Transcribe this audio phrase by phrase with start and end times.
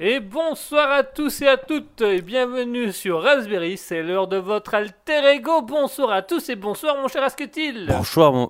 [0.00, 4.74] Et bonsoir à tous et à toutes et bienvenue sur Raspberry, c'est l'heure de votre
[4.74, 5.60] alter ego.
[5.62, 7.86] Bonsoir à tous et bonsoir mon cher Asketil.
[7.88, 8.48] Bonsoir mon...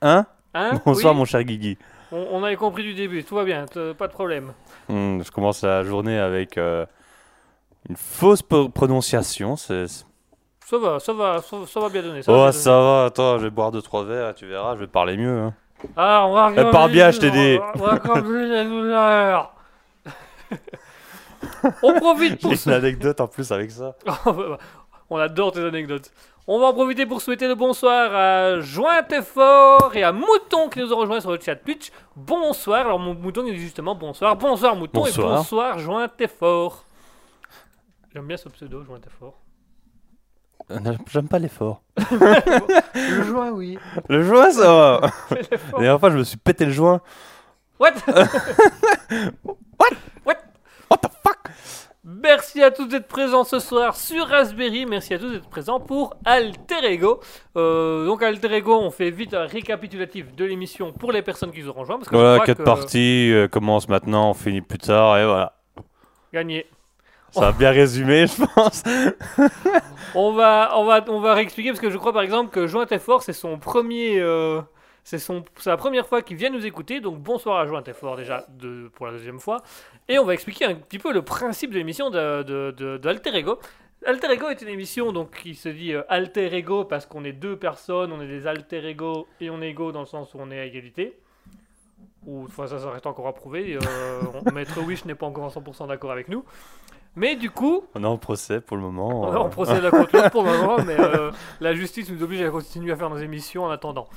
[0.00, 1.76] Hein Hein Bonsoir Oui mon cher Guigui.
[2.12, 3.66] on, on avait compris du début, tout va bien,
[3.98, 4.52] pas de problème.
[4.88, 6.86] Hmm, je commence la journée avec euh,
[7.90, 9.56] une fausse pro- prononciation.
[9.56, 10.06] c'est-
[10.64, 12.22] Ça va, ça va, ça, ça va bien donner.
[12.22, 14.46] Ça va Oh bien ça va, attends, je vais boire deux trois verres et tu
[14.46, 15.38] verras, je vais parler mieux.
[15.40, 15.52] hein.
[15.94, 17.58] Ah, on va Eh, parle bien, je t'ai dit.
[17.74, 19.52] On va regarder les douleurs.
[21.82, 23.94] On profite pour une anecdote en plus avec ça.
[25.08, 26.10] On adore tes anecdotes.
[26.48, 30.68] On va en profiter pour souhaiter le bonsoir à Joint et Fort et à Mouton
[30.68, 31.92] qui nous ont rejoint sur le chat Twitch.
[32.16, 32.80] Bonsoir.
[32.86, 34.34] Alors, mon Mouton il dit justement bonsoir.
[34.36, 35.02] Bonsoir, Mouton.
[35.02, 35.36] Et Bonsoir.
[35.36, 36.84] bonsoir, Joint et Fort.
[38.12, 39.38] J'aime bien ce pseudo, Joint et Fort.
[40.70, 40.78] Euh,
[41.08, 41.82] J'aime pas l'effort.
[42.10, 43.78] le joint, oui.
[44.08, 45.00] Le joint ça va.
[45.30, 47.00] La dernière fois je me suis pété le joint.
[47.78, 47.92] What?
[49.44, 49.96] What?
[50.24, 50.36] What?
[50.90, 51.38] The fuck?
[52.04, 54.86] Merci à tous d'être présents ce soir sur Raspberry.
[54.86, 57.20] Merci à tous d'être présents pour Alter Ego.
[57.56, 61.62] Euh, donc Alter Ego, on fait vite un récapitulatif de l'émission pour les personnes qui
[61.62, 61.96] nous ont rejoint.
[61.98, 65.54] Parce que Voilà, quatre que- parties, euh, commence maintenant, on finit plus tard et voilà.
[66.32, 66.66] Gagné.
[67.32, 68.82] Ça a bien résumé je pense.
[70.14, 72.86] On va, on va, on va réexpliquer parce que je crois par exemple que Joint
[72.90, 74.62] et Fort c'est son premier, euh,
[75.08, 77.00] c'est la première fois qu'il vient nous écouter.
[77.00, 79.58] Donc bonsoir à Joint Fort déjà de, pour la deuxième fois.
[80.08, 83.08] Et on va expliquer un petit peu le principe de l'émission de, de, de- de
[83.08, 83.58] Alter Ego.
[84.04, 87.32] Alter Ego est une émission donc qui se dit euh, Alter Ego parce qu'on est
[87.32, 90.38] deux personnes, on est des Alter Ego et on est égaux dans le sens où
[90.40, 91.16] on est à égalité.
[92.26, 93.78] Ou enfin, ça, ça reste encore à prouver.
[93.80, 94.20] Euh,
[94.52, 96.44] Maître Wish n'est pas encore en 100% d'accord avec nous.
[97.14, 99.22] Mais du coup, On est en procès pour le moment.
[99.22, 99.38] on, euh.
[99.38, 101.30] on procède à contre l'autre pour le moment, mais euh,
[101.60, 104.08] la justice nous oblige à continuer à faire nos émissions en attendant.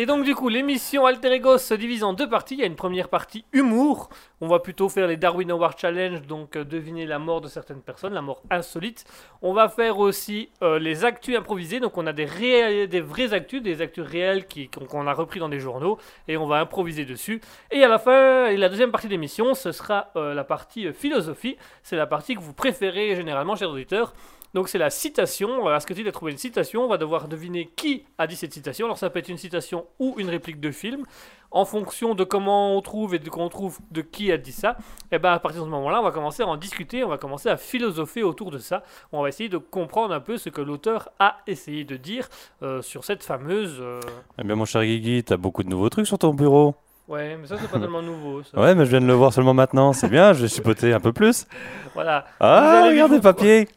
[0.00, 2.54] Et donc du coup, l'émission Alter Ego se divise en deux parties.
[2.54, 4.10] Il y a une première partie humour.
[4.40, 7.80] On va plutôt faire les Darwin Award Challenge, donc euh, deviner la mort de certaines
[7.80, 9.04] personnes, la mort insolite.
[9.42, 11.80] On va faire aussi euh, les actus improvisés.
[11.80, 14.46] Donc on a des, réels- des actus, des actus réels
[14.88, 15.98] qu'on a repris dans des journaux,
[16.28, 17.40] et on va improviser dessus.
[17.72, 21.56] Et à la fin, la deuxième partie de l'émission, ce sera euh, la partie philosophie.
[21.82, 24.12] C'est la partie que vous préférez généralement, chers auditeurs.
[24.54, 25.48] Donc c'est la citation.
[25.66, 28.36] Alors, Est-ce que tu as trouvé une citation On va devoir deviner qui a dit
[28.36, 28.86] cette citation.
[28.86, 31.04] Alors ça peut être une citation ou une réplique de film.
[31.50, 34.76] En fonction de comment on trouve et de qu'on trouve de qui a dit ça,
[35.10, 37.16] et ben à partir de ce moment-là, on va commencer à en discuter, on va
[37.16, 38.82] commencer à philosopher autour de ça.
[39.12, 42.28] On va essayer de comprendre un peu ce que l'auteur a essayé de dire
[42.62, 43.78] euh, sur cette fameuse.
[43.80, 43.98] euh,
[44.38, 46.74] Eh bien mon cher Guigui, t'as beaucoup de nouveaux trucs sur ton bureau.
[47.08, 48.42] Ouais, mais ça c'est pas tellement nouveau.
[48.42, 48.60] Ça.
[48.60, 51.00] Ouais, mais je viens de le voir seulement maintenant, c'est bien, je vais chipoter un
[51.00, 51.46] peu plus.
[51.94, 52.26] Voilà.
[52.40, 53.68] Ah, allez regarde vous- les papiers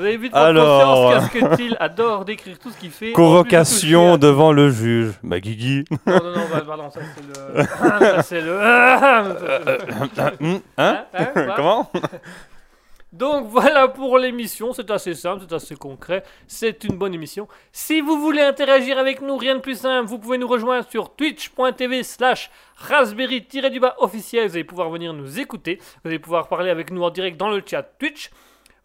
[0.00, 1.12] Vous avez vu de Alors.
[1.12, 3.12] conscience qu'Asketil adore décrire tout ce qu'il fait.
[3.12, 5.12] Convocation devant le juge.
[5.22, 5.84] Bah Guigui.
[6.06, 7.34] Non, non, non, bah, pardon, ça c'est le.
[7.98, 8.58] ça c'est le.
[10.78, 11.92] Hein Hein, quoi Comment
[13.12, 17.46] Donc voilà pour l'émission, c'est assez simple, c'est assez concret, c'est une bonne émission.
[17.70, 21.14] Si vous voulez interagir avec nous, rien de plus simple, vous pouvez nous rejoindre sur
[21.14, 26.90] twitch.tv slash raspberry-du-bas officiel, vous allez pouvoir venir nous écouter, vous allez pouvoir parler avec
[26.90, 28.30] nous en direct dans le chat Twitch.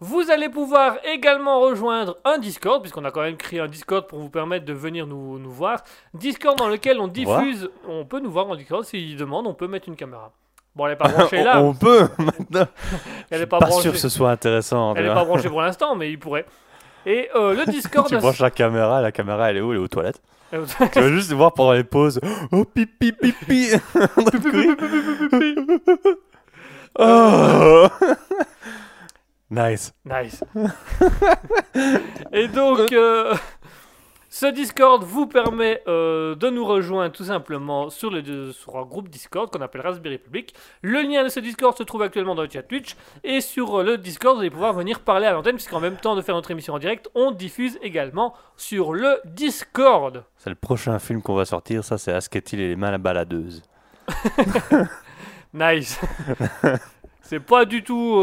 [0.08, 4.20] Vous allez pouvoir également rejoindre un Discord, puisqu'on a quand même créé un Discord pour
[4.20, 5.84] vous permettre de venir nous, nous voir.
[6.14, 9.68] Discord dans lequel on diffuse, on peut nous voir en Discord, s'il demande, on peut
[9.68, 10.32] mettre une caméra.
[10.76, 12.68] Bon, elle n'est pas branchée là, On peut maintenant.
[13.32, 13.82] elle n'est Je pas, suis pas branchée.
[13.82, 14.94] sûr que ce soit intéressant.
[14.94, 16.46] Elle n'est pas branchée pour l'instant, mais il pourrait.
[17.08, 18.08] Et euh, le Discord.
[18.08, 20.22] Tu branches la caméra, la caméra elle est où Elle est aux toilettes.
[20.54, 22.20] Euh, tu vas juste voir pendant les pauses.
[22.52, 23.70] Oh pipi pipi.
[27.00, 27.88] oh.
[29.56, 29.94] Nice.
[30.04, 30.44] nice.
[32.34, 33.34] Et donc, euh,
[34.28, 39.08] ce Discord vous permet euh, de nous rejoindre tout simplement sur, le, sur un groupe
[39.08, 40.54] Discord qu'on appelle Raspberry Public.
[40.82, 42.98] Le lien de ce Discord se trouve actuellement dans le chat Twitch.
[43.24, 46.18] Et sur euh, le Discord, vous allez pouvoir venir parler à l'antenne, puisqu'en même temps
[46.18, 50.26] de faire notre émission en direct, on diffuse également sur le Discord.
[50.36, 51.86] C'est le prochain film qu'on va sortir.
[51.86, 53.64] Ça, c'est Asketil et les mains à la baladeuse.
[55.54, 55.98] Nice.
[57.22, 58.20] c'est pas du tout.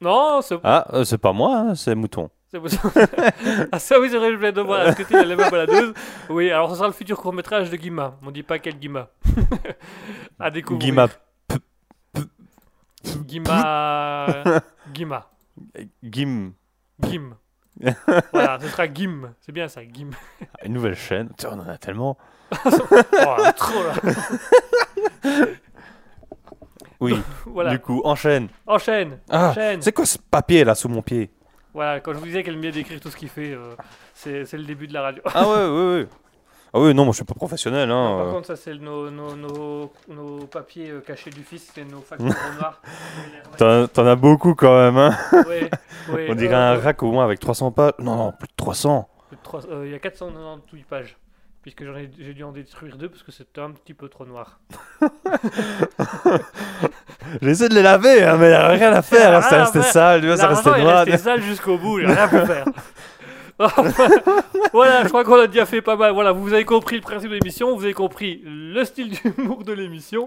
[0.00, 2.30] Non, c'est Ah, euh, c'est pas moi, hein, c'est Mouton.
[2.50, 2.90] C'est possible.
[3.72, 5.92] ah ça oui c'est vrai je voulais devoir à ce que tu la même baladeuse.
[6.30, 8.16] Oui alors ce sera le futur court métrage de Guima.
[8.22, 9.10] On dit pas quel Guima.
[10.40, 10.88] à découvrir.
[10.88, 11.08] Guima.
[13.26, 14.66] Guima.
[14.94, 15.30] Guima.
[16.02, 16.52] Gim.
[17.02, 17.36] Gim.
[18.32, 19.34] voilà ce sera Gim.
[19.42, 20.10] C'est bien ça Gim.
[20.64, 21.28] Une nouvelle chaîne.
[21.44, 22.16] On en a tellement.
[22.64, 23.92] Oh trop là.
[27.00, 27.14] Oui.
[27.46, 27.70] Voilà.
[27.70, 28.48] Du coup, enchaîne.
[28.66, 29.18] Enchaîne.
[29.30, 29.82] Ah, Enchaîne.
[29.82, 31.30] c'est quoi ce papier là sous mon pied?
[31.74, 33.52] Voilà quand je vous disais qu'elle aime bien décrire tout ce qu'il fait.
[33.52, 33.74] euh,
[34.14, 35.22] c'est le début de la radio.
[35.32, 36.06] Ah ouais, ouais, ouais.
[36.74, 37.90] Ah oui, non, moi je suis pas professionnel.
[37.90, 38.16] Hein.
[38.18, 38.32] Par euh.
[38.32, 42.28] contre, ça, c'est nos, nos, nos, nos papiers euh, cachés du fisc, c'est nos factures
[42.28, 42.82] au noir.
[43.94, 45.16] T'en as beaucoup quand même, hein.
[45.46, 45.70] Ouais,
[46.12, 47.92] ouais, On dirait euh, un rack au moins avec 300 pages.
[48.00, 49.08] Non, non, plus de 300.
[49.28, 51.16] plus de trois- euh, Il y a 498 pages.
[51.62, 54.24] Puisque j'en ai, j'ai dû en détruire deux parce que c'était un petit peu trop
[54.24, 54.58] noir.
[57.42, 59.34] J'ai essayé de les laver, hein, mais y a rien à faire.
[59.36, 59.42] hein.
[59.50, 59.92] À resté faire.
[59.92, 61.04] sale, tu vois, ça restait est noir.
[61.18, 62.64] sale jusqu'au bout, j'ai rien pu faire.
[64.72, 66.12] voilà, je crois qu'on a déjà fait pas mal.
[66.12, 69.72] Voilà, vous avez compris le principe de l'émission, vous avez compris le style d'humour de
[69.72, 70.26] l'émission.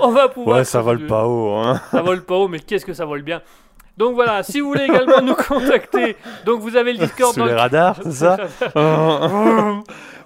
[0.00, 0.56] On va pouvoir.
[0.58, 1.80] Ouais, ça vole pas haut, hein.
[1.90, 3.42] Ça vole pas haut, mais qu'est-ce que ça vole bien.
[3.98, 7.46] Donc voilà, si vous voulez également nous contacter, donc vous avez le Discord Sous dans
[7.46, 8.38] les le- radars, c'est ça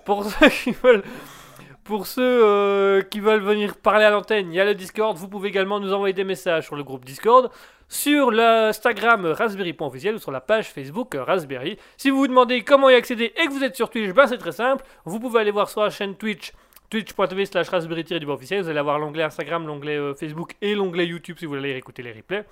[1.84, 5.16] pour ceux euh, qui veulent venir parler à l'antenne, il y a le Discord.
[5.16, 7.50] Vous pouvez également nous envoyer des messages sur le groupe Discord,
[7.88, 11.78] sur l'Instagram raspberry.officiel ou sur la page Facebook Raspberry.
[11.96, 14.38] Si vous vous demandez comment y accéder et que vous êtes sur Twitch, ben c'est
[14.38, 14.84] très simple.
[15.04, 16.52] Vous pouvez aller voir sur la chaîne Twitch
[16.90, 18.62] twitch.tv slash raspberry du officiel.
[18.62, 22.02] Vous allez avoir l'onglet Instagram, l'onglet euh, Facebook et l'onglet YouTube si vous voulez écouter
[22.02, 22.44] les replays.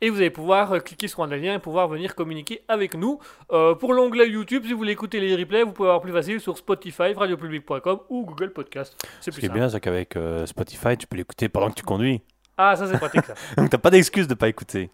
[0.00, 2.94] Et vous allez pouvoir euh, cliquer sur un des liens et pouvoir venir communiquer avec
[2.94, 3.18] nous.
[3.50, 6.40] Euh, pour l'onglet YouTube, si vous voulez écouter les replays, vous pouvez avoir plus facile
[6.40, 8.96] sur Spotify, radiopublic.com ou Google Podcast.
[9.20, 11.74] C'est Ce plus qui est bien, c'est qu'avec euh, Spotify, tu peux l'écouter pendant que
[11.74, 12.22] tu conduis.
[12.56, 13.34] Ah, ça c'est pratique ça.
[13.56, 14.90] Donc t'as pas d'excuse de pas écouter.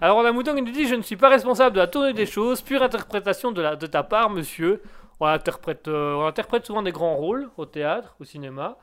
[0.00, 2.12] Alors on a Mouton qui nous dit Je ne suis pas responsable de la tournée
[2.12, 4.82] des choses, pure interprétation de, la, de ta part, monsieur.
[5.20, 8.76] On interprète, euh, on interprète souvent des grands rôles au théâtre, au cinéma.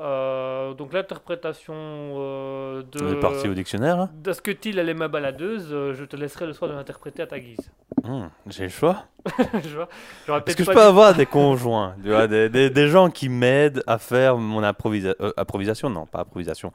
[0.00, 3.02] Euh, donc l'interprétation euh, de.
[3.04, 3.98] On est parti au dictionnaire.
[3.98, 4.10] hein.
[4.14, 7.40] D'Asketil, elle est ma baladeuse, euh, je te laisserai le soin de l'interpréter à ta
[7.40, 7.72] guise.
[8.04, 9.06] Hmm, J'ai le choix.
[9.38, 13.28] Est-ce que je peux dit- avoir des conjoints tu vois, des, des- des gens qui
[13.28, 15.90] m'aident à faire mon improvisa- improvisation?
[15.90, 16.72] Non, pas improvisation.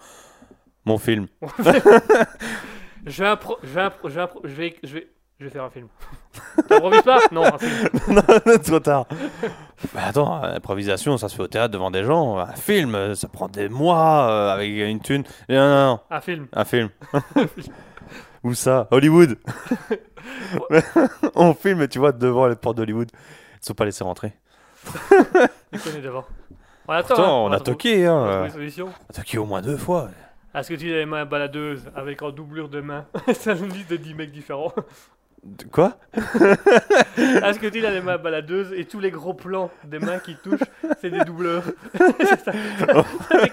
[0.86, 1.28] Mon film.
[3.06, 5.08] Je vais, impro- je vais, impro- je vais, impro- je vais, je vais,
[5.40, 5.88] je vais faire un film.
[6.70, 7.20] T'improvises pas?
[7.34, 7.90] Non, un film.
[8.10, 9.06] non, trop tard.
[9.94, 12.38] Mais attends, improvisation, ça se fait au théâtre devant des gens.
[12.38, 15.24] Un film, ça prend des mois euh, avec une thune.
[15.50, 16.48] Non, non, non, Un film.
[16.54, 16.90] un film.
[18.44, 19.38] Où ça Hollywood.
[21.36, 23.10] On filme, tu vois, devant les portes d'Hollywood.
[23.14, 24.34] Ils sont pas laissés rentrer.
[25.72, 26.26] Tu connais devant.
[26.88, 27.24] On attend.
[27.24, 28.50] Hein, on a toqué, hein.
[28.50, 30.10] On a toqué au moins deux fois.
[30.54, 33.06] Est-ce que tu as les mains baladeuses avec en doublure de main?
[33.34, 34.74] C'est une liste de 10 mecs différents.
[35.44, 35.98] De- Quoi?
[36.16, 40.36] Est-ce que tu as les mains baladeuses et tous les gros plans des mains qui
[40.36, 40.60] touchent,
[41.02, 42.52] c'est des doubleurs C'est ça.
[42.52, 43.50] Des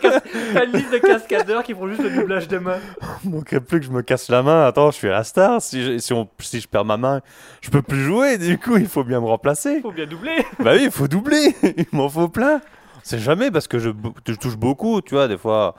[0.55, 2.79] t'as une liste de cascadeurs qui font juste le doublage de mains.
[3.25, 4.67] Il manquerait plus que je me casse la main.
[4.67, 5.61] Attends, je suis la star.
[5.61, 7.23] Si je, si, on- si je perds ma main,
[7.61, 8.39] je peux plus jouer.
[8.39, 9.81] Du coup, il faut bien me remplacer.
[9.81, 10.45] Faut bien doubler.
[10.61, 11.55] bah oui, il faut doubler.
[11.77, 12.61] Il m'en faut plein.
[13.03, 13.91] C'est jamais parce que je,
[14.29, 15.75] je touche beaucoup, tu vois, des fois.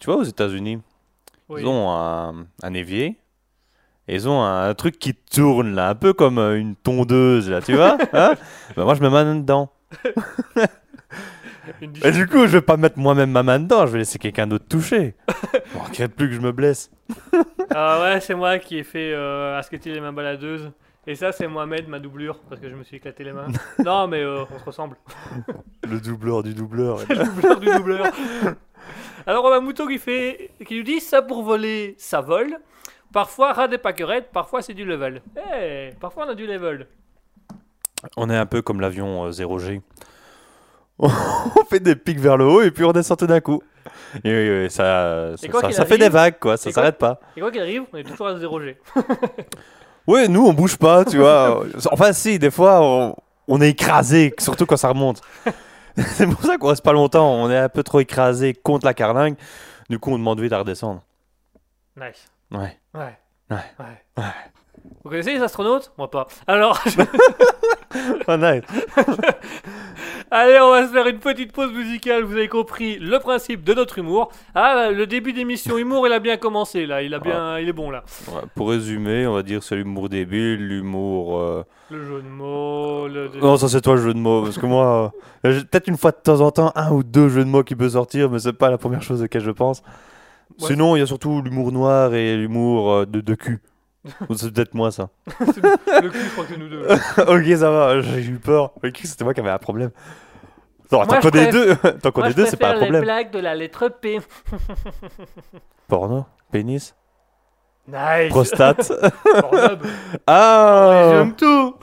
[0.00, 0.80] Tu vois, aux États-Unis,
[1.50, 1.60] Oui.
[1.60, 3.18] ils ont un, un évier.
[4.08, 7.74] Ils ont un, truc qui tourne là, un peu comme euh, une tondeuse là, tu
[7.74, 8.34] vois hein
[8.76, 9.70] Bah, Moi, je mets ma main dedans.
[11.82, 14.46] Et du coup, je vais pas mettre moi-même ma main dedans, je vais laisser quelqu'un
[14.46, 15.14] d'autre toucher.
[15.74, 16.90] Bon, qu'il plus que je me blesse.
[17.74, 20.70] Ah ouais, c'est moi qui ai fait euh, Est-ce que tu as les mains baladeuses
[21.06, 23.48] Et ça, c'est Mohamed, ma doublure, parce que je me suis éclaté les mains.
[23.84, 24.96] non, mais euh, on se ressemble.
[25.82, 27.00] Le doubleur du doubleur.
[27.08, 28.06] le doubleur du doubleur.
[29.26, 32.58] Alors, on a Mouton qui, fait, qui nous dit Ça pour voler, ça vole.
[33.16, 35.22] Parfois, ras des pâquerettes, parfois, c'est du level.
[35.58, 36.86] Eh, parfois, on a du level.
[38.14, 39.80] On est un peu comme l'avion euh, 0G.
[40.98, 41.08] on
[41.66, 43.62] fait des pics vers le haut et puis on descend tout d'un coup.
[44.22, 45.34] Et oui, oui, ça,
[45.72, 46.58] ça, fait des vagues, quoi.
[46.58, 47.18] Ça et s'arrête pas.
[47.38, 48.76] Et quoi qu'il arrive, on est toujours à 0G.
[50.06, 51.64] Oui, nous, on bouge pas, tu vois.
[51.92, 53.16] Enfin, si, des fois, on,
[53.48, 55.22] on est écrasé, surtout quand ça remonte.
[55.96, 57.32] C'est pour ça qu'on reste pas longtemps.
[57.32, 59.36] On est un peu trop écrasé contre la carlingue.
[59.88, 61.00] Du coup, on demande vite à redescendre.
[61.96, 62.28] Nice.
[62.50, 62.78] Ouais.
[62.96, 63.18] Ouais.
[63.50, 63.56] Ouais.
[64.18, 64.24] Ouais.
[65.04, 65.92] Vous connaissez les astronautes?
[65.98, 66.26] Moi pas.
[66.46, 66.82] Alors,
[68.28, 68.62] Oh, nice.
[70.30, 72.24] allez, on va se faire une petite pause musicale.
[72.24, 74.30] Vous avez compris le principe de notre humour.
[74.54, 77.02] Ah, le début d'émission humour, il a bien commencé là.
[77.02, 78.02] Il a bien, il est bon là.
[78.28, 81.38] Ouais, pour résumer, on va dire c'est l'humour débile, l'humour.
[81.40, 83.30] euh, Le jeu de mots, le.
[83.40, 84.42] Non, ça c'est toi le jeu de mots.
[84.42, 85.12] Parce que moi,
[85.44, 87.76] euh, peut-être une fois de temps en temps, un ou deux jeux de mots qui
[87.76, 89.82] peut sortir, mais c'est pas la première chose auquel je pense.
[90.60, 90.68] Ouais.
[90.68, 93.60] Sinon, il y a surtout l'humour noir et l'humour euh, de, de cul.
[94.36, 95.10] C'est peut-être moi ça.
[95.40, 96.86] le cul, je crois que nous deux.
[97.52, 98.72] ok, ça va, j'ai eu peur.
[98.82, 99.90] Le cul, c'était moi qui avais un problème.
[100.92, 103.02] Non, tant qu'on est deux, tant qu'on est deux, c'est pas un préfère les problème.
[103.02, 104.20] blagues de la lettre P.
[105.88, 106.94] Porno, pénis,
[107.88, 108.30] Nice.
[108.30, 108.88] prostate.
[109.40, 109.80] Pornhub.
[110.26, 111.74] ah J'aime tout.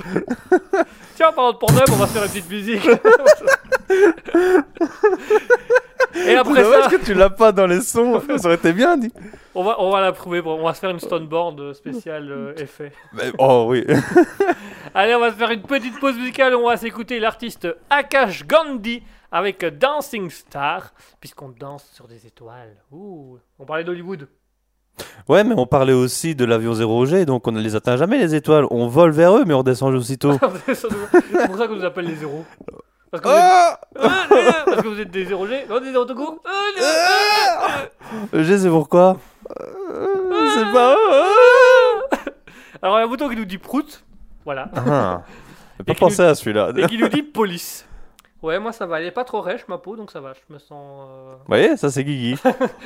[1.15, 2.85] Tiens, en parlant de Pornhub, on va se faire une petite musique.
[6.15, 9.11] Et après ça, que tu l'as pas dans les sons, ça aurait été bien dit.
[9.55, 10.41] on va, on va la prouver.
[10.45, 12.91] On va se faire une stoneboard spéciale euh, effet.
[13.13, 13.85] Mais- oh oui.
[14.93, 16.53] Allez, on va se faire une petite pause musicale.
[16.55, 22.75] On va s'écouter l'artiste Akash Gandhi avec Dancing Star, puisqu'on danse sur des étoiles.
[22.91, 24.27] Ouh, on parlait d'Hollywood.
[25.29, 28.35] Ouais, mais on parlait aussi de l'avion 0G, donc on ne les atteint jamais les
[28.35, 28.65] étoiles.
[28.71, 30.33] On vole vers eux, mais on descend aussitôt.
[30.73, 32.43] C'est pour ça qu'on nous appelle les zéros.
[33.09, 33.41] Parce que, vous êtes...
[33.41, 33.79] Ah
[34.65, 36.39] Parce que vous êtes des 0G Non, des 0 tout court
[38.33, 39.17] Je sais pourquoi.
[39.59, 40.05] Euh,
[40.55, 40.95] C'est pas.
[42.81, 44.03] Alors, il y a un bouton qui nous dit prout.
[44.43, 44.69] Voilà.
[44.75, 45.21] Ah.
[45.85, 46.71] Pas pensé à celui-là.
[46.75, 47.85] Et qui nous dit police.
[48.43, 48.99] Ouais, moi ça va.
[48.99, 50.33] Elle est pas trop rêche ma peau, donc ça va.
[50.33, 51.07] Je me sens.
[51.09, 52.35] euh, Vous voyez, ça c'est Guigui.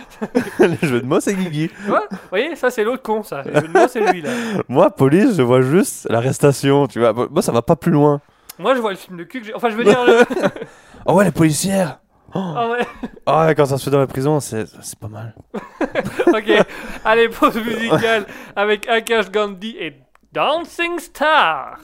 [0.60, 1.72] Le jeu de mots c'est Guigui.
[1.88, 1.96] Vous
[2.30, 3.42] voyez, ça c'est l'autre con, ça.
[3.44, 4.30] Le moi c'est lui là.
[4.70, 7.12] Moi, police, je vois juste l'arrestation, tu vois.
[7.14, 8.22] Moi, ça va pas plus loin.
[8.60, 9.54] Moi je vois le film de cul que j'ai.
[9.56, 10.04] Enfin, je veux dire.
[10.06, 10.24] Le...
[11.06, 12.00] Oh ouais, les policières
[12.34, 12.86] Ah ouais.
[13.26, 15.34] Ah ouais, quand ça se fait dans la prison, c'est c'est pas mal.
[16.28, 16.66] Ok.
[17.06, 19.96] Allez, pause musicale avec Akash Gandhi et
[20.32, 21.80] Dancing Star.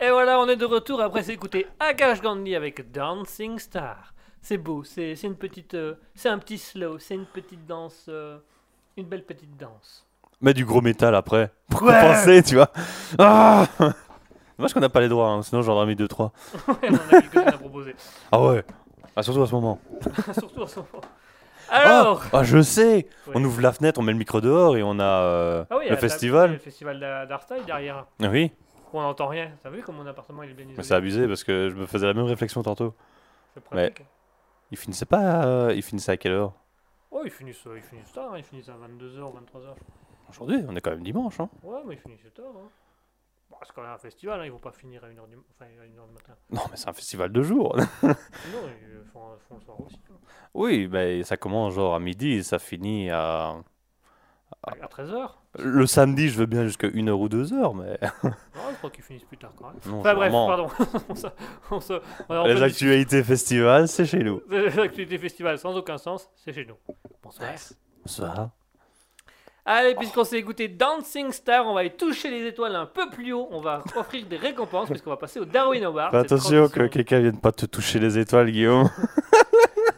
[0.00, 4.14] Et voilà, on est de retour après s'écouter Akash Gandhi avec Dancing Star.
[4.40, 8.38] C'est beau, c'est une petite, euh, c'est un petit slow, c'est une petite danse, euh,
[8.96, 10.06] une belle petite danse.
[10.40, 11.52] Mets du gros métal après.
[11.68, 11.92] Pour Ouais.
[12.00, 12.70] compenser, tu vois.
[13.18, 13.66] Ah
[14.56, 16.32] Dommage qu'on n'a pas les droits, hein, sinon j'en aurais mis 2-3.
[16.68, 17.94] Ouais, on en a quelques-unes à proposer.
[18.32, 18.64] Ah ouais
[19.16, 19.78] ah, Surtout à ce moment.
[20.38, 21.02] Surtout en ce moment.
[21.68, 23.32] Alors, Ah, je sais Ouais.
[23.34, 25.84] On ouvre la fenêtre, on met le micro dehors et on a euh, Ah oui,
[25.88, 26.52] le à- festival.
[26.52, 28.06] Le festival d'A- d'Artail derrière.
[28.22, 28.50] Ah Oui.
[28.90, 30.94] Pourquoi on n'entend rien T'as vu comme mon appartement il est bien isolé Mais c'est
[30.94, 32.92] abusé parce que je me faisais la même réflexion tantôt.
[33.54, 34.02] C'est pratique.
[34.72, 35.44] Il finissait pas.
[35.46, 36.52] euh, il finissait à quelle heure?
[37.12, 39.74] Oh, ils finissent, ils finissent tard, hein, ils finissent à 22h, 23h.
[40.28, 41.38] Aujourd'hui, on est quand même dimanche.
[41.38, 41.48] Hein.
[41.62, 42.46] Ouais, mais ils finissent tard.
[42.56, 42.68] Hein.
[43.48, 45.66] Bon, c'est quand même un festival, hein, ils vont pas finir à 1h du, enfin,
[45.66, 46.34] à 1h du matin.
[46.50, 47.76] Non, mais c'est un festival de jour.
[47.76, 50.00] Non, ils font, font le soir aussi.
[50.10, 50.14] hein.
[50.54, 53.54] oui, mais ça commence genre à midi et ça finit à.
[54.62, 57.98] À, 13h Le samedi, je veux bien jusqu'à 1h ou 2h, mais.
[58.22, 58.30] Non,
[58.72, 59.76] je crois qu'ils finissent plus tard quand même.
[59.86, 60.68] Non, Enfin c'est bref, vraiment- pardon.
[61.08, 61.26] on se,
[61.70, 61.92] on se,
[62.28, 64.42] on est en Les actualités festival, c'est chez nous.
[64.50, 66.74] Les activités festival sans aucun sens, c'est chez nous.
[67.22, 67.48] Bonsoir.
[68.04, 68.50] Ça.
[69.64, 73.32] Allez, puisqu'on s'est écouté Dancing Star, on va aller toucher les étoiles un peu plus
[73.32, 73.48] haut.
[73.50, 76.14] On va offrir des récompenses, puisqu'on va passer au Darwin Award.
[76.14, 78.90] Attention que quelqu'un vienne pas te toucher les étoiles, Guillaume.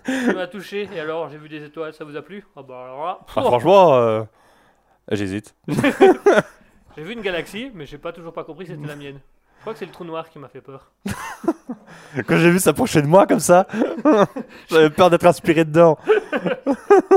[0.05, 0.89] qui m'a touché.
[0.95, 2.45] Et alors, j'ai vu des étoiles, ça vous a plu?
[2.57, 4.23] Ah bah alors là, Ah, franchement, euh,
[5.11, 5.55] j'hésite.
[6.97, 9.21] j'ai vu une galaxie, mais j'ai pas toujours pas compris que c'était la mienne.
[9.59, 10.91] Je crois que c'est le trou noir qui m'a fait peur.
[12.27, 13.67] Quand j'ai vu s'approcher de moi comme ça,
[14.71, 15.99] j'avais peur d'être aspiré dedans.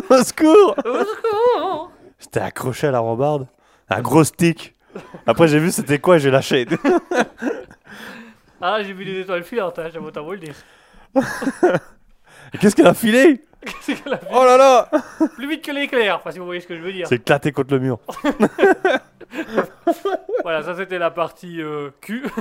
[0.10, 3.48] Au secours Au secours J'étais accroché à la rambarde.
[3.89, 4.76] Un gros stick.
[5.26, 6.67] Après, j'ai vu c'était quoi et j'ai lâché.
[8.62, 10.56] Ah, j'ai vu des étoiles filantes, hein, j'avoue t'avouer le dire.
[12.60, 13.43] Qu'est-ce qu'elle a filé?
[13.65, 14.89] Qu'est-ce qu'elle a fait Oh là là
[15.36, 17.08] Plus vite que l'éclair, enfin si vous voyez ce que je veux dire.
[17.08, 17.99] C'est éclaté contre le mur.
[20.43, 22.23] Voilà, ça c'était la partie euh, cul.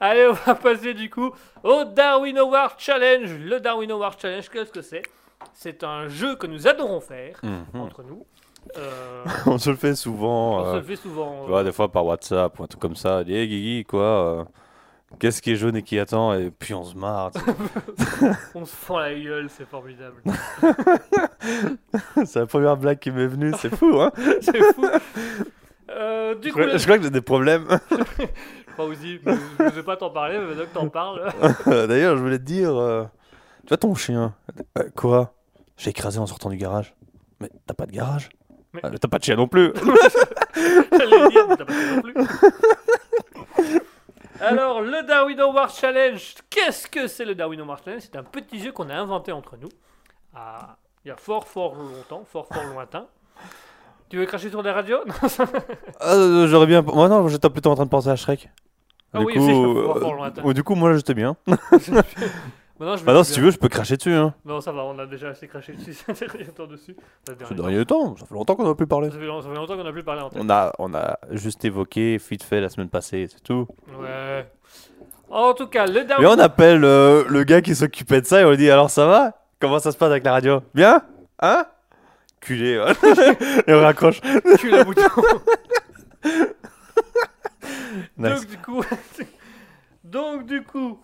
[0.00, 1.30] Allez, on va passer du coup
[1.62, 3.30] au Darwin Award Challenge.
[3.38, 5.02] Le Darwin Award Challenge, qu'est-ce que c'est?
[5.52, 7.40] C'est un jeu que nous adorons faire
[7.74, 8.24] entre nous.
[8.76, 10.58] Euh, On se le fait souvent.
[10.58, 11.44] on se euh, le fait souvent.
[11.44, 13.24] tu vois, des fois par WhatsApp ou un truc comme ça.
[13.24, 14.44] Dis, hey, Guigui, quoi euh,
[15.18, 17.30] Qu'est-ce qui est jaune et qui attend Et puis on se marre.
[18.54, 20.22] On se fend la gueule, c'est formidable.
[22.24, 23.52] c'est la première blague qui m'est venue.
[23.58, 24.84] C'est fou, hein c'est fou.
[25.90, 27.66] Euh, du je, coup, crois, je crois que j'ai des problèmes.
[27.90, 31.32] je crois aussi, je ne vais pas t'en parler, mais maintenant que t'en parles.
[31.88, 32.76] D'ailleurs, je voulais te dire.
[32.76, 33.04] euh,
[33.62, 34.34] Tu vois ton chien
[34.78, 35.34] Euh, Quoi?
[35.78, 36.94] J'ai écrasé en sortant du garage.
[37.40, 38.28] Mais t'as pas de garage?
[38.74, 39.72] Mais- Ah, T'as pas de chien non plus
[40.92, 42.14] J'allais dire, mais t'as pas fait non plus.
[44.40, 48.02] Alors, le Darwin Award Challenge, qu'est-ce que c'est le Darwin Award Challenge?
[48.02, 49.68] C'est un petit jeu qu'on a inventé entre nous,
[50.34, 53.06] à- il y a fort fort longtemps, fort fort lointain.
[54.10, 54.98] Tu veux cracher sur la radio?
[56.00, 56.82] Ah, euh, J'aurais bien.
[56.82, 58.48] Moi, non, j'étais plutôt en train de penser à Shrek.
[59.12, 60.42] Ah du oui, coup, c'est euh, fort, fort lointain.
[60.44, 61.36] ou du coup, moi, j'étais bien.
[62.78, 64.12] Maintenant, je Bah plus si tu veux, je peux cracher dessus.
[64.12, 64.34] Hein.
[64.44, 66.94] Non, ça va, on a déjà assez craché dessus ces derniers temps dessus.
[67.50, 69.10] Dernier temps, ça fait longtemps qu'on n'a plus parlé.
[69.10, 70.40] Ça fait, long- ça fait longtemps qu'on n'a plus parlé en tête.
[70.42, 73.66] On a, on a juste évoqué vite fait la semaine passée, c'est tout.
[74.00, 74.46] Ouais.
[75.30, 78.40] En tout cas, le Mais Darwin on appelle euh, le gars qui s'occupait de ça
[78.40, 79.34] et on lui dit alors ça va?
[79.60, 80.62] Comment ça se passe avec la radio?
[80.74, 81.02] Bien?
[81.40, 81.66] Hein?
[82.40, 82.74] Culé,
[83.66, 84.20] et on raccroche.
[84.58, 85.02] cul à bouton.
[88.16, 88.30] Nice.
[88.40, 88.82] Donc du coup,
[90.04, 90.98] donc du coup,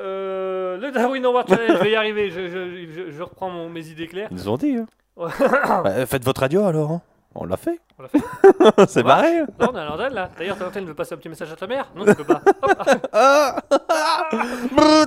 [0.00, 2.30] euh, le Darwin Award Challenge, je vais y arriver.
[2.30, 4.28] Je, je, je, je reprends mon, mes idées claires.
[4.30, 4.76] Ils nous ont dit.
[4.76, 4.86] Hein.
[5.16, 6.90] Bah, faites votre radio alors.
[6.90, 7.02] hein.
[7.34, 7.78] On l'a fait.
[7.98, 8.18] On l'a fait.
[8.88, 9.46] c'est hein.
[9.60, 10.30] Non, on est à l'antenne là.
[10.36, 12.42] D'ailleurs, ta antenne veut passer un petit message à ta mère Non, tu peux pas.
[12.62, 13.08] Hop.
[13.12, 13.56] Ah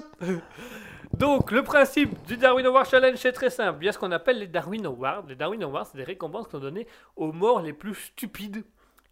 [1.18, 3.78] Donc, le principe du Darwin Award Challenge c'est très simple.
[3.82, 5.24] Il y a ce qu'on appelle les Darwin Awards.
[5.28, 8.64] Les Darwin Awards, c'est des récompenses qu'on donnait aux morts les plus stupides,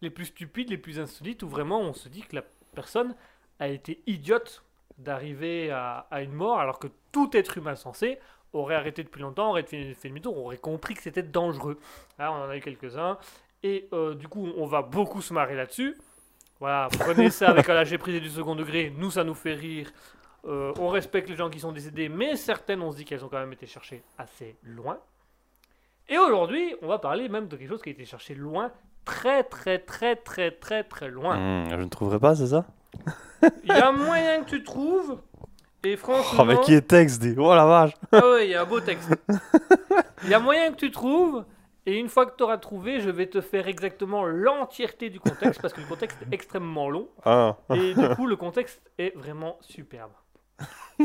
[0.02, 3.14] les plus stupides, les plus insolites, où vraiment on se dit que la personne
[3.60, 4.64] a été idiote
[5.04, 8.20] d'arriver à, une mort, alors que tout être humain sensé
[8.54, 11.80] aurait arrêté depuis longtemps, aurait fait, fait demi-tour, aurait compris que c'était dangereux.
[12.20, 13.18] Là, on en a eu quelques-uns.
[13.64, 15.98] Et euh, du coup, on va beaucoup se marrer là-dessus.
[16.60, 18.94] Voilà, prenez ça avec un lâcher prise du second degré.
[18.96, 19.92] Nous, ça nous fait rire.
[20.46, 23.30] Euh, on respecte les gens qui sont décédés, mais certaines, on se dit qu'elles ont
[23.30, 25.00] quand même été cherchées assez loin.
[26.10, 28.72] Et aujourd'hui, on va parler même de quelque chose qui a été cherché loin,
[29.06, 31.38] très très très très très très loin.
[31.38, 32.66] Hum, je ne trouverai pas, c'est ça?
[33.64, 35.18] Il y a moyen que tu trouves,
[35.84, 36.40] et franchement...
[36.44, 38.66] Oh, mais qui est texte dit Oh la vache Ah ouais, il y a un
[38.66, 39.10] beau texte.
[40.24, 41.44] Il y a moyen que tu trouves,
[41.88, 45.60] et une fois que tu auras trouvé, je vais te faire exactement l'entièreté du contexte,
[45.62, 47.58] parce que le contexte est extrêmement long, Ah.
[47.74, 50.12] et du coup, le contexte est vraiment superbe.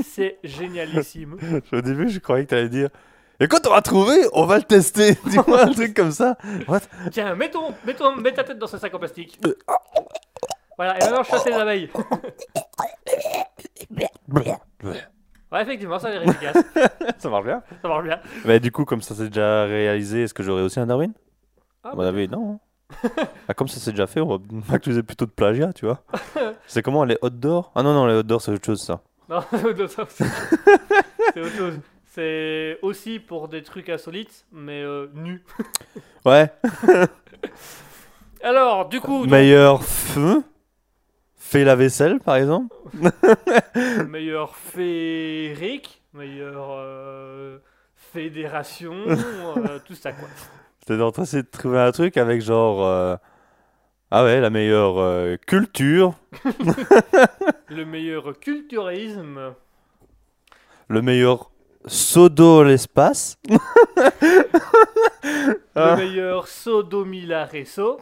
[0.05, 1.39] C'est génialissime.
[1.73, 2.91] Au début, je croyais que tu allais dire
[3.41, 5.15] Et quand on va trouvé, on va le tester.
[5.27, 6.37] Dis-moi un truc comme ça.
[6.69, 6.81] What?
[7.11, 9.41] Tiens, mets, ton, mets, ton- mets ta tête dans ce sac en plastique.
[10.77, 11.91] Voilà, et maintenant chasser les abeilles.
[15.53, 16.57] Ouais, effectivement, ça a l'air efficace.
[17.19, 17.63] Ça marche bien.
[17.81, 18.19] Ça marche bien.
[18.45, 21.13] Mais du coup, comme ça s'est déjà réalisé, est-ce que j'aurai aussi un Darwin?
[21.85, 22.59] Ah, À mon avis, non.
[23.49, 24.39] ah, comme ça s'est déjà fait, on va
[24.71, 26.03] m'accuser plutôt de plagiat, tu vois.
[26.67, 27.71] C'est comment les hot d'or?
[27.75, 29.01] Ah non, non, les hot d'or, c'est autre chose, ça.
[29.29, 29.59] Non, c'est
[31.35, 31.81] c'est autre chose.
[32.07, 35.45] C'est aussi pour des trucs insolites, mais euh, nus.
[36.25, 36.51] Ouais.
[38.43, 40.43] Alors, du coup, donc, Meilleur feu
[41.49, 42.75] Fait la vaisselle, par exemple
[44.09, 47.59] meilleur féerique, meilleure euh,
[47.95, 50.27] fédération, euh, tout ça quoi.
[50.81, 52.85] J'étais en train de trouver un truc avec genre.
[52.85, 53.15] euh,
[54.11, 56.15] Ah ouais, la meilleure euh, culture,
[57.69, 59.55] Le meilleur culturisme,
[60.89, 61.53] le meilleur
[61.87, 63.39] sodo l'espace.
[65.77, 65.95] Ah.
[65.95, 68.01] le meilleur sodomilareso.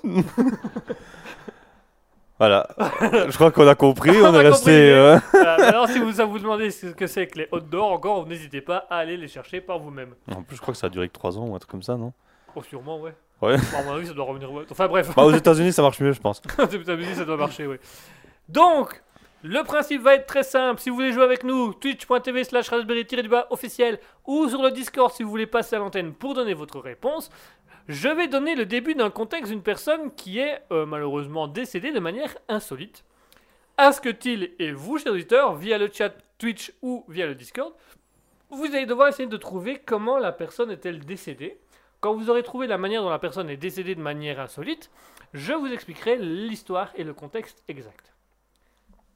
[2.38, 2.66] Voilà.
[3.01, 4.70] Je crois qu'on a compris, on, On est resté.
[4.92, 7.92] euh, Voilà, alors si vous, ça vous demandez ce que c'est que les hot doors,
[7.92, 10.14] encore, n'hésitez pas à aller les chercher par vous-même.
[10.35, 11.83] En plus, je crois que ça a duré que 3 ans ou un truc comme
[11.83, 12.12] ça, non?
[12.57, 13.14] Oh, sûrement, ouais.
[13.42, 13.57] Ouais.
[13.57, 14.51] Bon, à mon avis, ça doit revenir.
[14.53, 14.64] ouais.
[14.70, 15.12] Enfin, bref.
[15.16, 16.40] Bah, aux États-Unis, ça marche mieux, je pense.
[16.59, 17.77] Aux États-Unis, ça doit marcher, oui.
[18.49, 19.03] Donc,
[19.42, 20.81] le principe va être très simple.
[20.81, 25.23] Si vous voulez jouer avec nous, twitch.tv slash raspberry-du-bas officiel ou sur le Discord si
[25.23, 27.31] vous voulez passer à l'antenne pour donner votre réponse,
[27.88, 32.01] je vais donner le début d'un contexte d'une personne qui est euh, malheureusement décédée de
[32.01, 33.05] manière insolite.
[33.77, 37.75] Ask-t-il et vous, chers auditeurs, via le chat Twitch ou via le Discord,
[38.51, 41.59] vous allez devoir essayer de trouver comment la personne est-elle décédée?
[42.01, 44.90] Quand vous aurez trouvé la manière dont la personne est décédée de manière insolite,
[45.33, 48.14] je vous expliquerai l'histoire et le contexte exact.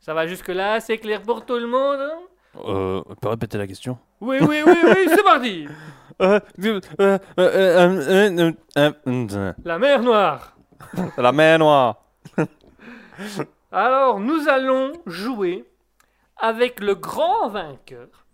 [0.00, 2.18] Ça va jusque-là C'est clair pour tout le monde hein?
[2.64, 3.98] Euh, on peut répéter la question?
[4.20, 5.66] Oui, oui, oui, oui, c'est parti
[9.64, 10.56] La mer Noire
[11.16, 12.04] La mer noire.
[13.72, 15.64] Alors, nous allons jouer
[16.36, 18.26] avec le grand vainqueur.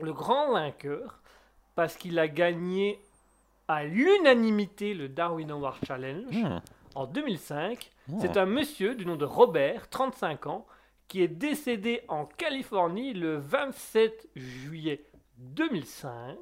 [0.00, 1.20] Le grand vainqueur,
[1.74, 2.98] parce qu'il a gagné
[3.68, 6.60] à l'unanimité le Darwin Award Challenge Hmm.
[6.94, 7.90] en 2005.
[8.10, 8.18] Oh.
[8.20, 10.66] C'est un monsieur du nom de Robert, 35 ans,
[11.08, 15.04] qui est décédé en Californie le 27 juillet
[15.38, 16.36] 2005.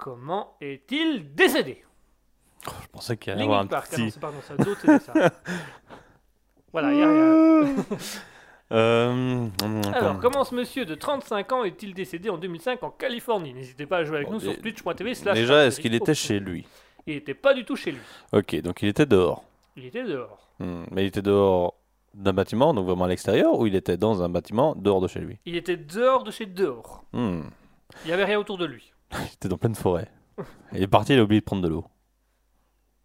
[0.00, 1.84] Comment est-il décédé
[2.64, 4.10] Je pensais qu'il allait y avoir un Park, ah non, petit.
[4.12, 5.12] c'est pardon, ça, d'autres, c'était ça.
[6.72, 7.74] voilà, y a rien.
[8.72, 9.48] Euh,
[9.92, 13.52] Alors, comment ce monsieur de 35 ans est-il décédé en 2005 en Californie?
[13.52, 16.68] N'hésitez pas à jouer avec Bon, nous sur twitch.tv Déjà, est-ce qu'il était chez lui?
[17.04, 17.98] Il n'était pas du tout chez lui.
[18.32, 19.42] Ok, donc il était dehors.
[19.76, 20.46] Il était dehors.
[20.60, 21.74] Hmm, Mais il était dehors
[22.14, 25.18] d'un bâtiment, donc vraiment à l'extérieur, ou il était dans un bâtiment dehors de chez
[25.18, 25.38] lui?
[25.46, 27.02] Il était dehors de chez dehors.
[27.12, 27.42] Hmm.
[28.04, 28.92] Il n'y avait rien autour de lui.
[29.18, 30.08] Il était dans pleine forêt.
[30.72, 31.84] Il est parti, il a oublié de prendre de l'eau.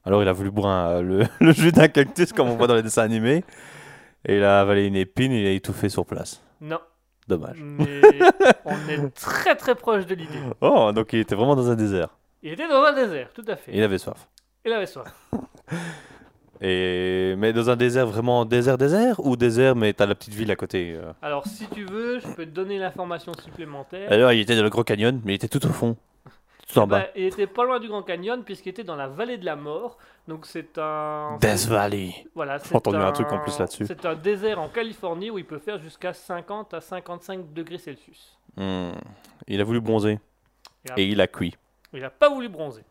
[0.06, 2.76] Alors il a voulu boire un- le, le jus d'un cactus comme on voit dans
[2.76, 3.44] les dessins animés.
[4.26, 6.42] Et il a avalé une épine et il a étouffé sur place.
[6.62, 6.80] Non,
[7.28, 7.58] Dommage.
[7.62, 8.02] mais
[8.66, 10.40] on est très très proche de l'idée.
[10.62, 12.10] Oh, donc il était vraiment dans un désert.
[12.44, 13.72] Il était dans un désert, tout à Et fait.
[13.76, 14.28] il avait soif.
[14.64, 15.08] Il avait soif.
[16.62, 17.36] Et...
[17.38, 20.56] Mais dans un désert vraiment désert désert ou désert mais t'as la petite ville à
[20.56, 21.12] côté euh?
[21.22, 24.12] Alors, si tu veux, je peux te donner l'information supplémentaire.
[24.12, 25.98] Alors il était dans le gros canyon mais il était tout au fond.
[26.72, 27.08] Tout en Bah, bas.
[27.16, 29.98] il était pas loin du Grand Canyon puisqu'il était dans la vallée de la mort.
[30.28, 32.26] Donc c'est un Death Valley.
[32.34, 33.86] voilà, J'ai c'est entendu un truc en plus là-dessus.
[33.86, 38.38] C'est un désert en Californie où il peut faire jusqu'à 50 à 55 degrés Celsius.
[38.58, 38.94] Hmm.
[39.48, 40.18] Il a voulu bronzer.
[40.86, 41.56] Il a, Et il a cuit.
[41.94, 42.84] il a pas voulu bronzer.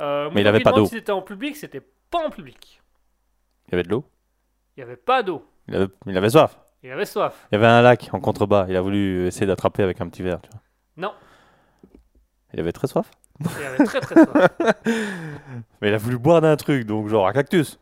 [0.00, 0.86] Euh, Mais il avait pas d'eau.
[0.86, 2.77] Si c'était en public, c'était pas en public.
[3.68, 4.04] Il y avait de l'eau.
[4.76, 5.44] Il y avait pas d'eau.
[5.68, 5.88] Il avait...
[6.06, 6.58] il avait soif.
[6.82, 7.46] Il avait soif.
[7.50, 8.66] Il y avait un lac en contrebas.
[8.68, 10.40] Il a voulu essayer d'attraper avec un petit verre.
[10.42, 10.60] Tu vois.
[10.96, 11.12] Non,
[12.54, 13.10] Il avait très soif.
[13.40, 14.48] il avait très très soif.
[15.80, 17.78] Mais il a voulu boire d'un truc, donc genre un cactus.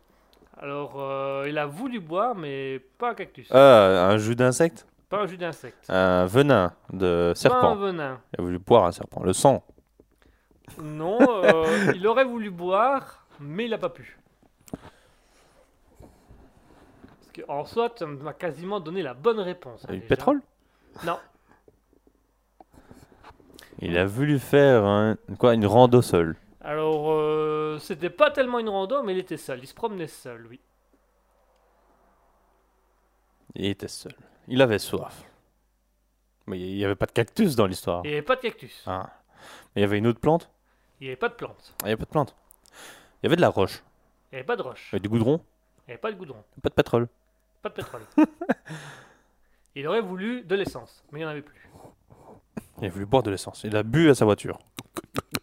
[0.59, 3.47] Alors, euh, il a voulu boire, mais pas un cactus.
[3.53, 5.85] Ah, un jus d'insecte Pas un jus d'insecte.
[5.91, 7.77] Un venin de Pas un serpent.
[7.77, 8.21] venin.
[8.33, 9.23] Il a voulu boire un serpent.
[9.23, 9.63] Le sang.
[10.83, 14.19] Non, euh, il aurait voulu boire, mais il n'a pas pu.
[16.01, 19.85] Parce que, en soi, tu m'as quasiment donné la bonne réponse.
[19.85, 20.09] hein, Du déjà.
[20.09, 20.43] pétrole?
[21.05, 21.19] Non.
[23.81, 26.37] Il a voulu faire un- quoi, une rando seul.
[26.63, 29.61] Alors, euh, c'était pas tellement une rando, mais il était seul.
[29.63, 30.61] Il se promenait seul, oui.
[33.55, 34.15] Il était seul.
[34.49, 35.25] Il avait soif.
[36.47, 38.03] Mais il n'y avait pas de cactus dans l'histoire.
[38.05, 38.83] Il n'y avait pas de cactus.
[38.87, 39.11] Ah.
[39.75, 40.51] Mais il y avait une autre plante?
[41.01, 41.75] Il n'y avait pas de plante.
[41.81, 42.37] Ah, il n'y avait pas de plante.
[43.23, 43.83] Il y avait de la roche.
[44.33, 44.89] Il n'y avait pas de roche.
[44.91, 45.41] Il y avait du goudron?
[45.87, 46.43] Il n'y avait pas de goudron.
[46.63, 47.09] Pas de pétrole.
[47.67, 48.03] Pas de pétrole.
[49.75, 51.69] il aurait voulu de l'essence, mais il n'y en avait plus.
[52.79, 53.65] Il a voulu boire de l'essence.
[53.65, 54.61] Il a bu à sa voiture.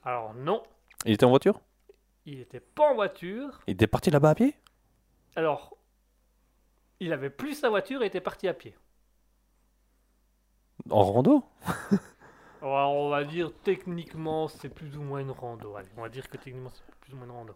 [0.05, 0.63] Alors, non,
[1.03, 1.59] Il était en voiture?
[2.25, 3.59] Il n'était pas en voiture.
[3.67, 4.55] Il était parti là-bas à pied?
[5.35, 5.75] Alors,
[7.01, 8.73] il avait plus sa voiture et était parti à pied.
[10.89, 11.43] En rando?
[12.61, 15.75] Alors, on va dire techniquement, c'est plus ou moins une rando.
[15.75, 17.53] Allez, on va dire que techniquement, c'est plus ou moins une rando.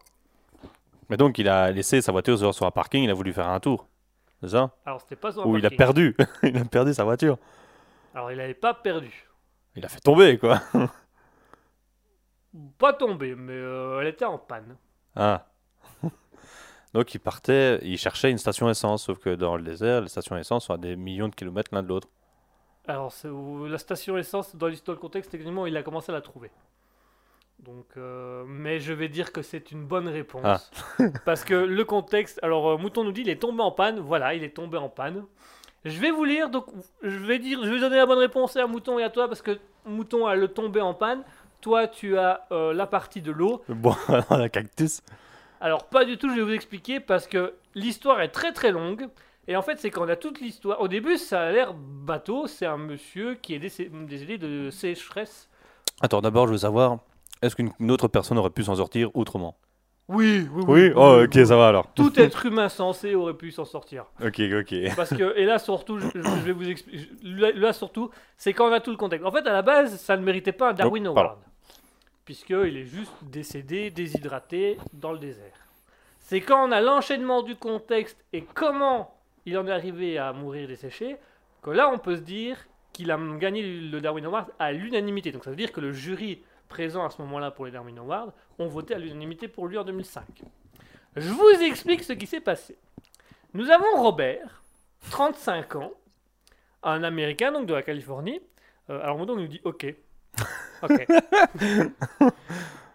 [1.10, 3.48] Mais donc il a laissé sa voiture sur, sur un parking, il a voulu faire
[3.48, 3.88] un tour.
[4.42, 5.78] C'est ça Alors, c'était pas sur un Ou il a parking.
[5.78, 6.18] perdu.
[6.44, 7.38] il a perdu sa voiture.
[8.14, 9.28] Alors, il n'avait pas perdu.
[9.76, 10.62] Il a fait tomber quoi.
[12.78, 14.78] Pas tombé, mais euh, elle était en panne.
[15.16, 15.46] Ah.
[16.94, 20.36] Donc il partait, il cherchait une station essence, sauf que dans le désert, les stations
[20.38, 22.08] essence sont à des millions de kilomètres l'un de l'autre.
[22.88, 26.16] Alors, c'est où- la station essence, dans l'histoire, le contexte, techniquement, il a commencé à
[26.16, 26.50] la trouver.
[27.60, 30.72] Donc, euh, mais je vais dire que c'est une bonne réponse.
[31.00, 31.04] Ah.
[31.26, 32.40] parce que le contexte.
[32.44, 34.00] Alors, euh, Mouton nous dit il est tombé en panne.
[34.00, 35.26] Voilà, il est tombé en panne.
[35.86, 36.66] Je vais vous lire, donc
[37.02, 39.42] je vais dire, je vais donner la bonne réponse à Mouton et à toi parce
[39.42, 41.24] que Mouton a le tombé en panne.
[41.62, 43.64] Toi, tu as euh, la partie de l'eau.
[43.70, 43.96] Bon,
[44.30, 45.02] la cactus.
[45.60, 49.08] Alors pas du tout, je vais vous expliquer parce que l'histoire est très très longue.
[49.48, 50.82] Et en fait, c'est qu'on a toute l'histoire.
[50.82, 52.48] Au début, ça a l'air bateau.
[52.48, 55.48] C'est un monsieur qui est décé- décédé de sécheresse.
[56.02, 56.98] Attends, d'abord, je veux savoir,
[57.42, 59.58] est-ce qu'une une autre personne aurait pu s'en sortir autrement?
[60.10, 61.92] Oui, oui, Oui, oh, ok, ça va alors.
[61.94, 64.06] Tout être humain sensé aurait pu s'en sortir.
[64.24, 64.76] Ok, ok.
[64.96, 67.10] Parce que, et là surtout, je, je vais vous expliquer.
[67.24, 69.26] Là, surtout, c'est quand on a tout le contexte.
[69.26, 71.20] En fait, à la base, ça ne méritait pas un Darwin pardon.
[71.20, 71.40] Award.
[72.24, 75.66] Puisqu'il est juste décédé, déshydraté dans le désert.
[76.20, 79.14] C'est quand on a l'enchaînement du contexte et comment
[79.46, 81.18] il en est arrivé à mourir desséché,
[81.62, 82.58] que là on peut se dire
[82.92, 85.32] qu'il a gagné le Darwin Award à l'unanimité.
[85.32, 88.32] Donc ça veut dire que le jury présent à ce moment-là pour les Darwin Awards
[88.60, 90.24] ont voté à l'unanimité pour lui en 2005.
[91.16, 92.78] Je vous explique ce qui s'est passé.
[93.54, 94.62] Nous avons Robert,
[95.10, 95.92] 35 ans,
[96.84, 98.42] un Américain donc de la Californie.
[98.90, 99.86] Euh, alors Mondo nous dit OK.
[100.84, 101.08] OK.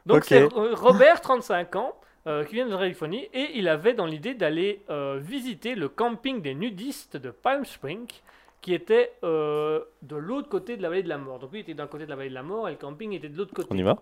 [0.07, 1.95] donc c'est Robert, 35 ans,
[2.29, 5.89] euh, qui vient de la Californie, et il avait dans l'idée d'aller euh, visiter le
[5.89, 8.13] camping des nudistes de Palm Springs,
[8.63, 11.39] qui était euh, de l'autre côté de la vallée de la mort.
[11.41, 13.29] Donc lui était d'un côté de la vallée de la mort et le camping était
[13.29, 13.69] de l'autre côté.
[13.71, 13.99] On y va?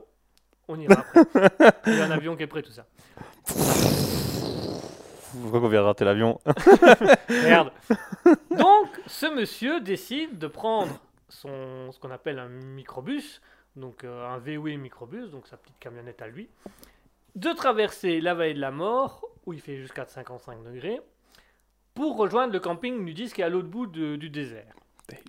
[0.68, 1.72] On ira après.
[1.86, 2.86] Il y a un avion qui est prêt, tout ça.
[5.40, 6.38] Pourquoi qu'on vient de rater l'avion?
[7.28, 7.72] Merde.
[8.50, 13.40] Donc, ce monsieur décide de prendre son, ce qu'on appelle un microbus,
[13.76, 16.50] donc euh, un VW microbus, donc sa petite camionnette à lui,
[17.36, 21.00] de traverser la vallée de la mort, où il fait jusqu'à 55 degrés,
[21.94, 24.72] pour rejoindre le camping nudiste qui est à l'autre bout de- du désert.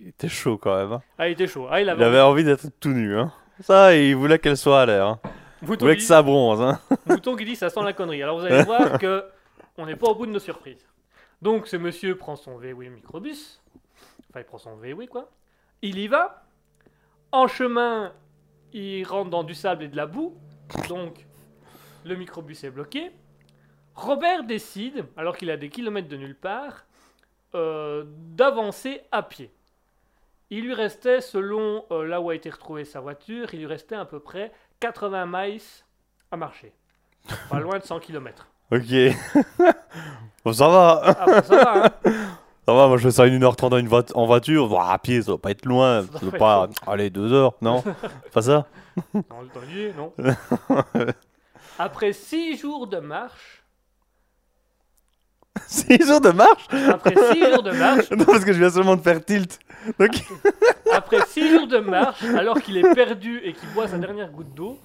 [0.00, 0.92] Il était chaud quand même.
[0.92, 1.02] hein.
[1.18, 1.66] Ah, il était chaud.
[1.70, 3.16] Ah, il Il avait, avait envie d'être tout nu.
[3.18, 3.32] Hein.
[3.60, 5.06] Ça, il voulait qu'elle soit à l'air.
[5.06, 5.20] Hein.
[5.62, 6.60] Il Mouton, voulait que ça bronze.
[6.60, 6.80] Hein.
[7.06, 8.22] Mouton qui dit ça sent la connerie.
[8.22, 9.24] Alors vous allez voir que
[9.78, 10.86] on n'est pas au bout de nos surprises.
[11.40, 13.60] Donc ce monsieur prend son VW microbus,
[14.30, 15.30] enfin il prend son VW quoi.
[15.82, 16.44] Il y va.
[17.32, 18.12] En chemin,
[18.72, 20.36] il rentre dans du sable et de la boue.
[20.88, 21.26] Donc
[22.04, 23.10] le microbus est bloqué.
[23.94, 26.84] Robert décide, alors qu'il a des kilomètres de nulle part,
[27.54, 29.50] euh, d'avancer à pied.
[30.50, 33.94] Il lui restait, selon euh, là où a été retrouvée sa voiture, il lui restait
[33.94, 35.60] à peu près 80 miles
[36.30, 36.72] à marcher.
[37.48, 38.48] Pas loin de 100 km.
[38.70, 38.82] Ok.
[40.44, 41.02] bon, ça va.
[41.04, 41.90] Ah, bah, ça va, hein
[42.64, 44.68] Ça va, moi je fais ça une 1h30 en, une voit- en voiture.
[44.68, 46.02] Bon, à pied, ça va pas être loin.
[46.02, 46.68] doit Ça doit pas.
[46.86, 47.82] Allez, 2 heures, non?
[48.32, 48.66] Pas ça?
[49.12, 49.60] Dans le temps
[49.96, 50.12] non
[51.78, 53.61] Après 6 jours de marche,
[55.66, 56.66] 6 jours de marche?
[56.88, 59.58] Après 6 jours de marche, Non, parce que je viens seulement de faire tilt.
[59.98, 60.10] Donc,
[60.92, 64.54] après 6 jours de marche, alors qu'il est perdu et qu'il boit sa dernière goutte
[64.54, 64.78] d'eau,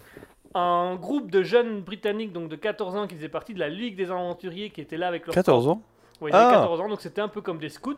[0.53, 3.95] un groupe de jeunes britanniques donc de 14 ans qui faisaient partie de la Ligue
[3.95, 5.82] des aventuriers qui étaient là avec leur 14 ans?
[6.21, 6.49] Avaient Ah.
[6.51, 7.95] 14 ans, donc c'était un peu comme des scouts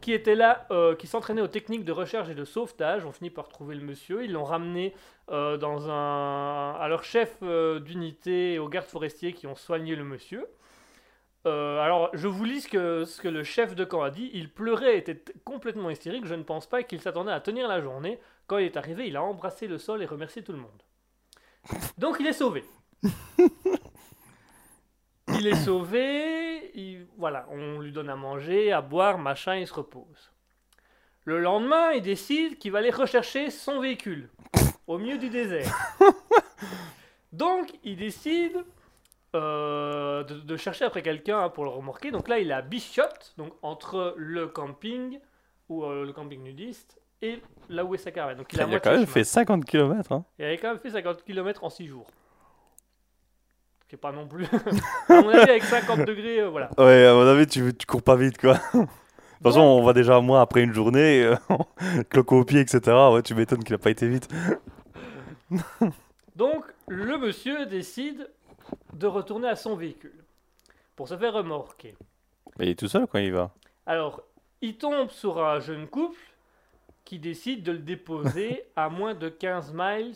[0.00, 3.04] qui étaient là, euh, qui s'entraînaient aux techniques de recherche et de sauvetage.
[3.04, 4.24] On finit par trouver le monsieur.
[4.24, 4.94] Ils l'ont ramené
[5.30, 9.96] euh, dans un, à leur chef euh, d'unité et aux gardes forestiers qui ont soigné
[9.96, 10.46] le monsieur.
[11.46, 14.30] Euh, alors, je vous lis ce que, ce que le chef de camp a dit.
[14.34, 16.26] Il pleurait, était complètement hystérique.
[16.26, 18.18] Je ne pense pas qu'il s'attendait à tenir la journée.
[18.46, 20.82] Quand il est arrivé, il a embrassé le sol et remercié tout le monde.
[21.98, 22.64] Donc, il est sauvé.
[25.38, 29.74] Il est sauvé, il- voilà, on lui donne à manger, à boire, machin, il se
[29.74, 30.32] repose.
[31.24, 34.30] Le lendemain, il décide qu'il va aller rechercher son véhicule
[34.86, 35.72] au milieu du désert.
[37.32, 38.64] Donc, il décide
[39.36, 42.10] euh, de, de chercher après quelqu'un hein, pour le remorquer.
[42.10, 43.02] Donc là, il est à Bichot,
[43.36, 45.18] donc entre le camping
[45.68, 48.36] ou euh, le camping nudiste et là où est sa caravane.
[48.38, 49.12] Donc il Il a, a moitié quand même chemin.
[49.12, 50.12] fait 50 km.
[50.12, 50.24] Hein.
[50.38, 52.06] Il avait quand même fait 50 km en 6 jours.
[53.82, 54.46] Ce qui est pas non plus.
[55.08, 56.70] à mon avis, avec 50 degrés, euh, voilà.
[56.78, 58.54] Ouais, à mon avis, tu, tu cours pas vite, quoi.
[58.74, 58.88] De toute
[59.42, 61.36] façon, on va déjà, moi, après une journée, euh,
[62.10, 62.80] cloque au pied, etc.
[63.12, 64.28] Ouais, tu m'étonnes qu'il a pas été vite.
[66.36, 68.30] Donc, le monsieur décide
[68.92, 70.24] de retourner à son véhicule
[70.96, 71.96] pour se faire remorquer.
[72.58, 73.50] Mais il est tout seul quand il va.
[73.86, 74.22] Alors,
[74.60, 76.18] il tombe sur un jeune couple
[77.04, 80.14] qui décide de le déposer à moins de 15 miles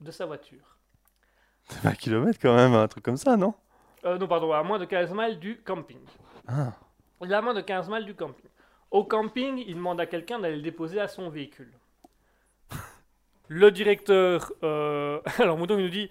[0.00, 0.78] de sa voiture.
[1.68, 3.54] C'est 20 km quand même, un truc comme ça, non?
[4.04, 6.00] Euh, non, pardon, à moins de 15 miles du camping.
[6.46, 6.72] Ah.
[7.22, 8.46] Il est à moins de 15 miles du camping.
[8.90, 11.72] Au camping, il demande à quelqu'un d'aller le déposer à son véhicule.
[13.48, 16.10] Le directeur, euh, alors Mouton il nous dit,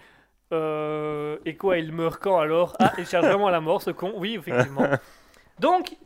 [0.53, 2.75] Euh, et quoi, il meurt quand alors?
[2.79, 4.13] Ah, il cherche vraiment la mort, ce con.
[4.15, 4.87] Oui, effectivement.
[5.59, 5.97] Donc,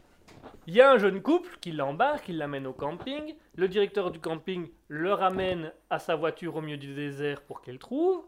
[0.68, 3.36] il y a un jeune couple qui l'embarque, il l'amène au camping.
[3.56, 7.80] Le directeur du camping le ramène à sa voiture au milieu du désert pour qu'elle
[7.80, 8.24] trouve.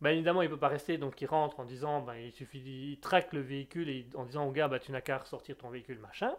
[0.00, 2.98] Ben, évidemment, il peut pas rester, donc il rentre en disant, ben, il suffit, il
[3.00, 5.98] traque le véhicule et en disant au gars, bah, tu n'as qu'à ressortir ton véhicule,
[5.98, 6.34] machin.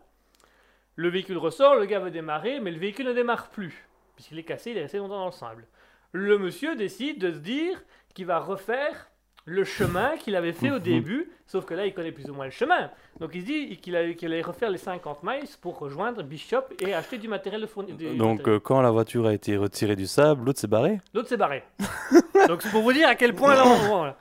[0.96, 4.44] Le véhicule ressort, le gars veut démarrer, mais le véhicule ne démarre plus, puisqu'il est
[4.44, 5.68] cassé, il est resté longtemps dans le sable.
[6.12, 7.82] Le monsieur décide de se dire
[8.14, 9.10] qu'il va refaire
[9.48, 12.46] le chemin qu'il avait fait au début, sauf que là, il connaît plus ou moins
[12.46, 12.90] le chemin.
[13.20, 17.18] Donc il se dit qu'il allait, refaire les 50 miles pour rejoindre Bishop et acheter
[17.20, 18.56] du matériel de fourni- du Donc, matériel.
[18.56, 21.00] euh, quand la voiture a été retirée du sable, l'autre s'est barré.
[21.14, 21.64] L'autre s'est barré.
[22.48, 24.14] Donc c'est pour vous dire à quel point là on.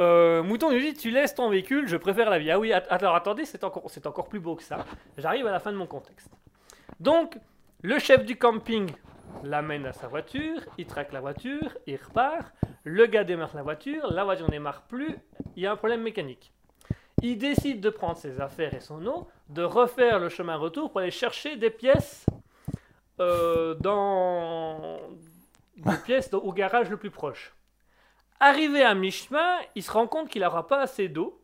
[0.00, 2.50] Euh, Mouton nous dit tu laisses ton véhicule, je préfère la vie.
[2.50, 4.84] Ah oui, alors attendez, c'est encore, c'est encore plus beau que ça.
[5.16, 6.28] J'arrive à la fin de mon contexte.
[7.00, 7.36] Donc,
[7.82, 8.90] le chef du camping
[9.42, 12.52] l'amène à sa voiture, il traque la voiture, il repart.
[12.84, 15.16] Le gars démarre la voiture, la voiture ne démarre plus,
[15.56, 16.52] il y a un problème mécanique.
[17.22, 21.00] Il décide de prendre ses affaires et son eau, de refaire le chemin retour pour
[21.00, 22.26] aller chercher des pièces
[23.20, 24.98] euh, dans
[25.76, 27.54] des pièces au garage le plus proche.
[28.40, 31.42] Arrivé à mi-chemin, il se rend compte qu'il n'aura pas assez d'eau.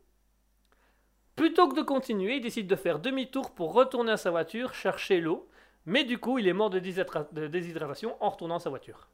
[1.35, 5.19] Plutôt que de continuer, il décide de faire demi-tour pour retourner à sa voiture, chercher
[5.19, 5.49] l'eau.
[5.85, 9.07] Mais du coup, il est mort de, déshydrata- de déshydratation en retournant sa voiture.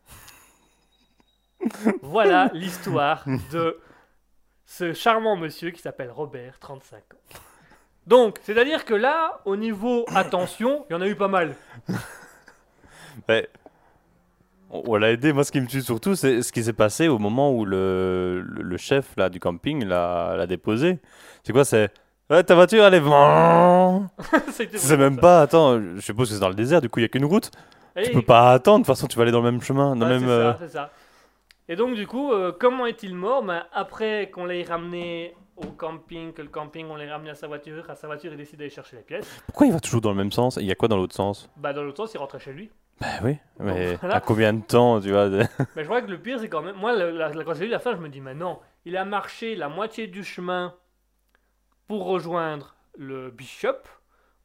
[2.02, 3.78] voilà l'histoire de
[4.66, 7.40] ce charmant monsieur qui s'appelle Robert, 35 ans.
[8.08, 11.56] Donc, c'est-à-dire que là, au niveau attention, il y en a eu pas mal.
[13.28, 13.50] Ouais.
[14.70, 15.34] On on l'a aidé.
[15.34, 18.42] Moi, ce qui me tue surtout, c'est ce qui s'est passé au moment où le,
[18.42, 21.00] le, le chef là, du camping l'a l'a déposé.
[21.44, 21.92] C'est quoi C'est.
[22.32, 23.02] Ouais, ta voiture, elle est.
[24.78, 25.42] C'est même pas.
[25.42, 27.52] Attends, je suppose que c'est dans le désert, du coup, il n'y a qu'une route.
[27.96, 28.80] Et- Tu peux pas attendre.
[28.80, 29.96] De toute façon, tu vas aller dans le même chemin.
[29.98, 30.22] Dans Ouais, même.
[30.22, 30.92] c'est euh, ça, c'est ça.
[31.68, 33.44] Et donc, du coup, euh, comment est-il mort?
[33.44, 37.48] Ben, Après qu'on l'ait ramené au camping, que le camping, on l'ait ramené à sa
[37.48, 39.28] voiture, à sa voiture, il décide d'aller chercher les pièces.
[39.48, 40.58] Pourquoi il va toujours dans le même sens?
[40.60, 41.50] Il y a quoi dans l'autre sens?
[41.58, 42.72] Bah, dans l'autre sens, il rentrait chez lui.
[43.02, 43.38] Bah oui.
[43.60, 44.16] Mais voilà.
[44.16, 45.28] à combien de temps, tu vois?
[45.30, 45.44] De-
[45.76, 46.76] Mais je vois que le pire, c'est quand même.
[46.78, 48.96] Moi, la, la- la- quand j'ai lu la fin, je me dis, mais non, il
[48.96, 50.74] a marché la moitié du chemin
[51.92, 53.82] pour rejoindre le Bishop,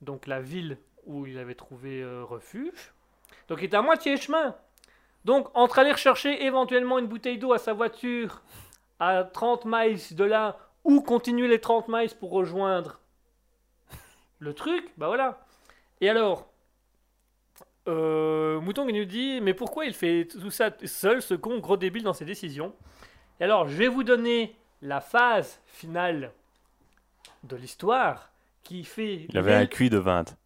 [0.01, 2.92] donc la ville où il avait trouvé euh, refuge.
[3.47, 4.57] Donc, il était à moitié chemin.
[5.24, 8.42] Donc, entre aller chercher éventuellement une bouteille d'eau à sa voiture
[8.99, 12.99] à 30 miles de là, ou continuer les 30 miles pour rejoindre
[14.40, 15.47] le truc, bah voilà.
[16.01, 16.51] Et alors,
[17.86, 22.03] euh, Mouton nous dit, mais pourquoi il fait tout ça seul, ce con gros débile
[22.03, 22.74] dans ses décisions?
[23.38, 26.32] Et alors, je vais vous donner la phase finale
[27.47, 28.30] de l'histoire
[28.62, 30.36] qui fait Il avait un QI de 20.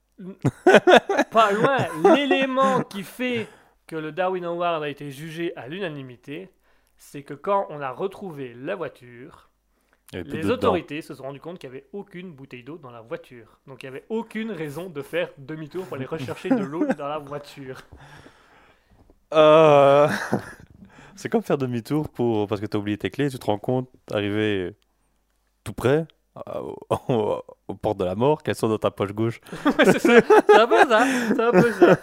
[1.31, 1.79] pas loin
[2.15, 3.49] l'élément qui fait
[3.87, 6.51] que le Darwin Award a été jugé à l'unanimité,
[6.97, 9.51] c'est que quand on a retrouvé la voiture,
[10.13, 10.55] les dedans.
[10.55, 13.61] autorités se sont rendues compte qu'il n'y avait aucune bouteille d'eau dans la voiture.
[13.67, 17.09] Donc il n'y avait aucune raison de faire demi-tour pour aller rechercher de l'eau dans
[17.09, 17.81] la voiture.
[19.33, 20.09] Euh,
[21.17, 22.49] C'est comme faire demi-tour pour...
[22.49, 24.75] parce que tu as oublié tes clés, tu te rends compte, arriver
[25.65, 26.07] tout près,
[26.37, 26.61] euh,
[27.09, 29.41] au- aux portes de la mort, qu'elles sont dans ta poche gauche.
[29.99, 30.25] C'est
[30.55, 31.97] un peu ça, c'est un peu ça.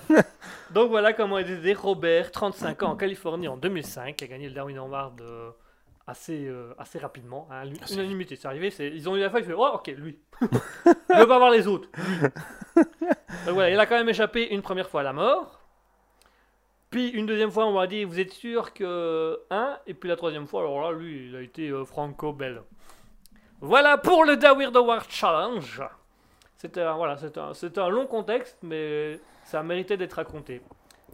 [0.71, 4.49] Donc voilà comment est décédé Robert, 35 ans, en Californie en 2005, qui a gagné
[4.49, 5.49] le Darwin Award euh,
[6.05, 7.47] assez, euh, assez rapidement.
[7.51, 9.88] Hein, l'u- unanimité, c'est arrivé, c'est- ils ont eu la fois, ils font Oh, ok,
[9.97, 10.17] lui.
[10.41, 11.89] Je veux pas voir les autres.
[11.97, 12.84] lui.
[13.45, 15.59] Donc voilà, il a quand même échappé une première fois à la mort.
[16.89, 19.39] Puis une deuxième fois, on m'a dit Vous êtes sûr que.
[19.49, 22.61] Un Et puis la troisième fois, alors là, lui, il a été euh, franco-belle.
[23.62, 25.82] Voilà pour le Darwin Award Challenge.
[26.58, 30.62] C'était un, voilà, un, long contexte, mais ça méritait d'être raconté.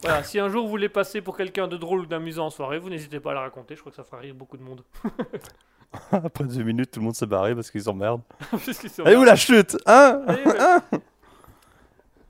[0.02, 2.78] Voilà, si un jour vous voulez passer pour quelqu'un de drôle ou d'amusant en soirée,
[2.78, 4.82] vous n'hésitez pas à la raconter, je crois que ça fera rire beaucoup de monde.
[6.12, 8.22] Après deux minutes, tout le monde s'est barré parce qu'ils s'emmerdent.
[9.06, 11.00] Et où la chute Hein Eh ouais.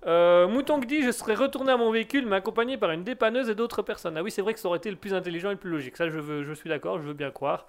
[0.06, 3.48] Euh, Mouton qui dit Je serais retourné à mon véhicule, mais accompagné par une dépanneuse
[3.48, 4.16] et d'autres personnes.
[4.18, 5.96] Ah oui, c'est vrai que ça aurait été le plus intelligent et le plus logique.
[5.96, 7.66] Ça, je, veux, je suis d'accord, je veux bien croire.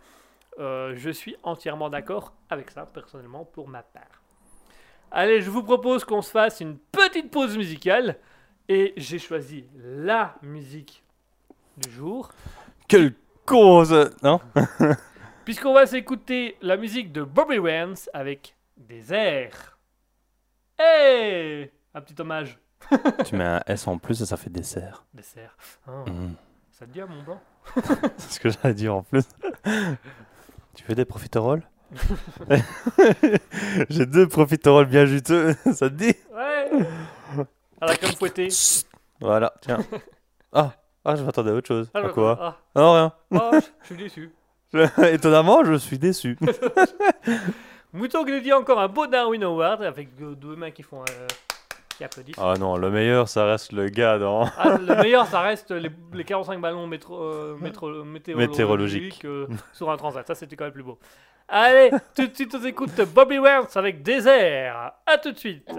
[0.59, 4.21] Euh, je suis entièrement d'accord avec ça, personnellement, pour ma part.
[5.11, 8.17] Allez, je vous propose qu'on se fasse une petite pause musicale.
[8.67, 11.03] Et j'ai choisi la musique
[11.77, 12.29] du jour.
[12.87, 13.13] Quelle
[13.45, 14.39] cause Non
[15.45, 19.77] Puisqu'on va s'écouter la musique de Bobby Wans avec des airs.
[20.79, 22.57] Hey Un petit hommage.
[23.25, 25.05] Tu mets un S en plus et ça fait dessert.
[25.13, 25.55] Dessert.
[25.87, 26.33] Ah, Mm.
[26.71, 27.41] Ça te dit à mon blanc?
[28.17, 29.23] C'est ce que j'allais dire en plus.
[30.75, 31.63] tu fais des profiteroles
[33.89, 36.69] J'ai deux profiteroles bien juteux, ça te dit Ouais
[37.81, 38.49] À la crème fouettée.
[39.19, 39.79] Voilà, tiens.
[40.57, 40.71] Ah,
[41.03, 41.89] ah je m'attendais à autre chose.
[41.93, 43.13] Ah, à je- quoi ah, Non, rien.
[43.33, 44.31] ah, je- suis déçu.
[44.73, 46.37] Je- Étonnamment, je suis déçu.
[47.91, 51.01] Mouton dit encore un beau Darwin Award avec deux mains qui font.
[51.01, 51.27] euh,
[51.97, 52.35] qui applaudissent.
[52.39, 54.45] Ah non, le meilleur, ça reste le gars dans.
[54.57, 58.03] Ah, le meilleur, ça reste les, les 45 ballons métro, euh, métro-
[58.35, 60.25] météorologiques euh, sur un transat.
[60.27, 60.97] Ça, c'était quand même plus beau.
[61.47, 64.93] Allez, tout de suite, on écoute Bobby Wentz avec Désert.
[65.05, 65.69] À tout de suite.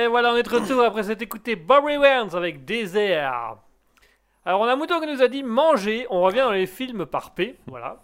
[0.00, 3.56] Et voilà, on est de retour après s'être écouté Bobby Wentz avec Désert.
[4.44, 6.06] Alors, on a Mouton qui nous a dit manger.
[6.10, 7.58] On revient dans les films par P.
[7.66, 7.96] Voilà.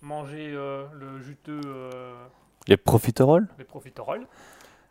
[0.00, 2.12] Manger euh, le juteux, euh,
[2.68, 3.48] Les profiteroles?
[3.58, 4.26] les profiteroles.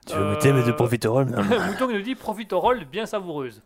[0.05, 1.25] Tu veux Euh, goûter mes deux profiteroles?
[1.67, 3.61] Mouton qui nous dit profiterole bien savoureuse.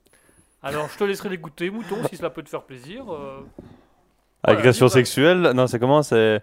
[0.64, 3.12] Alors, je te laisserai les goûter, Mouton, si cela peut te faire plaisir.
[3.14, 3.42] euh.
[4.44, 5.52] Agression sexuelle?
[5.54, 6.04] Non, c'est comment?
[6.04, 6.42] C'est.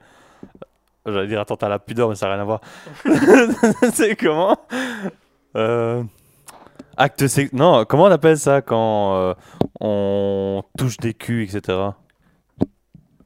[1.07, 2.61] J'allais dire attentat à la pudeur, mais ça n'a rien à voir.
[3.95, 4.57] c'est comment?
[5.57, 6.03] Euh,
[6.97, 7.53] Acte sex...
[7.53, 9.35] Non, comment on appelle ça quand euh,
[9.81, 11.79] on touche des culs, etc.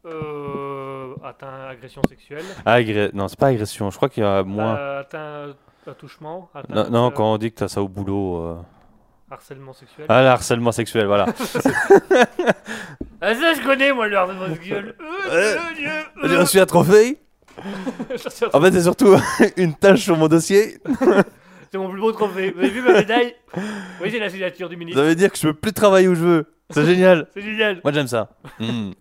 [0.05, 2.45] Euh, atteint agression sexuelle.
[2.67, 3.11] Agré...
[3.15, 3.91] Non, c'est pas agression.
[3.91, 4.77] Je crois qu'il y a moins.
[4.77, 5.55] Euh, atteint
[5.87, 6.51] attouchement.
[6.69, 8.37] non, euh, quand on dit que t'as ça au boulot.
[8.45, 8.57] euh.
[9.31, 10.07] Harcèlement sexuel.
[10.11, 11.27] Ah, le harcèlement sexuel, voilà.
[13.25, 14.95] Ah, ça, je connais, moi, le harcèlement sexuel.
[16.25, 17.21] J'ai reçu un trophée.
[18.53, 19.15] En fait, c'est surtout
[19.57, 20.79] une tâche sur mon dossier.
[21.73, 22.51] C'est mon plus beau trophée.
[22.51, 23.35] Vous avez vu ma médaille
[24.03, 25.03] Oui, c'est la signature du Ça ministre.
[25.03, 26.47] veut dire que je peux plus travailler où je veux.
[26.71, 27.29] C'est génial.
[27.33, 27.81] C'est génial.
[27.83, 28.29] Moi, j'aime ça.
[28.59, 28.93] Mm.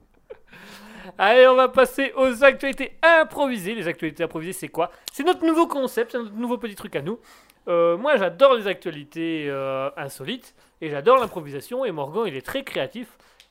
[1.18, 3.76] Allez, on va passer aux actualités improvisées.
[3.76, 4.92] Les actualités improvisées, c'est quoi?
[5.12, 7.20] C'est notre nouveau concept, c'est notre nouveau petit truc à nous.
[7.68, 11.86] Euh, moi, j'adore les actualités euh, insolites et j'adore l'improvisation.
[11.86, 13.08] Et Morgan, il est très créatif.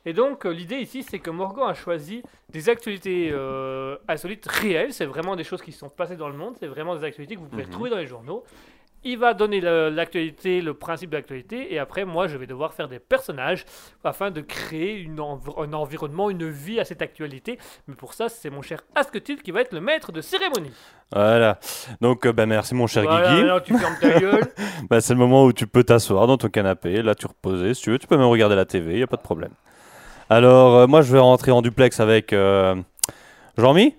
[0.07, 3.33] Et donc, euh, l'idée ici, c'est que Morgan a choisi des actualités
[4.09, 4.93] insolites réelles.
[4.93, 6.55] C'est vraiment des choses qui se sont passées dans le monde.
[6.59, 7.71] C'est vraiment des actualités que vous pouvez Mhm.
[7.71, 8.43] trouver dans les journaux.
[9.03, 12.87] Il va donner l'actualité, le principe de l'actualité, et après, moi, je vais devoir faire
[12.87, 13.65] des personnages
[14.05, 17.59] afin de créer une env- un environnement, une vie à cette actualité.
[17.89, 20.73] Mais pour ça, c'est mon cher Asketil qui va être le maître de cérémonie.
[21.13, 21.59] Voilà.
[22.03, 23.43] Donc, euh, bah, merci, mon cher Voilà, Guigui.
[23.43, 24.45] alors tu fermes ta gueule.
[24.91, 27.83] Bah, c'est le moment où tu peux t'asseoir dans ton canapé, là tu reposer si
[27.83, 29.53] tu veux, tu peux même regarder la TV, y a pas de problème.
[30.29, 32.77] Alors euh, moi je vais rentrer en duplex avec euh,
[33.57, 33.95] Jean-Mi.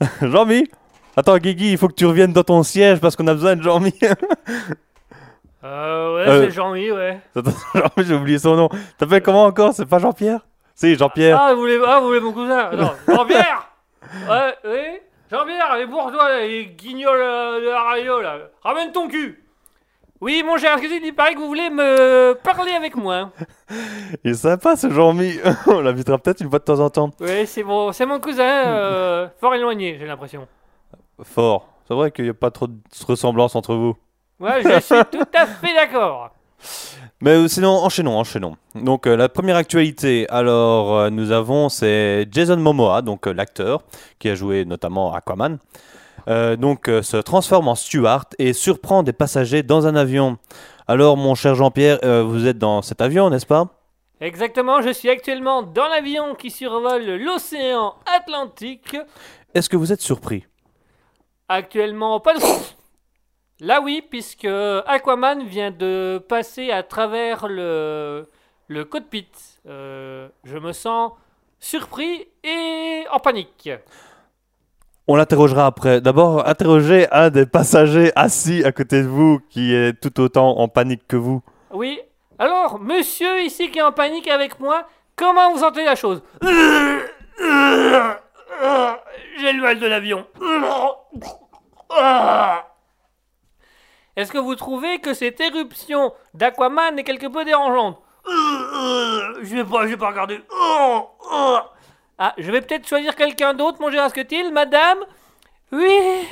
[0.22, 0.64] Jean-Mi
[1.16, 3.62] Attends Guigui, il faut que tu reviennes dans ton siège parce qu'on a besoin de
[3.62, 3.94] Jean-Mi.
[5.64, 6.42] Euh, ouais, Euh.
[6.44, 7.20] c'est Jean-Mi, ouais.
[7.36, 8.68] Attends, Jean-Mi, j'ai oublié son nom.
[8.98, 9.72] T'appelles comment encore?
[9.72, 10.40] C'est pas Jean-Pierre?
[10.74, 11.38] Si, Jean-Pierre.
[11.40, 12.70] Ah, vous voulez, ah, vous voulez mon cousin?
[12.76, 13.68] Non, Jean-Pierre
[14.28, 14.98] Ouais, oui
[15.30, 18.38] Jean-Pierre, les bourgeois, là, les guignols euh, de la radio, là.
[18.64, 19.40] Ramène ton cul
[20.20, 23.30] Oui, mon cher Asketil, il paraît que vous voulez me parler avec moi?
[24.24, 25.38] Il est sympa ce Jean-Mi.
[25.68, 27.10] On l'invitera peut-être une fois de temps en temps.
[27.20, 30.48] Oui, c'est bon, c'est mon cousin, euh, fort éloigné, j'ai l'impression.
[31.22, 31.68] Fort.
[31.86, 33.96] C'est vrai qu'il n'y a pas trop de ressemblance entre vous.
[34.40, 36.30] Ouais, je suis tout à fait d'accord.
[37.20, 38.56] Mais euh, sinon, enchaînons, enchaînons.
[38.74, 43.82] Donc euh, la première actualité, alors euh, nous avons, c'est Jason Momoa, donc euh, l'acteur
[44.18, 45.58] qui a joué notamment Aquaman.
[46.26, 50.38] Donc se transforme en Steward et surprend des passagers dans un avion.
[50.86, 53.66] Alors mon cher Jean-Pierre, vous êtes dans cet avion, n'est-ce pas?
[54.20, 58.96] Exactement, je suis actuellement dans l'avion qui survole l'océan Atlantique.
[59.52, 60.44] Est-ce que vous êtes surpris?
[61.48, 62.40] Actuellement, pas de...
[63.60, 64.48] Là oui, puisque
[64.86, 68.26] Aquaman vient de passer à travers le,
[68.68, 69.28] le cockpit.
[69.68, 71.12] Euh, je me sens
[71.60, 73.70] surpris et en panique.
[75.06, 76.00] On l'interrogera après.
[76.00, 80.68] D'abord, interrogez un des passagers assis à côté de vous qui est tout autant en
[80.68, 81.42] panique que vous.
[81.72, 82.00] Oui.
[82.38, 86.22] Alors, monsieur ici qui est en panique avec moi, comment vous sentez la chose?
[89.38, 90.26] J'ai le mal de l'avion.
[94.16, 99.86] Est-ce que vous trouvez que cette éruption d'Aquaman est quelque peu dérangeante Je vais pas,
[99.86, 100.40] je regarder.
[102.18, 104.98] Ah, je vais peut-être choisir quelqu'un d'autre, mon Gérasque-t-il, madame
[105.72, 106.28] Oui.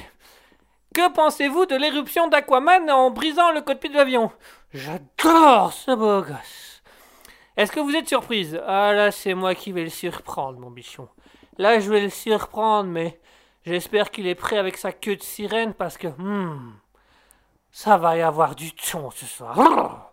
[0.95, 4.31] Que pensez-vous de l'éruption d'Aquaman en brisant le cockpit de l'avion?
[4.73, 6.83] J'adore ce beau gosse.
[7.57, 8.61] Est-ce que vous êtes surprise?
[8.67, 11.09] Ah là, c'est moi qui vais le surprendre, mon bichon.
[11.61, 13.21] Là, je vais le surprendre, mais
[13.67, 16.09] j'espère qu'il est prêt avec sa queue de sirène parce que...
[16.09, 16.73] hmm,
[17.71, 20.11] ça va y avoir du ton ce soir.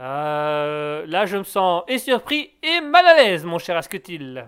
[0.00, 4.46] Euh, là, je me sens et surpris et mal à l'aise, mon cher Asketil.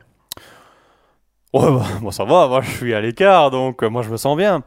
[1.52, 4.16] Ouais, bah, moi ça va, moi je suis à l'écart, donc euh, moi je me
[4.16, 4.62] sens bien.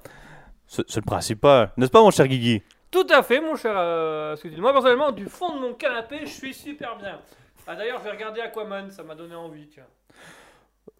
[0.67, 2.61] C'est le principal, n'est-ce pas mon cher Guigui?
[2.91, 4.61] Tout à fait, mon cher euh, Asketil.
[4.61, 7.19] Moi, personnellement, du fond de mon canapé, je suis super bien.
[7.65, 9.87] Ah, d'ailleurs, je vais regarder Aquaman, ça m'a donné envie, tiens.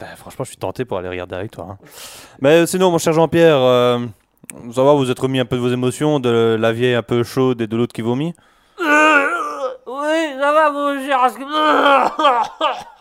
[0.00, 1.66] Bah, Franchement, je suis tenté pour aller regarder avec toi.
[1.70, 1.78] hein.
[2.40, 3.98] Mais sinon, mon cher Jean-Pierre, euh,
[4.72, 7.22] ça va, vous êtes remis un peu de vos émotions, de la vieille un peu
[7.22, 8.34] chaude et de l'autre qui vomit?
[8.78, 11.20] Oui, ça va, mon cher.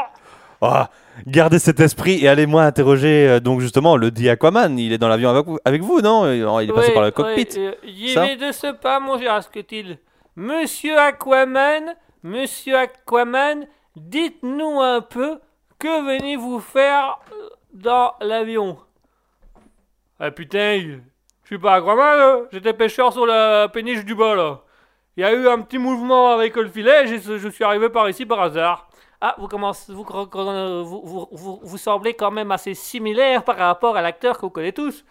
[0.63, 0.89] Ah,
[1.25, 4.77] Gardez cet esprit et allez-moi interroger euh, donc justement le dit Aquaman.
[4.77, 6.31] Il est dans l'avion avec vous, avec vous, non?
[6.61, 7.47] Il est passé Oui, par le cockpit.
[7.55, 9.97] oui, euh, J'y Ça vais de ce pas, mon cher Asketil.
[10.35, 13.65] Monsieur Aquaman, monsieur Aquaman,
[13.95, 15.39] dites-nous un peu
[15.81, 18.77] que venez-vous faire euh, dans l'avion?
[20.19, 20.79] Ah putain,
[21.43, 22.39] je suis pas Aquaman, là.
[22.51, 24.59] j'étais pêcheur sur la péniche du bas là.
[25.17, 28.07] Il y a eu un petit mouvement avec le filet, j'ai- je suis arrivé par
[28.07, 28.87] ici par hasard.
[29.19, 33.97] Ah, vous commencez, vous, vous, vous, vous, vous semblez quand même assez similaire par rapport
[33.97, 35.03] à l'acteur qu'on connaît tous.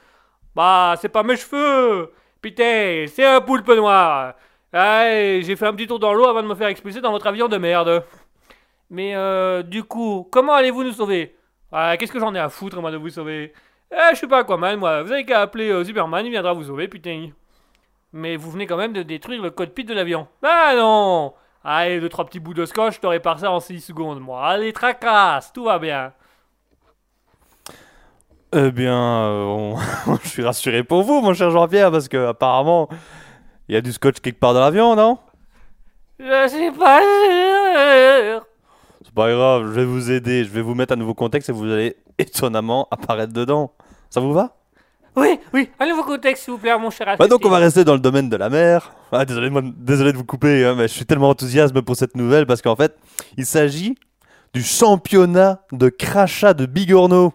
[0.55, 2.13] Bah, c'est pas mes cheveux
[2.43, 4.35] Putain, c'est un poulpe noir
[4.73, 7.27] Ouais, j'ai fait un petit tour dans l'eau avant de me faire expulser dans votre
[7.27, 8.05] avion de merde.
[8.91, 11.37] Mais euh, du coup, comment allez-vous nous sauver?
[11.73, 13.53] Ah, Qu'est-ce que j'en ai à foutre, moi, de vous sauver?
[13.93, 15.03] Eh, je suis pas Aquaman, moi.
[15.03, 17.31] Vous avez qu'à appeler euh, Superman, il viendra vous sauver, putain.
[18.13, 20.27] Mais vous venez quand même de détruire le cockpit de l'avion.
[20.43, 21.33] Ah non
[21.63, 24.45] Allez, deux, trois petits bouts de scotch, je t'aurais par ça en 6 secondes, moi.
[24.49, 26.13] Allez, tracasse, tout va bien.
[28.53, 29.45] Eh bien, euh,
[30.07, 32.89] on- je suis rassuré pour vous, mon cher Jean-Pierre, parce que apparemment
[33.69, 35.19] il y a du scotch quelque part dans l'avion, non?
[36.19, 38.47] Je suis pas sûr.
[39.11, 41.53] C'est pas grave, je vais vous aider, je vais vous mettre un nouveau contexte et
[41.53, 43.73] vous allez étonnamment apparaître dedans.
[44.09, 44.55] Ça vous va?
[45.17, 47.83] Oui, oui, un nouveau contexte, s'il vous plaît, mon cher Bah donc on va rester
[47.83, 48.93] dans le domaine de la mer.
[49.11, 52.17] Ah, désolé, moi- désolé de vous couper, hein, mais je suis tellement enthousiaste pour cette
[52.17, 52.97] nouvelle parce qu'en fait,
[53.37, 53.97] il s'agit
[54.55, 57.33] du championnat de crachat de Bigorneau.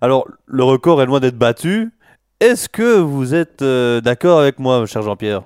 [0.00, 1.90] Alors, le record est loin d'être battu.
[2.38, 5.42] Est-ce que vous êtes euh, d'accord avec moi, cher Jean-Pierre?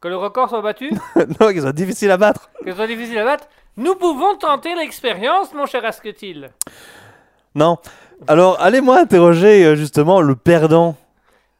[0.00, 0.90] Que le record soit battu,
[1.40, 2.50] Non, qu'ils sont difficiles à battre.
[2.64, 3.46] que ce soit difficile à battre,
[3.76, 6.50] nous pouvons tenter l'expérience, mon cher Asketil.
[7.54, 7.78] Non.
[8.26, 10.96] Alors, allez-moi interroger euh, justement le perdant.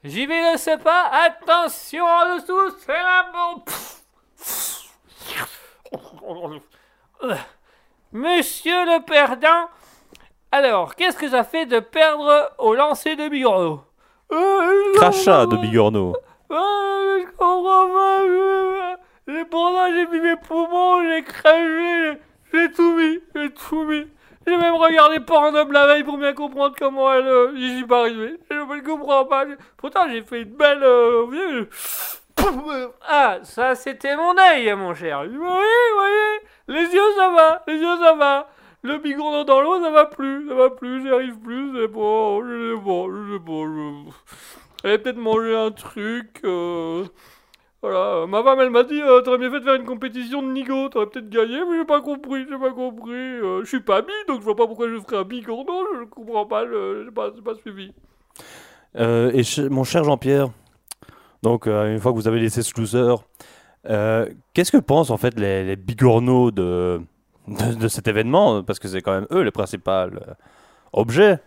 [0.04, 3.62] J'y vais le sais pas, attention en dessous, c'est la bombe.
[8.12, 9.68] Monsieur le perdant,
[10.52, 13.80] alors, qu'est-ce que ça fait de perdre au lancer de Bigorneau?
[14.32, 16.14] Euh, Crachat de Bigorneau.
[19.28, 22.18] Et pendant, j'ai mis mes poumons, j'ai craché,
[22.52, 24.06] j'ai tout mis, j'ai tout mis.
[24.46, 27.26] J'ai même regardé Pornhub la veille pour bien comprendre comment elle.
[27.26, 28.38] euh, J'y suis pas arrivé.
[28.50, 29.46] Je ne comprends pas.
[29.78, 30.82] Pourtant, j'ai fait une belle.
[30.82, 31.64] euh,
[32.40, 35.24] euh, Ah, ça, c'était mon œil, mon cher.
[35.24, 37.62] Vous voyez, vous voyez Les yeux, ça va.
[37.66, 38.48] Les yeux, ça va.
[38.82, 40.46] Le bigourneau dans l'eau, ça va plus.
[40.46, 41.72] Ça va plus, j'y arrive plus.
[41.74, 44.90] C'est bon, je sais pas, je sais pas.
[44.92, 44.96] Je...
[44.98, 46.40] Peut-être manger un truc.
[46.44, 47.04] euh,
[47.84, 50.40] Voilà, euh, ma femme elle m'a dit euh, t'aurais bien fait de faire une compétition
[50.40, 53.12] de nigo, t'aurais peut-être gagné, mais j'ai pas compris, j'ai pas compris.
[53.12, 56.04] euh, je suis pas bi, donc je vois pas pourquoi je ferais un bigorneau, je
[56.06, 57.92] comprends pas, je- j'ai pas, j'ai pas suivi.
[58.96, 60.48] Euh, et ch- mon cher Jean-Pierre,
[61.42, 63.16] donc euh, une fois que vous avez laissé ce loser,
[63.90, 67.02] euh, qu'est-ce que pensent en fait les, les bigorneaux de,
[67.48, 68.62] de, de cet événement?
[68.62, 70.08] Parce que c'est quand même eux les principaux euh,
[70.94, 71.38] objets.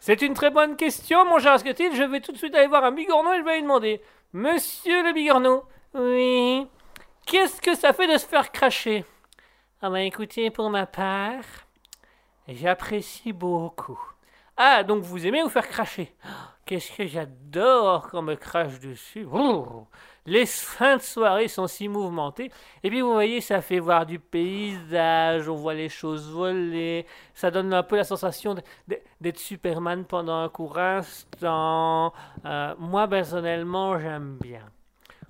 [0.00, 1.94] C'est une très bonne question, mon cher Asketil.
[1.94, 4.00] Je vais tout de suite aller voir un bigorneau et je vais lui demander
[4.38, 5.64] Monsieur le bigorneau,
[5.94, 6.68] oui,
[7.24, 9.06] qu'est-ce que ça fait de se faire cracher?
[9.80, 11.42] Ah bah écoutez, pour ma part,
[12.46, 13.98] j'apprécie beaucoup.
[14.58, 16.14] Ah, donc vous aimez vous faire cracher?
[16.66, 19.26] Qu'est-ce que j'adore quand on me crache dessus.
[20.26, 22.50] Les fins de soirée sont si mouvementées.
[22.82, 27.06] Et puis vous voyez, ça fait voir du paysage, on voit les choses voler.
[27.32, 28.56] Ça donne un peu la sensation
[29.20, 32.12] d'être Superman pendant un court instant.
[32.44, 34.62] Euh, moi, personnellement, j'aime bien.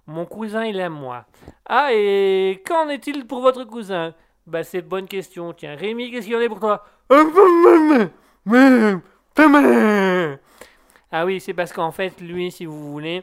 [0.06, 1.26] Mon cousin, il aime moi.
[1.66, 4.14] Ah, et qu'en est-il pour votre cousin?
[4.46, 5.52] Bah, c'est une bonne question.
[5.52, 6.84] Tiens, Rémi, qu'est-ce qu'il y en a pour toi?
[11.12, 13.22] Ah oui, c'est parce qu'en fait, lui, si vous voulez,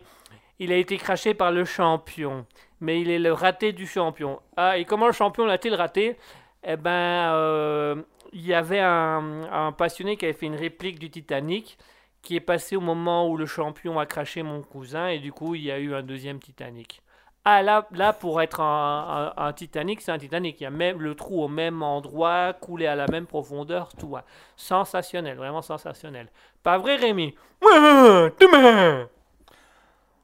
[0.63, 2.45] il a été craché par le champion.
[2.79, 4.39] Mais il est le raté du champion.
[4.57, 6.17] Ah, et comment le champion l'a-t-il raté?
[6.63, 8.01] Eh ben, euh,
[8.31, 11.77] il y avait un, passionné qui avait fait une réplique du Titanic
[12.21, 15.55] qui est passé au moment où le champion a craché mon cousin et du coup,
[15.55, 17.01] il y a eu un deuxième Titanic.
[17.45, 20.61] Ah là, là pour être un, Titanic, c'est un Titanic.
[20.61, 24.15] Il y a même le trou au même endroit, coulé à la même profondeur, tout.
[24.55, 26.29] Sensationnel, vraiment sensationnel.
[26.63, 27.35] Pas vrai, Rémi?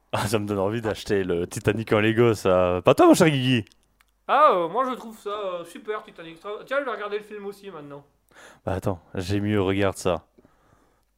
[0.12, 2.82] Ah, ça me donne envie d'acheter le Titanic en Lego, ça.
[2.84, 3.64] Pas toi, mon cher Guigui
[4.28, 6.40] Ah, euh, moi je trouve ça euh, super Titanic.
[6.66, 8.04] Tiens, je vais regarder le film aussi maintenant.
[8.66, 10.24] Bah attends, j'ai mieux, regarde ça.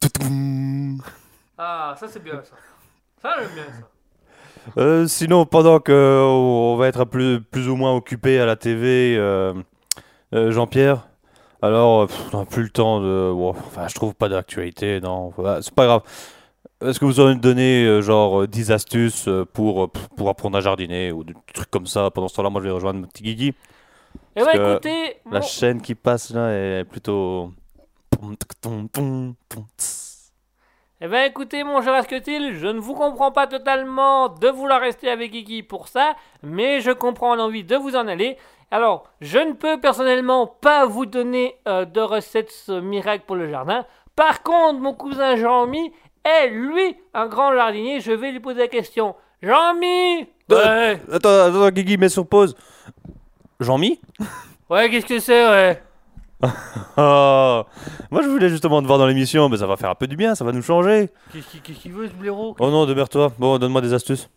[1.58, 2.56] Ah, ça c'est bien ça.
[3.20, 4.80] Ça j'aime bien ça.
[4.80, 9.16] Euh, sinon, pendant que on va être plus, plus ou moins occupé à la TV,
[10.32, 11.06] Jean-Pierre,
[11.60, 13.30] alors pff, on n'a plus le temps de.
[13.32, 15.28] enfin, je trouve pas d'actualité, non.
[15.36, 16.02] Voilà, c'est pas grave.
[16.84, 20.28] Est-ce que vous aurez donné euh, genre euh, 10 astuces euh, pour, euh, pff, pour
[20.28, 23.00] apprendre à jardiner ou des trucs comme ça Pendant ce temps-là, moi je vais rejoindre
[23.00, 23.54] mon petit Guigui.
[24.34, 27.52] Parce bah que écoutez, La chaîne qui passe là est plutôt.
[31.00, 35.08] Eh ben écoutez mon cher Asketil, je ne vous comprends pas totalement de vouloir rester
[35.08, 38.36] avec Kiki pour ça, mais je comprends l'envie de vous en aller.
[38.70, 43.84] Alors, je ne peux personnellement pas vous donner de recettes miracles pour le jardin.
[44.14, 45.92] Par contre, mon cousin Jean-Mi
[46.24, 48.00] est lui un grand jardinier.
[48.00, 49.14] Je vais lui poser la question.
[49.42, 52.54] Jean-Mi Ouais, Attends, attends, Guigui, mets sur pause.
[53.60, 54.00] Jean-Mi
[54.70, 55.82] ouais qu'est-ce que c'est, ouais
[56.96, 57.64] Ah,
[58.10, 60.16] Moi je voulais justement te voir dans l'émission, mais ça va faire un peu du
[60.16, 61.10] bien, ça va nous changer.
[61.32, 62.56] Qu'est-ce qu'il veut ce blaireau?
[62.58, 63.32] Oh non, demeure-toi.
[63.38, 64.28] Bon, donne-moi des astuces.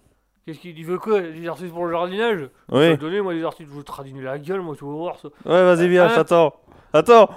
[0.46, 1.22] Qu'est-ce qu'il il veut quoi?
[1.22, 2.50] Des artistes pour le jardinage?
[2.72, 2.96] Oui.
[2.98, 5.30] Donnez moi des artistes, je vous tradiner la gueule, moi tu vas voir ça.
[5.46, 6.12] Ouais, vas-y, viens, Hein?
[6.16, 6.54] j'attends.
[6.94, 7.30] Attends,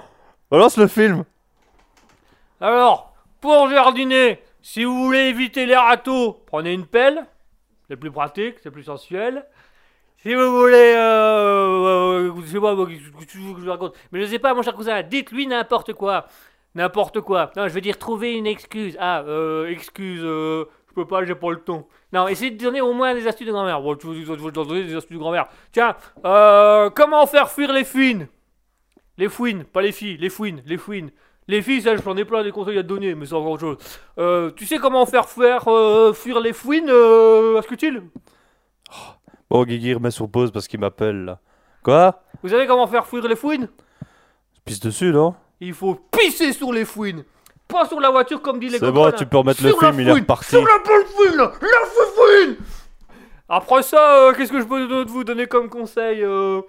[0.51, 1.23] relance le film.
[2.61, 3.08] Alors,
[3.41, 7.25] pour jardiner, si vous voulez éviter les râteaux, prenez une pelle.
[7.87, 9.45] C'est plus pratique, c'est plus sensuel.
[10.21, 13.95] Si vous voulez, euh, euh, je sais pas, je vous raconte?
[14.11, 16.25] Mais je sais pas, mon cher cousin, dites-lui n'importe quoi.
[16.75, 17.51] N'importe quoi.
[17.55, 18.97] Non, je veux dire, trouver une excuse.
[18.99, 21.87] Ah, euh, excuse, euh, je peux pas, j'ai pas le temps.
[22.11, 23.81] Non, essayez de donner au moins des astuces de grand-mère.
[23.81, 25.47] Bon, tu veux donner des astuces de grand-mère.
[25.71, 25.95] Tiens,
[26.95, 28.27] comment faire fuir les fouines?
[29.17, 31.11] Les fouines, pas les filles, les fouines, les fouines.
[31.49, 33.61] Les filles, ça, j'en ai plein des conseils à te donner, mais c'est encore autre
[33.61, 33.77] chose.
[34.19, 37.59] Euh, tu sais comment faire faire euh, fuir les fouines, euh,
[39.49, 41.39] Bon, Guigui, remets sur pause parce qu'il m'appelle là.
[41.81, 42.21] Quoi?
[42.43, 43.67] Vous savez comment faire fuir les fouines?
[44.53, 45.33] Je pisse dessus, non?
[45.59, 47.23] Il faut pisser sur les fouines.
[47.67, 50.07] Pas sur la voiture comme dit les C'est bon, tu peux remettre le film, il
[50.07, 50.49] est fouine, reparti.
[50.49, 52.57] Sur la bonne fouine, là La fouine
[53.49, 56.61] Après ça, euh, qu'est-ce que je peux vous donner comme conseil euh,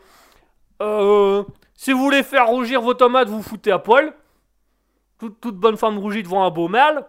[1.74, 4.14] Si vous voulez faire rougir vos tomates, vous foutez à poil.
[5.20, 7.04] Toute, bonne femme rougie devant un beau mâle.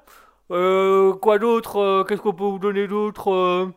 [0.52, 3.68] Euh, quoi d'autre euh, Qu'est-ce qu'on peut vous donner d'autre euh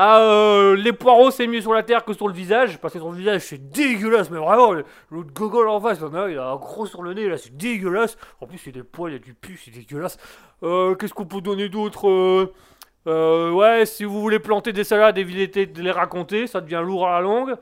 [0.00, 3.10] ah, les poireaux, c'est mieux sur la terre que sur le visage, parce que sur
[3.10, 4.72] le visage, c'est dégueulasse, mais vraiment,
[5.10, 7.56] l'autre gogol en face, il a, il a un gros sur le nez, là, c'est
[7.56, 8.16] dégueulasse.
[8.40, 10.16] En plus, il y a des poils, il y a du pu, c'est dégueulasse.
[10.60, 12.52] Qu'est-ce qu'on peut donner d'autre
[13.06, 17.14] Ouais, si vous voulez planter des salades, évitez de les raconter, ça devient lourd à
[17.14, 17.56] la longue.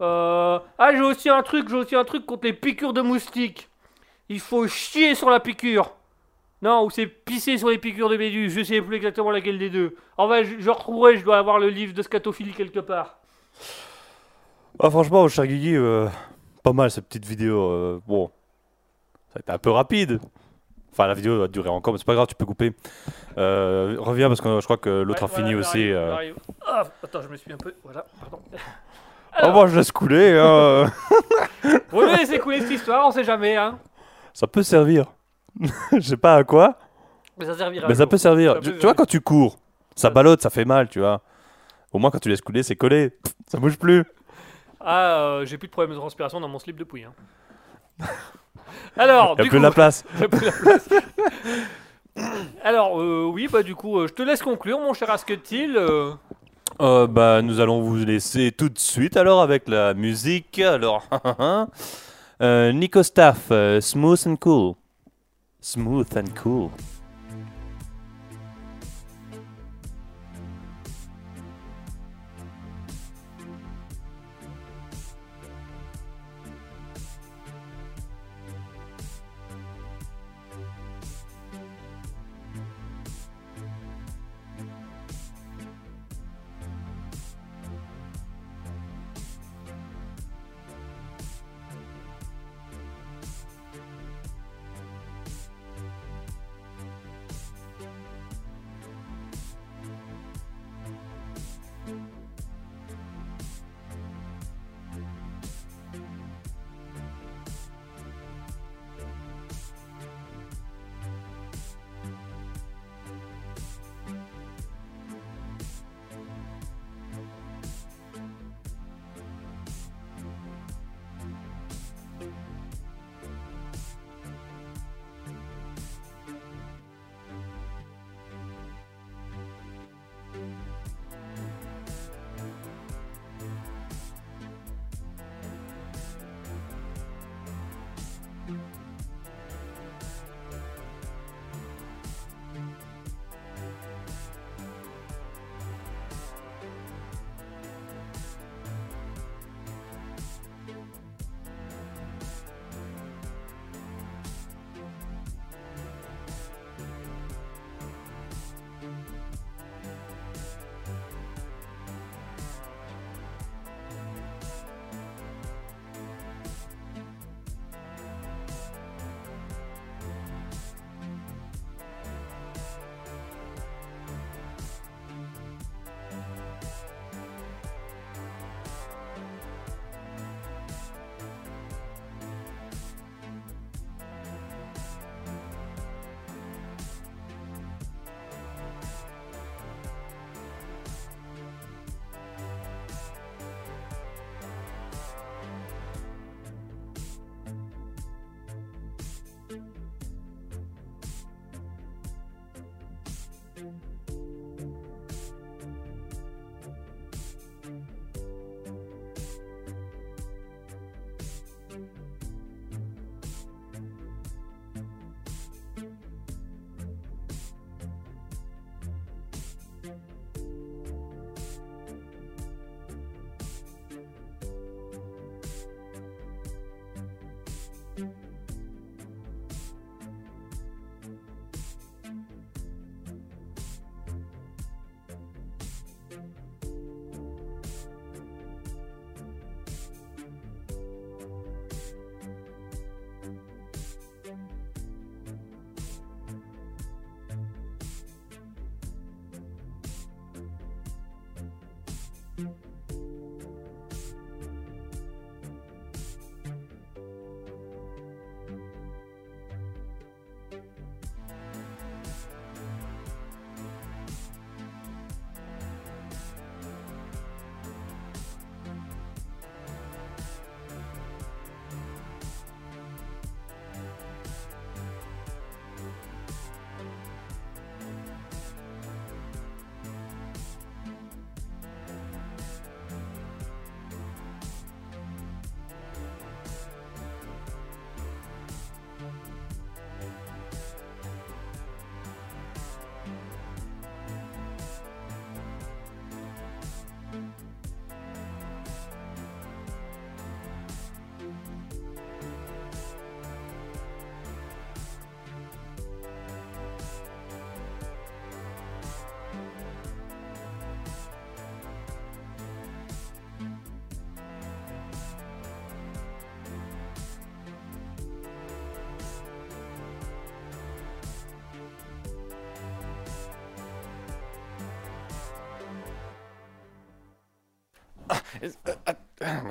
[0.00, 3.69] Ah, j'ai aussi un truc, j'ai aussi un truc contre les piqûres de moustiques.
[4.30, 5.90] Il faut chier sur la piqûre.
[6.62, 9.70] Non, ou c'est pisser sur les piqûres de méduses, je sais plus exactement laquelle des
[9.70, 9.96] deux.
[10.16, 13.18] Enfin, je, je retrouverai, je dois avoir le livre de scatophilie quelque part.
[14.78, 16.06] Ah, franchement, cher Guigui, euh,
[16.62, 17.58] pas mal cette petite vidéo.
[17.70, 18.30] euh, bon,
[19.32, 20.20] ça a été un peu rapide.
[20.92, 22.72] Enfin, la vidéo va durer encore, mais c'est pas grave, tu peux couper.
[23.38, 25.90] Euh, reviens parce que je crois que l'autre a fini aussi.
[25.90, 26.32] euh.
[26.66, 27.74] Ah, attends, je me suis un peu.
[27.84, 28.40] Voilà, pardon.
[29.42, 30.36] Oh, moi je laisse couler.
[30.38, 30.92] hein.
[31.90, 33.78] Vous laissez couler cette histoire, on sait jamais, hein.
[34.32, 35.06] Ça peut servir.
[35.92, 36.78] Je sais pas à quoi,
[37.38, 37.86] Mais ça servira.
[37.88, 38.08] mais un ça jour.
[38.10, 38.54] peut servir.
[38.54, 39.58] Ça Tu, peut tu vois, quand tu cours,
[39.96, 41.22] ça ballotte, ça fait mal, tu vois.
[41.92, 43.16] Au moins, quand tu laisses couler, c'est collé.
[43.48, 44.04] Ça bouge plus.
[44.80, 47.02] Ah, euh, j'ai plus de problème de transpiration dans mon slip depuis.
[47.04, 47.12] Hein.
[48.96, 50.04] Alors, Il y a du plus coup, de la place.
[50.18, 50.88] j'ai plus la place.
[52.62, 55.76] Alors, euh, oui, bah du coup, euh, je te laisse conclure, mon cher Asketil.
[56.78, 60.60] bah, nous allons vous laisser tout de suite alors avec la musique.
[60.60, 61.04] Alors,
[62.40, 64.76] Uh, Nico Staff, euh, Smooth and Cool.
[65.60, 66.70] Smooth and Cool.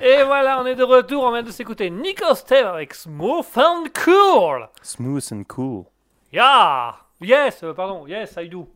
[0.02, 1.24] Et voilà, on est de retour.
[1.24, 4.68] On vient de s'écouter Nico Steve avec Smooth and Cool.
[4.82, 5.86] Smooth and Cool.
[6.32, 6.96] Yeah.
[7.22, 8.08] Yes, euh, pardon.
[8.08, 8.68] Yes, I do.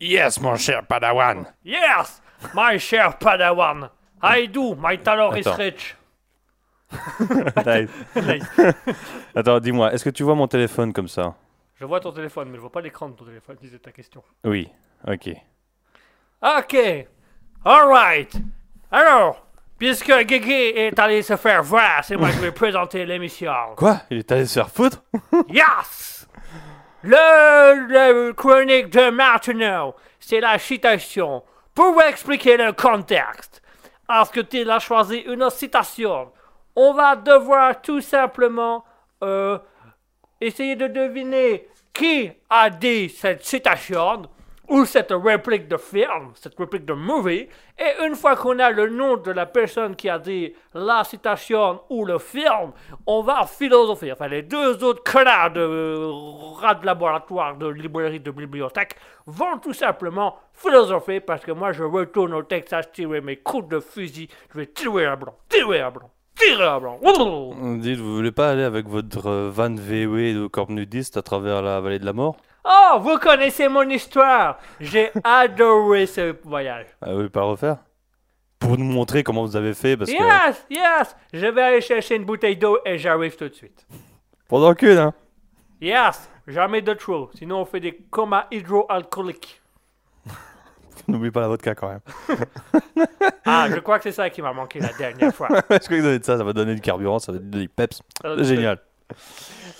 [0.00, 1.46] Yes, mon cher Padawan.
[1.64, 2.20] Yes,
[2.54, 3.88] my cher Padawan.
[4.22, 4.74] I do.
[4.74, 5.58] My talent is Attends.
[5.58, 5.96] rich.
[7.64, 7.88] Nice.
[8.16, 8.44] Nice.
[9.34, 11.34] Attends, dis-moi, est-ce que tu vois mon téléphone comme ça?
[11.80, 14.22] Je vois ton téléphone, mais je vois pas l'écran de ton téléphone, c'est ta question.
[14.44, 14.68] Oui,
[15.08, 15.30] ok.
[16.42, 16.76] Ok.
[17.64, 18.36] Alright.
[18.92, 19.46] Alors,
[19.78, 23.52] puisque Guigui est allé se faire voir, c'est moi qui vais présenter l'émission.
[23.76, 24.02] Quoi?
[24.10, 25.02] Il est allé se faire foutre?
[25.48, 26.28] Yes!
[27.02, 31.42] Le, le chronique de Martineau, c'est la citation.
[31.74, 33.62] Pour expliquer le contexte,
[34.06, 36.30] parce que tu as choisi une citation,
[36.76, 38.84] on va devoir tout simplement
[39.24, 39.58] euh,
[40.40, 44.22] essayer de deviner qui a dit cette citation
[44.72, 47.46] ou cette réplique de film, cette réplique de movie,
[47.78, 51.82] et une fois qu'on a le nom de la personne qui a dit la citation
[51.90, 52.72] ou le film,
[53.06, 54.12] on va philosopher.
[54.12, 58.96] Enfin, les deux autres connards de rats de laboratoire, de librairie, de bibliothèque
[59.26, 63.78] vont tout simplement philosopher parce que moi je retourne au Texas tirer mes coups de
[63.78, 66.98] fusil, je vais tirer à blanc, tirer à blanc, tirer à blanc.
[67.76, 71.60] Dites, vous voulez pas aller avec votre euh, van VW de corps nudiste à travers
[71.60, 72.36] la vallée de la mort?
[72.64, 74.58] Oh, vous connaissez mon histoire.
[74.80, 76.86] J'ai adoré ce voyage.
[77.00, 77.78] Ah, Vous voulez pas refaire?
[78.58, 80.16] Pour nous montrer comment vous avez fait, parce que...
[80.16, 81.16] Yes, yes.
[81.32, 83.84] Je vais aller chercher une bouteille d'eau et j'arrive tout de suite.
[84.48, 85.12] Pendant que, hein
[85.80, 87.28] Yes, jamais de trop.
[87.34, 89.60] Sinon, on fait des comas hydroalcooliques.
[91.08, 92.00] N'oublie pas la vodka quand même.
[93.44, 95.48] Ah, je crois que c'est ça qui m'a manqué la dernière fois.
[95.50, 97.64] Je crois que ça va être ça, ça va donner du carburant, ça va donner
[97.64, 98.00] du peps.
[98.38, 98.78] Génial.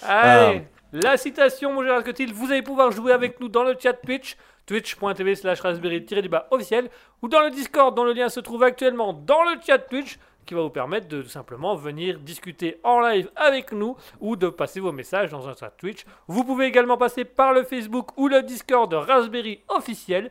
[0.02, 3.94] Allez, la citation, mon Gérard Cotil, vous allez pouvoir jouer avec nous dans le chat
[3.94, 4.36] Twitch,
[4.66, 6.90] twitch.tv slash raspberry-du-bas officiel,
[7.22, 10.52] ou dans le Discord dont le lien se trouve actuellement dans le chat Twitch, qui
[10.52, 14.80] va vous permettre de tout simplement venir discuter en live avec nous, ou de passer
[14.80, 16.04] vos messages dans un chat Twitch.
[16.28, 20.30] Vous pouvez également passer par le Facebook ou le Discord Raspberry officiel,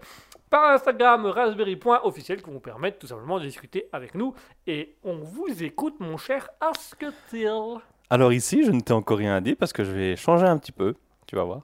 [0.51, 4.35] par Instagram raspberry.officiel, qui vous permettre tout simplement de discuter avec nous,
[4.67, 7.81] et on vous écoute, mon cher Asketil.
[8.11, 10.73] Alors ici, je ne t'ai encore rien dit parce que je vais changer un petit
[10.73, 10.95] peu,
[11.27, 11.61] tu vas voir.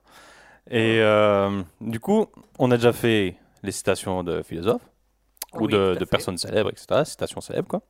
[0.72, 2.28] Et euh, du coup,
[2.58, 4.88] on a déjà fait les citations de philosophes
[5.56, 7.04] ou Oui, de, personnes célèbres, etc.
[7.04, 7.82] Citations célèbres, quoi.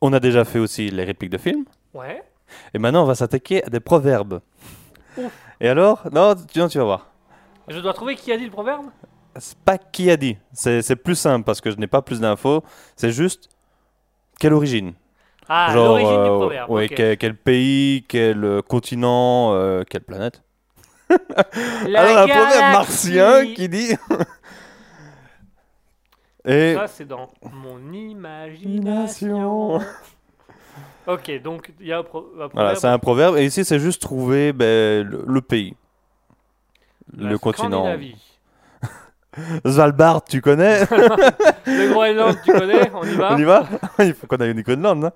[0.00, 1.64] On a déjà fait aussi les répliques de films.
[1.94, 2.22] Ouais.
[2.74, 4.40] Et maintenant, on va s'attaquer à des proverbes.
[5.16, 5.32] Ouf.
[5.60, 7.10] Et alors Non, tu, non, tu vas voir.
[7.66, 8.86] Je dois trouver qui a dit le proverbe?
[9.36, 10.36] C'est pas qui a dit.
[10.52, 12.62] C'est plus simple parce que je n'ai pas plus d'infos.
[12.94, 13.48] C'est juste
[14.38, 14.94] quelle origine?
[15.48, 16.70] Ah, l'origine du euh, proverbe.
[16.70, 20.42] ouais, quel, quel pays, quel euh, continent, euh, quelle planète.
[21.86, 23.92] La Alors, un proverbe martien qui dit.
[26.46, 26.74] Et.
[26.74, 29.80] Ça, c'est dans mon Imagination.
[31.06, 32.76] ok, donc il y a un, pro- un Voilà, proverbe.
[32.76, 33.36] c'est un proverbe.
[33.38, 35.74] Et ici, c'est juste trouver ben, le, le pays.
[37.16, 37.84] La le continent.
[37.84, 38.16] Scandinavie.
[39.66, 40.80] Svalbard, tu connais
[41.66, 42.90] Le Groenland, tu connais?
[42.94, 43.32] On y va?
[43.34, 43.64] On y va?
[44.00, 45.04] Il faut qu'on aille au Groenland.
[45.06, 45.12] hein.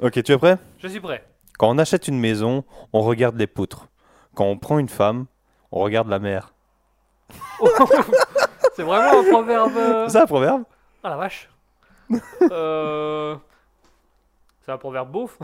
[0.00, 0.56] Ok, tu es prêt?
[0.78, 1.24] Je suis prêt.
[1.58, 3.86] Quand on achète une maison, on regarde les poutres.
[4.34, 5.26] Quand on prend une femme,
[5.72, 6.54] on regarde la mer.
[8.74, 10.08] c'est vraiment un proverbe.
[10.08, 10.62] C'est un proverbe?
[11.02, 11.48] Ah la vache.
[12.50, 13.36] Euh,
[14.64, 15.38] C'est un proverbe beauf.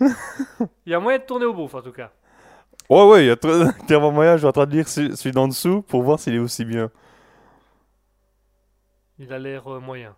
[0.00, 2.10] Il y a moyen de tourner au beauf en tout cas.
[2.90, 3.36] Ouais, ouais, il y a
[3.86, 4.32] clairement moyen.
[4.34, 6.90] Je suis en train de lire celui d'en dessous pour voir s'il est aussi bien.
[9.18, 10.14] Il a l'air euh, moyen.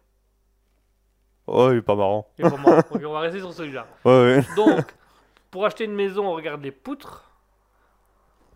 [1.47, 2.27] Oh, il est pas marrant.
[2.39, 2.83] Il est pas marrant.
[2.93, 3.87] On va rester sur celui-là.
[4.05, 4.45] Ouais, ouais.
[4.57, 4.85] Donc,
[5.51, 7.31] pour acheter une maison, on regarde les poutres.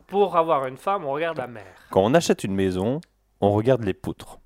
[0.09, 1.65] Pour avoir une femme, on regarde la mer.
[1.91, 3.01] Quand on achète une maison,
[3.41, 4.39] on regarde les poutres.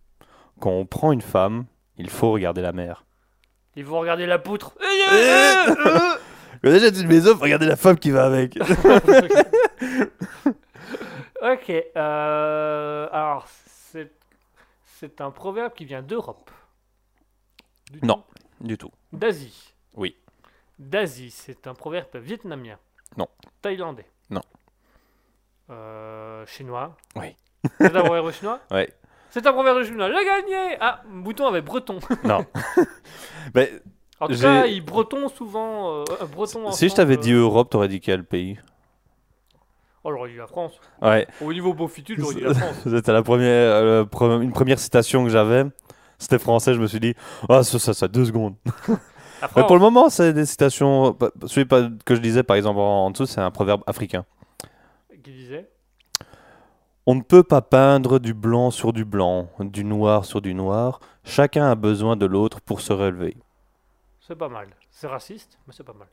[0.61, 1.65] Quand on prend une femme,
[1.97, 3.05] il faut regarder la mer.
[3.77, 4.75] Il faut regarder la poutre.
[6.65, 8.57] Quand on achète une maison, faut regarder la femme qui va avec.
[11.43, 11.71] ok.
[11.97, 14.11] euh, alors, c'est,
[14.99, 16.51] c'est un proverbe qui vient d'Europe.
[17.91, 18.25] Du Non.
[18.61, 18.91] du tout.
[19.13, 19.75] D'Asie.
[19.95, 20.17] Oui.
[20.79, 22.79] D'Asie, c'est un proverbe vietnamien.
[23.17, 23.29] Non.
[23.63, 24.07] Thaïlandais.
[24.31, 24.41] Non.
[25.71, 26.97] Euh, chinois.
[27.17, 27.37] Oui.
[27.79, 28.91] C'est un proverbe chinois Ouais.
[29.31, 30.09] C'est un proverbe chinois.
[30.11, 31.99] J'ai gagné Ah, Bouton avait breton.
[32.25, 32.47] Non.
[33.55, 33.71] Mais
[34.25, 36.01] En tout cas, souvent.
[36.01, 38.59] euh, euh, breton si je t'avais euh, dit Europe, t'aurais dit quel pays
[40.03, 40.73] Oh, j'aurais dit la France.
[41.01, 41.27] Ouais.
[41.41, 42.77] Au niveau beaufitude, j'aurais dit la France.
[42.85, 45.65] C'était la première, euh, pre- une première citation que j'avais.
[46.19, 47.15] C'était français, je me suis dit,
[47.49, 48.55] ah, ça, ça, ça, deux secondes.
[49.57, 51.17] Mais pour le moment, c'est des citations.
[51.47, 51.67] Celui
[52.05, 54.25] que je disais, par exemple, en, en dessous, c'est un proverbe africain.
[55.23, 55.69] Qui disait?
[57.07, 61.01] On ne peut pas peindre du blanc sur du blanc, du noir sur du noir.
[61.25, 63.37] Chacun a besoin de l'autre pour se relever.
[64.27, 64.69] C'est pas mal.
[64.91, 66.09] C'est raciste, mais c'est pas mal.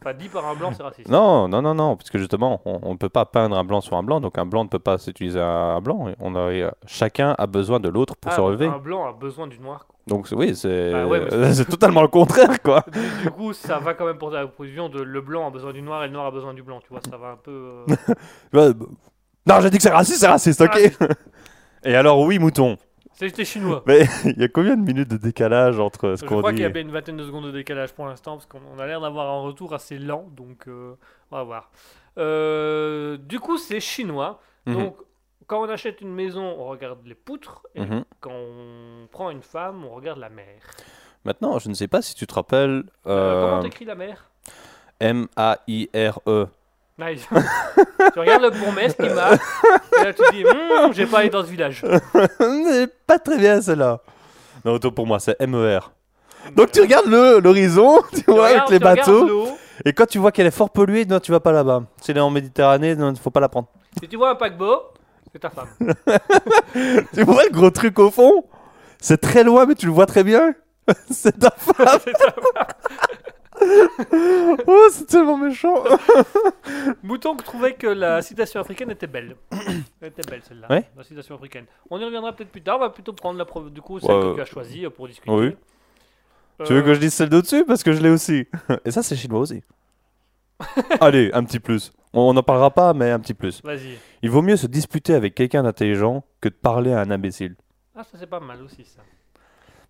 [0.00, 1.08] Enfin, dit par un blanc, c'est raciste.
[1.08, 3.96] Non, non, non, non, parce que justement, on ne peut pas peindre un blanc sur
[3.96, 6.08] un blanc, donc un blanc ne peut pas s'utiliser un blanc.
[6.20, 8.66] On a, euh, chacun a besoin de l'autre pour Ah, se relever.
[8.66, 9.86] Un blanc a besoin du noir.
[9.86, 9.96] quoi.
[10.06, 12.84] Donc c'est- oui, c'est Bah ouais, mais c'est totalement le contraire, quoi.
[12.92, 15.72] Du, du coup, ça va quand même pour la position de le blanc a besoin
[15.72, 16.80] du noir et le noir a besoin du blanc.
[16.80, 17.50] Tu vois, ça va un peu.
[17.50, 17.86] euh,
[18.52, 18.86] Ouais, bah,
[19.46, 20.78] Non, j'ai dit que c'est raciste, c'est raciste, ok.
[21.84, 22.76] Et alors, oui, mouton.
[23.14, 23.82] C'était chinois.
[23.86, 26.56] Mais il y a combien de minutes de décalage entre ce Je qu'on crois dit
[26.56, 28.78] qu'il y a bien une vingtaine de secondes de décalage pour l'instant, parce qu'on on
[28.78, 30.94] a l'air d'avoir un retour assez lent, donc euh,
[31.30, 31.70] on va voir.
[32.18, 34.40] Euh, du coup, c'est chinois.
[34.66, 34.74] Mhm.
[34.74, 34.96] Donc,
[35.46, 38.04] quand on achète une maison, on regarde les poutres, et Mhm.
[38.20, 40.62] quand on prend une femme, on regarde la mère.
[41.24, 44.30] Maintenant, je ne sais pas si tu te rappelles Euh, euh, comment t'écris la mère
[45.00, 46.48] M-A-I-R-E.
[46.98, 47.26] Nice.
[48.14, 49.40] tu regardes le bourgmestre qui marche,
[50.00, 51.82] et là tu dis, Hum, j'ai pas allé dans ce village.
[52.40, 54.00] Mais pas très bien celle-là.
[54.64, 55.90] Non, autant pour moi, c'est M-E-R.
[56.54, 59.48] Donc tu regardes le- l'horizon, tu vois, avec les bateaux.
[59.84, 61.82] Et quand tu vois qu'elle est fort polluée, non, tu vas pas là-bas.
[62.00, 63.66] Si elle est en Méditerranée, non, il faut pas la prendre.
[64.00, 64.82] Si tu vois un paquebot,
[65.32, 65.68] c'est ta femme.
[67.12, 68.44] Tu vois le gros truc au fond?
[69.00, 70.54] C'est très loin, mais tu le vois très bien.
[71.10, 71.98] c'est ta femme.
[72.04, 72.66] C'est ta femme.
[74.66, 75.82] Oh, c'est tellement méchant.
[77.02, 79.36] Mouton trouvait que la citation africaine était belle.
[80.00, 80.84] Elle était belle celle-là, Ouais.
[80.96, 81.66] la citation africaine.
[81.90, 84.10] On y reviendra peut-être plus tard, on va plutôt prendre la preuve du coup celle
[84.10, 85.30] Ouais, que euh, tu as choisie euh, pour discuter.
[85.32, 85.56] oui.
[86.60, 87.64] Euh, Tu veux que je dise celle d'au-dessus?
[87.64, 88.46] Parce que je l'ai aussi.
[88.84, 89.62] Et ça, c'est chinois aussi.
[91.00, 91.92] Allez, un petit plus.
[92.12, 93.60] On n'en parlera pas, mais un petit plus.
[93.64, 93.98] Vas-y.
[94.22, 97.56] Il vaut mieux se disputer avec quelqu'un d'intelligent que de parler à un imbécile.
[97.96, 99.00] Ah, ça c'est pas mal aussi ça.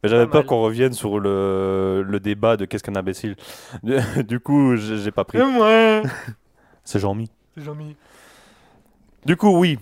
[0.04, 3.36] Mais j'avais peur qu'on revienne sur le, le débat de qu'est-ce qu'un imbécile.
[4.24, 5.38] Du, coup, j'ai pas pris.
[6.84, 7.30] C'est Jean-Mi.
[7.54, 7.96] C'est Jean-Mi.
[9.24, 9.78] Du coup, oui.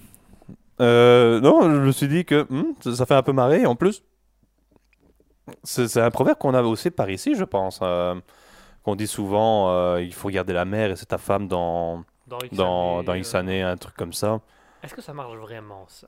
[0.81, 3.67] Euh, non, je me suis dit que hmm, ça, ça fait un peu marrer.
[3.67, 4.05] En plus,
[5.65, 7.81] c'est un proverbe qu'on a aussi par ici, je pense.
[7.83, 8.15] euh,
[8.85, 12.39] qu'on dit souvent euh, il faut regarder la mer et c'est ta femme dans, Dans
[12.39, 14.41] X dans, dans X années, un truc comme ça.
[14.83, 16.07] Est-ce que ça marche vraiment ça?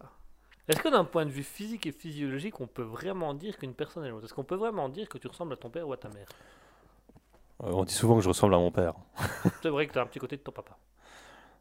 [0.68, 4.04] Est-ce que d'un point de vue physique et physiologique, on peut vraiment dire qu'une personne
[4.04, 5.96] est l'autre Est-ce qu'on peut vraiment dire que tu ressembles à ton père ou à
[5.98, 6.26] ta mère?
[7.62, 8.94] Euh, on dit souvent que je ressemble à mon père.
[9.62, 10.76] C'est vrai que tu as un petit côté de ton papa.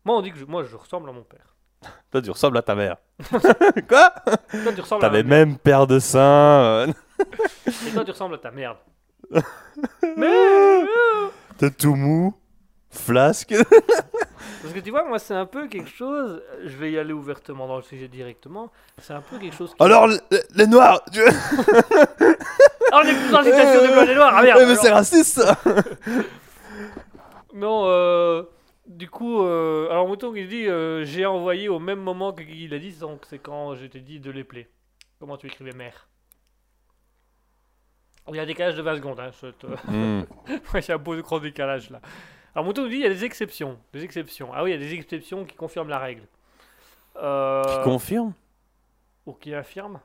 [0.05, 1.53] Moi, on dit que je, moi, je ressemble à mon père.
[2.11, 2.97] Toi, tu ressembles à ta mère.
[3.89, 4.09] Quoi?
[4.09, 5.45] Toi, tu ressembles à les mère.
[5.47, 6.19] mêmes paires de seins.
[6.87, 6.87] euh,
[7.67, 8.77] Et toi, tu ressembles à ta merde.
[10.17, 10.87] Mais euh,
[11.57, 12.33] T'es tout mou.
[12.89, 13.53] Flasque.
[14.63, 16.41] Parce que tu vois, moi, c'est un peu quelque chose.
[16.63, 18.71] Je vais y aller ouvertement dans le sujet directement.
[18.97, 19.75] C'est un peu quelque chose.
[19.75, 19.83] Qui...
[19.83, 21.03] Alors, le- le- les noirs.
[21.11, 21.19] tu-
[22.91, 24.33] Ah, on est plus la citation de blanc et noir.
[24.35, 24.61] Ah merde.
[24.65, 25.57] Mais c'est raciste ça.
[27.53, 28.43] Non, euh,
[28.87, 32.79] du coup, euh, alors Mouton il dit euh, j'ai envoyé au même moment qu'il a
[32.79, 34.69] dit, donc c'est quand je t'ai dit de les plaies.
[35.19, 36.07] Comment tu écrivais mère?
[38.29, 40.25] Il y a un décalage de 20 secondes, hein, je te- Hmm.
[40.73, 41.99] Ouais, il y a un beau gros décalage là.
[42.55, 43.77] Alors Mouton nous dit il y a des exceptions.
[43.93, 44.49] Des exceptions.
[44.53, 46.23] Ah oui, il y a des exceptions qui confirment la règle.
[47.21, 48.33] Euh, Qui confirme
[49.25, 49.99] Ou qui affirment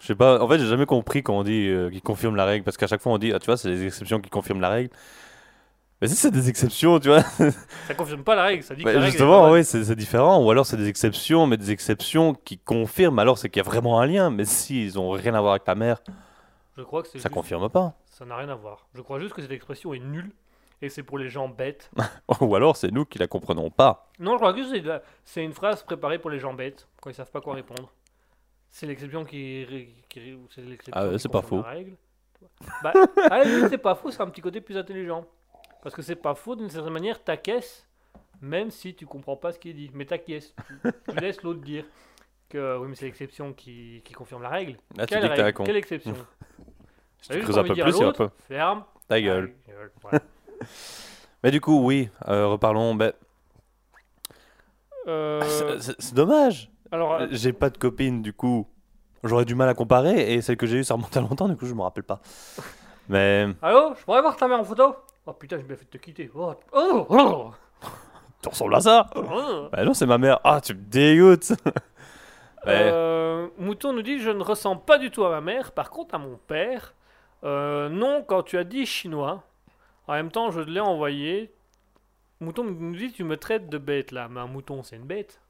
[0.00, 2.44] Je sais pas, en fait, j'ai jamais compris quand on dit euh, qui confirme la
[2.44, 4.60] règle, parce qu'à chaque fois on dit, ah, tu vois, c'est des exceptions qui confirment
[4.60, 4.90] la règle.
[6.02, 7.22] Mais si c'est des exceptions, tu vois,
[7.86, 10.42] Ça confirme pas la règle, ça dit que bah, la justement, oui, c'est différent.
[10.42, 13.68] Ou alors c'est des exceptions, mais des exceptions qui confirment, alors c'est qu'il y a
[13.68, 14.30] vraiment un lien.
[14.30, 15.98] Mais si ils ont rien à voir avec ta mère,
[16.78, 17.92] Je crois que c'est ça juste- confirme pas.
[18.06, 18.86] Ça n'a rien à voir.
[18.94, 20.30] Je crois juste que cette expression est nulle
[20.82, 21.90] et c'est pour les gens bêtes.
[22.40, 24.08] Ou alors c'est nous qui la comprenons pas.
[24.18, 26.86] Non, je crois que c'est de la- c'est une phrase préparée pour les gens bêtes
[27.00, 27.90] quand ils savent pas quoi répondre.
[28.70, 31.66] C'est l'exception qui, ré- qui c'est l'exception Ah ouais, qui c'est pas confirme faux.
[31.68, 31.96] la règle.
[32.82, 32.92] Bah,
[33.68, 35.26] c'est pas faux, c'est un petit côté plus intelligent.
[35.82, 37.86] Parce que c'est pas faux, d'une certaine manière, t'acquiesces,
[38.40, 39.90] même si tu comprends pas ce qui est dit.
[39.94, 40.54] Mais t'acquiesces.
[40.66, 41.84] Tu, tu laisses l'autre dire
[42.48, 44.76] que oui, mais c'est l'exception qui, qui confirme la règle.
[44.96, 45.64] Là, tu Quelle dis que t'es un règle?
[45.64, 46.14] Quelle exception?
[47.22, 48.34] Tu juste creuses un peu plus, l'autre, pas.
[48.48, 48.84] Ferme.
[49.08, 49.54] Ta gueule.
[49.66, 50.20] Ta gueule, voilà.
[51.42, 52.94] Mais du coup, oui, euh, reparlons.
[52.94, 53.12] ben,
[55.06, 55.40] Euh,
[55.80, 56.70] c'est- dommage.
[56.92, 58.66] alors, euh, J'ai pas de copine, du coup.
[59.24, 61.56] J'aurais du mal à comparer, et celle que j'ai eue, ça remonte à longtemps, du
[61.56, 62.20] coup, je me rappelle pas.
[63.08, 64.94] Mais Allô Je pourrais voir ta mère en photo?
[65.26, 66.30] Oh putain, j'ai bien fait de te quitter.
[66.34, 67.50] Oh, oh, oh,
[68.42, 69.06] tu ressembles à ça?
[69.14, 69.68] Oh.
[69.70, 70.40] Bah non, c'est ma mère.
[70.44, 71.52] Ah, tu me dégoûtes.
[72.66, 76.14] Euh, Mouton nous dit Je ne ressemble pas du tout à ma mère, par contre
[76.14, 76.92] à mon père.
[77.42, 79.42] Euh, non, quand tu as dit chinois,
[80.10, 81.52] en même temps, je l'ai envoyé.
[82.40, 84.28] Mouton nous dit Tu me traites de bête là.
[84.30, 85.40] Mais un mouton, c'est une bête.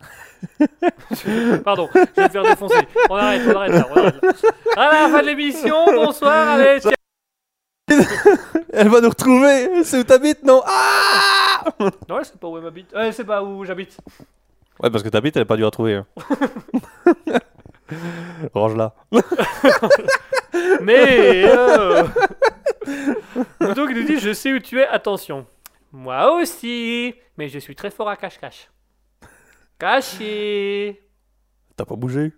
[1.64, 2.88] Pardon, je vais me faire défoncer.
[3.08, 3.86] On arrête, on arrête là.
[3.90, 4.30] On arrête là.
[4.76, 6.92] À la fin de l'émission, bonsoir, allez, ciao.
[8.72, 11.64] Elle va nous retrouver C'est où t'habites, non Ah
[12.08, 12.92] Non, elle sait pas où elle m'habite.
[12.94, 13.96] Euh, Elle sait pas où j'habite.
[14.80, 15.94] Ouais, parce que t'habites, elle est pas dû à trouver.
[15.94, 16.06] hein.
[18.54, 18.94] Range-la.
[20.82, 22.04] Mais euh...
[23.60, 25.46] Mouton qui nous dit Je sais où tu es, attention.
[25.92, 28.68] Moi aussi, mais je suis très fort à cache-cache.
[29.78, 31.08] Caché.
[31.76, 32.32] T'as pas bougé?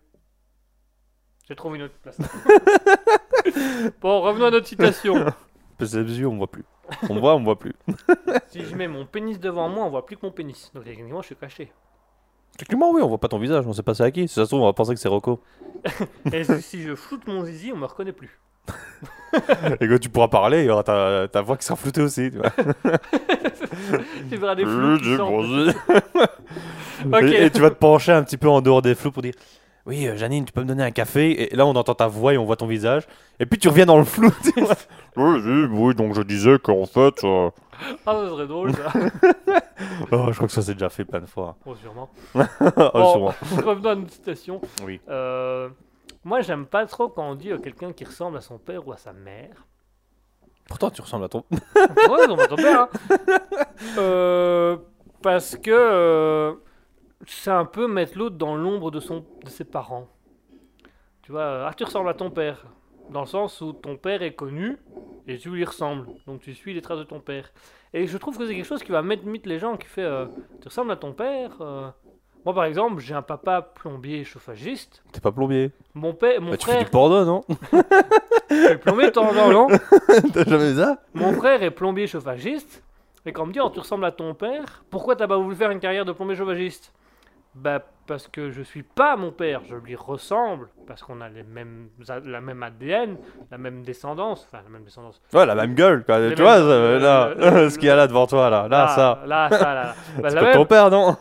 [1.48, 2.18] J'ai trouvé une autre place.
[4.00, 5.32] bon, revenons à notre citation.
[5.78, 6.64] Parce que les yeux, on voit plus.
[7.08, 7.74] On voit, on voit plus.
[8.48, 10.70] Si je mets mon pénis devant moi, on voit plus que mon pénis.
[10.74, 11.72] Donc techniquement, je suis caché.
[12.56, 14.26] Techniquement, oui, on voit pas ton visage, on sait pas c'est à qui.
[14.28, 15.40] Si ça se trouve, on va penser que c'est Rocco.
[16.32, 18.38] Et si- je floute mon zizi, on me reconnaît plus.
[19.80, 22.30] Et que tu pourras parler, il y aura ta, ta voix qui sera floutée aussi.
[22.30, 22.50] Tu vois.
[24.30, 25.10] Tu verras des flous qui
[27.26, 29.34] et, et tu vas te pencher un petit peu en dehors des flous pour dire
[29.84, 32.32] Oui, euh, Janine, tu peux me donner un café Et là, on entend ta voix
[32.34, 33.04] et on voit ton visage.
[33.38, 34.30] Et puis tu reviens dans le flou.
[34.42, 34.74] tu vois.
[35.16, 37.22] oui, oui, oui, donc je disais qu'en fait.
[37.24, 37.50] euh,
[38.06, 38.92] Ah, ça serait drôle, ça.
[40.10, 41.56] Oh, je crois que ça s'est déjà fait plein de fois.
[41.64, 42.08] Bon, sûrement.
[42.34, 43.34] Oh, Bon, sûrement.
[43.70, 44.60] revenons à notre citation.
[44.84, 45.00] Oui.
[45.08, 45.68] Euh,
[46.24, 48.92] moi, j'aime pas trop quand on dit à quelqu'un qui ressemble à son père ou
[48.92, 49.66] à sa mère.
[50.68, 51.44] Pourtant, tu ressembles à ton.
[51.50, 52.80] Ouais, non, mais ton père.
[52.80, 52.88] hein.
[53.98, 54.76] Euh,
[55.22, 56.54] parce que euh,
[57.26, 60.08] c'est un peu mettre l'autre dans l'ombre de, son, de ses parents.
[61.22, 62.64] Tu vois, euh, ah, tu ressembles à ton père.
[63.10, 64.78] Dans le sens où ton père est connu
[65.26, 66.06] et tu lui ressembles.
[66.26, 67.52] Donc tu suis les traces de ton père.
[67.92, 70.02] Et je trouve que c'est quelque chose qui va mettre mythe les gens qui fait
[70.02, 70.26] euh,
[70.60, 71.88] Tu ressembles à ton père euh.
[72.44, 75.02] Moi, par exemple, j'ai un papa plombier chauffagiste.
[75.10, 75.72] T'es pas plombier.
[75.94, 77.40] Mon père, mon Bah, tu fais frère, du porno, non?
[78.82, 79.66] Plombier de temps en temps,
[80.32, 81.02] T'as jamais vu ça?
[81.12, 82.84] Mon frère est plombier chauffagiste.
[83.24, 85.56] Et quand on me dit, oh, tu ressembles à ton père, pourquoi t'as pas voulu
[85.56, 86.92] faire une carrière de plombier chauffagiste?
[87.56, 91.42] Bah, parce que je suis pas mon père, je lui ressemble, parce qu'on a les
[91.42, 91.88] mêmes,
[92.24, 93.16] la même ADN,
[93.50, 95.20] la même descendance, enfin la même descendance.
[95.32, 96.18] Ouais, la même gueule, quoi.
[96.20, 98.68] Les tu vois, mêmes- euh, là, ce qu'il y a là devant toi, là.
[98.68, 99.22] Là, Ah, ça.
[99.26, 99.94] Là, ça, là.
[100.22, 101.16] Bah, C'est ton père, non?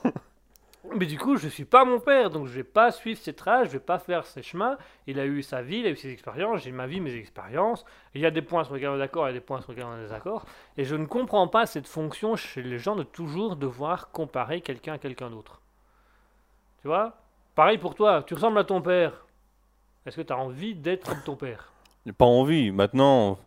[0.98, 3.68] Mais du coup, je suis pas mon père, donc je vais pas suivre ses traces,
[3.68, 4.78] je vais pas faire ses chemins.
[5.07, 7.84] Il a eu sa vie, il a eu ses expériences, j'ai ma vie, mes expériences.
[8.14, 9.62] Il y a des points sur lesquels on est d'accord, il y a des points
[9.62, 10.45] sur lesquels on est désaccord.
[10.78, 14.94] Et je ne comprends pas cette fonction chez les gens de toujours devoir comparer quelqu'un
[14.94, 15.60] à quelqu'un d'autre.
[16.86, 17.18] Tu vois?
[17.56, 19.26] Pareil pour toi, tu ressembles à ton père.
[20.06, 21.74] Est-ce que tu as envie d'être comme ton père?
[22.16, 22.70] Pas envie.
[22.70, 23.40] Maintenant,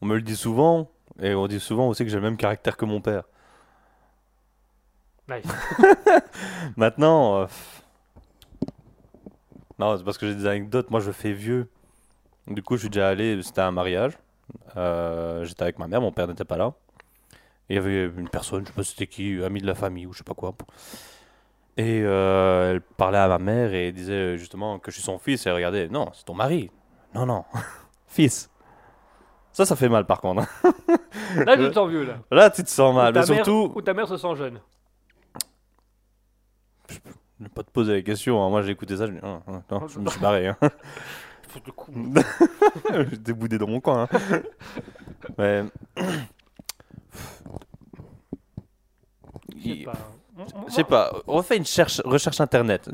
[0.00, 0.90] on me le dit souvent.
[1.22, 3.22] Et on dit souvent aussi que j'ai le même caractère que mon père.
[5.28, 5.46] Nice.
[6.76, 7.42] Maintenant.
[7.42, 7.46] euh.
[9.78, 10.90] Non, c'est parce que j'ai des anecdotes.
[10.90, 11.70] Moi, je fais vieux.
[12.48, 13.40] Du coup, je suis déjà allé.
[13.44, 14.18] C'était un mariage.
[14.76, 16.72] Euh, J'étais avec ma mère, mon père n'était pas là.
[17.68, 20.06] Et il y avait une personne, je sais pas c'était qui, ami de la famille
[20.06, 20.56] ou je sais pas quoi.
[21.76, 25.44] Et euh, elle parlait à ma mère et disait justement que je suis son fils.
[25.44, 26.70] Et elle regardait, non, c'est ton mari.
[27.14, 27.44] Non, non,
[28.06, 28.50] fils.
[29.52, 30.42] Ça, ça fait mal par contre.
[30.42, 30.72] hein.
[31.44, 32.14] Là, tu te sens vieux, là.
[32.30, 33.12] Là, tu te sens Ou mal.
[33.12, 34.60] ta Mais mère- surtout, Ou ta mère se sent jeune.
[37.40, 38.42] ne pas te poser les questions.
[38.44, 38.50] hein.
[38.50, 39.40] Moi, j'ai écouté ça, je, ah,
[39.70, 40.48] non, je me suis barré.
[40.48, 40.56] hein.
[43.10, 44.08] J'étais boudé dans mon coin.
[44.12, 44.42] hein.
[45.38, 45.64] Mais.
[49.56, 49.92] Je Il- pas.
[50.68, 52.88] Je sais pas, refais une cherche- recherche internet.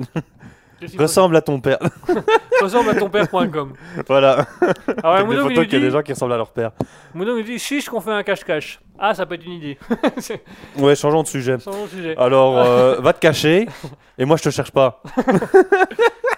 [0.98, 1.78] Ressemble à ton père.
[2.62, 3.74] Ressemble à ton père.com.
[4.08, 4.46] voilà.
[4.62, 4.68] Ouais,
[5.04, 6.52] Avec des il photos nous qu'il y a dit- des gens qui ressemblent à leur
[6.52, 6.72] père.
[7.14, 8.80] Mounou il dit chiche qu'on fait un cache-cache.
[8.98, 9.78] Ah, ça peut être une idée.
[10.18, 10.42] C'est
[10.78, 11.58] Ouais, changeons de sujet.
[11.58, 12.16] sans sujet.
[12.16, 13.68] Alors, euh, va te cacher.
[14.16, 15.02] Et moi, je te cherche pas.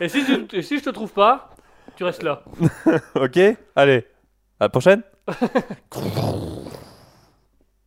[0.01, 1.51] Et si, tu- et si je te trouve pas,
[1.97, 2.43] tu restes là.
[3.15, 3.39] ok
[3.77, 4.07] Allez.
[4.59, 5.03] À la prochaine.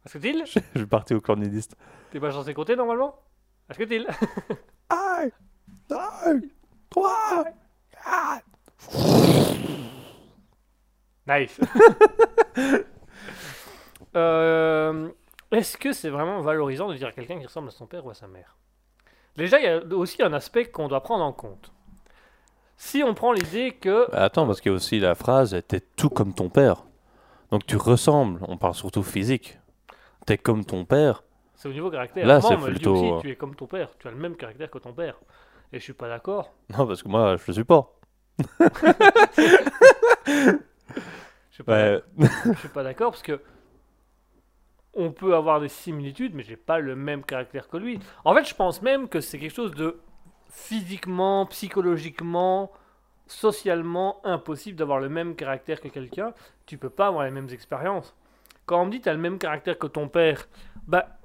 [0.05, 0.43] Est-ce que t'il
[0.75, 1.75] Je vais partir au clan nudiste.
[2.15, 3.13] T'es pas censé compter normalement?
[3.69, 4.07] Est-ce que t'il
[4.89, 5.27] Un,
[5.89, 6.49] deux,
[6.89, 7.43] trois,
[7.91, 8.45] quatre.
[11.27, 11.59] Nice.
[14.15, 15.09] Euh,
[15.51, 18.11] Est-ce que c'est vraiment valorisant de dire à quelqu'un qui ressemble à son père ou
[18.11, 18.55] à sa mère?
[19.35, 21.73] Déjà, il y a aussi un aspect qu'on doit prendre en compte.
[22.77, 25.81] Si on prend l'idée que Bah, attends, parce qu'il y a aussi la phrase T'es
[25.81, 26.85] tout comme ton père.
[27.51, 29.59] Donc tu ressembles, on parle surtout physique.
[30.25, 31.23] T'es comme ton père.
[31.65, 33.89] C'est au niveau caractère, Là, c'est dit plutôt, aussi, euh, tu es comme ton père,
[33.97, 35.15] tu as le même caractère que ton père.
[35.73, 36.53] Et je suis pas d'accord.
[36.77, 37.91] Non, parce que moi, je le suis pas.
[38.37, 38.43] Je
[41.49, 42.01] suis pas Ouais.
[42.19, 43.41] je suis pas d'accord parce que
[44.93, 47.99] on peut avoir des similitudes, mais j'ai pas le même caractère que lui.
[48.25, 49.99] En fait, je pense même que c'est quelque chose de
[50.49, 52.71] physiquement, psychologiquement,
[53.25, 56.33] socialement impossible d'avoir le même caractère que quelqu'un.
[56.67, 58.13] Tu peux pas avoir les mêmes expériences.
[58.67, 60.47] Quand on me dit t'as le même caractère que ton père,
[60.87, 61.17] bah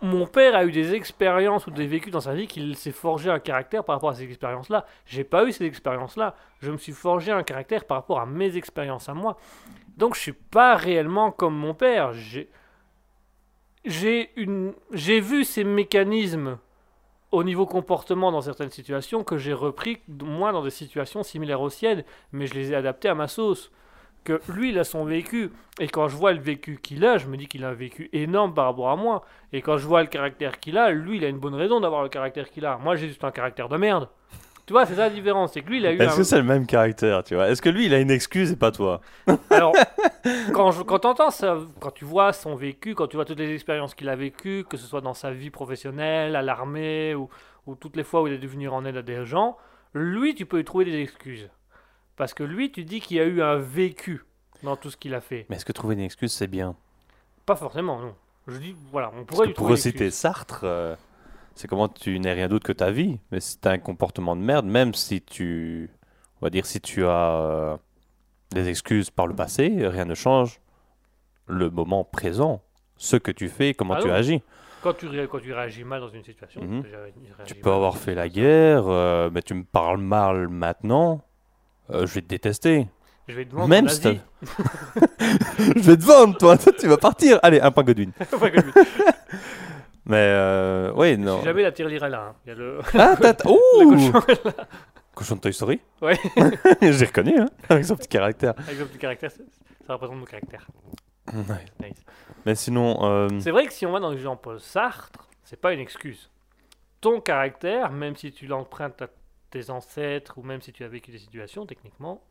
[0.00, 3.30] mon père a eu des expériences ou des vécus dans sa vie qu'il s'est forgé
[3.30, 4.86] un caractère par rapport à ces expériences-là.
[5.06, 6.34] J'ai pas eu ces expériences-là.
[6.60, 9.36] Je me suis forgé un caractère par rapport à mes expériences à moi.
[9.96, 12.12] Donc je suis pas réellement comme mon père.
[12.12, 12.48] J'ai
[13.84, 16.58] j'ai vu ces mécanismes
[17.30, 21.70] au niveau comportement dans certaines situations que j'ai repris moi dans des situations similaires aux
[21.70, 23.70] siennes, mais je les ai adaptés à ma sauce.
[24.24, 25.50] Que lui, il a son vécu,
[25.80, 28.10] et quand je vois le vécu qu'il a, je me dis qu'il a un vécu
[28.12, 29.24] énorme par rapport à moi.
[29.52, 32.02] Et quand je vois le caractère qu'il a, lui, il a une bonne raison d'avoir
[32.02, 32.76] le caractère qu'il a.
[32.76, 34.08] Moi, j'ai juste un caractère de merde.
[34.66, 36.16] Tu vois, c'est ça la différence, c'est que lui, il a eu Est-ce un...
[36.18, 37.48] que c'est le même caractère, tu vois?
[37.48, 39.00] Est-ce que lui, il a une excuse et pas toi?
[39.48, 39.74] Alors,
[40.52, 43.54] quand, je, quand t'entends ça, quand tu vois son vécu, quand tu vois toutes les
[43.54, 47.30] expériences qu'il a vécues, que ce soit dans sa vie professionnelle, à l'armée ou,
[47.66, 49.56] ou toutes les fois où il est dû venir en aide à des gens,
[49.94, 51.48] lui, tu peux lui trouver des excuses.
[52.18, 54.22] Parce que lui, tu dis qu'il y a eu un vécu
[54.62, 55.46] dans tout ce qu'il a fait.
[55.48, 56.76] Mais est-ce que trouver une excuse, c'est bien?
[57.46, 58.14] Pas forcément, non.
[58.48, 59.76] Je dis, voilà, on Parce pourrait que lui pour trouver.
[60.10, 60.96] Sartre, euh,
[61.54, 63.18] c'est comment tu n'es rien d'autre que ta vie.
[63.30, 65.90] Mais as un comportement de merde, même si tu.
[66.40, 67.76] On va dire, si tu as euh,
[68.50, 70.60] des excuses par le passé, rien ne change
[71.46, 72.62] le moment présent.
[72.96, 74.14] Ce que tu fais, comment Ah tu non.
[74.14, 74.42] agis.
[74.82, 76.82] Quand tu, ré- quand tu réagis mal dans une situation, Mhm.
[76.84, 79.98] tu, réagis- Tu réagis peux mal avoir fait la guerre, euh, mais tu me parles
[79.98, 81.20] mal maintenant,
[81.90, 82.86] euh, je vais te détester.
[83.28, 84.20] Je vais te vendre Même Asie.
[85.58, 87.38] je vais te vendre, toi, toi, tu vas partir.
[87.42, 88.10] Allez, un point Godwin.
[88.12, 88.72] Pas que lui.
[90.06, 91.40] Mais euh, oui, non.
[91.40, 92.30] Si jamais la tirelire là.
[92.30, 92.34] hein.
[92.46, 94.22] Il y a le, Ah, le Ouh cochon
[95.14, 96.16] Cochon de Toy Story Ouais.
[96.80, 98.54] J'ai reconnu, hein, avec son petit caractère.
[98.58, 99.30] avec le petit caractère.
[99.86, 100.66] Ça représente mon caractère.
[101.34, 101.66] Ouais.
[101.86, 102.02] Nice.
[102.46, 105.74] Mais sinon, euh, C'est vrai que si on va dans le Jean-Paul Sartre, c'est pas
[105.74, 106.30] une excuse.
[107.02, 109.08] Ton caractère, même si tu l'empruntes à
[109.50, 112.22] tes ancêtres ou même si tu as vécu des situations, techniquement,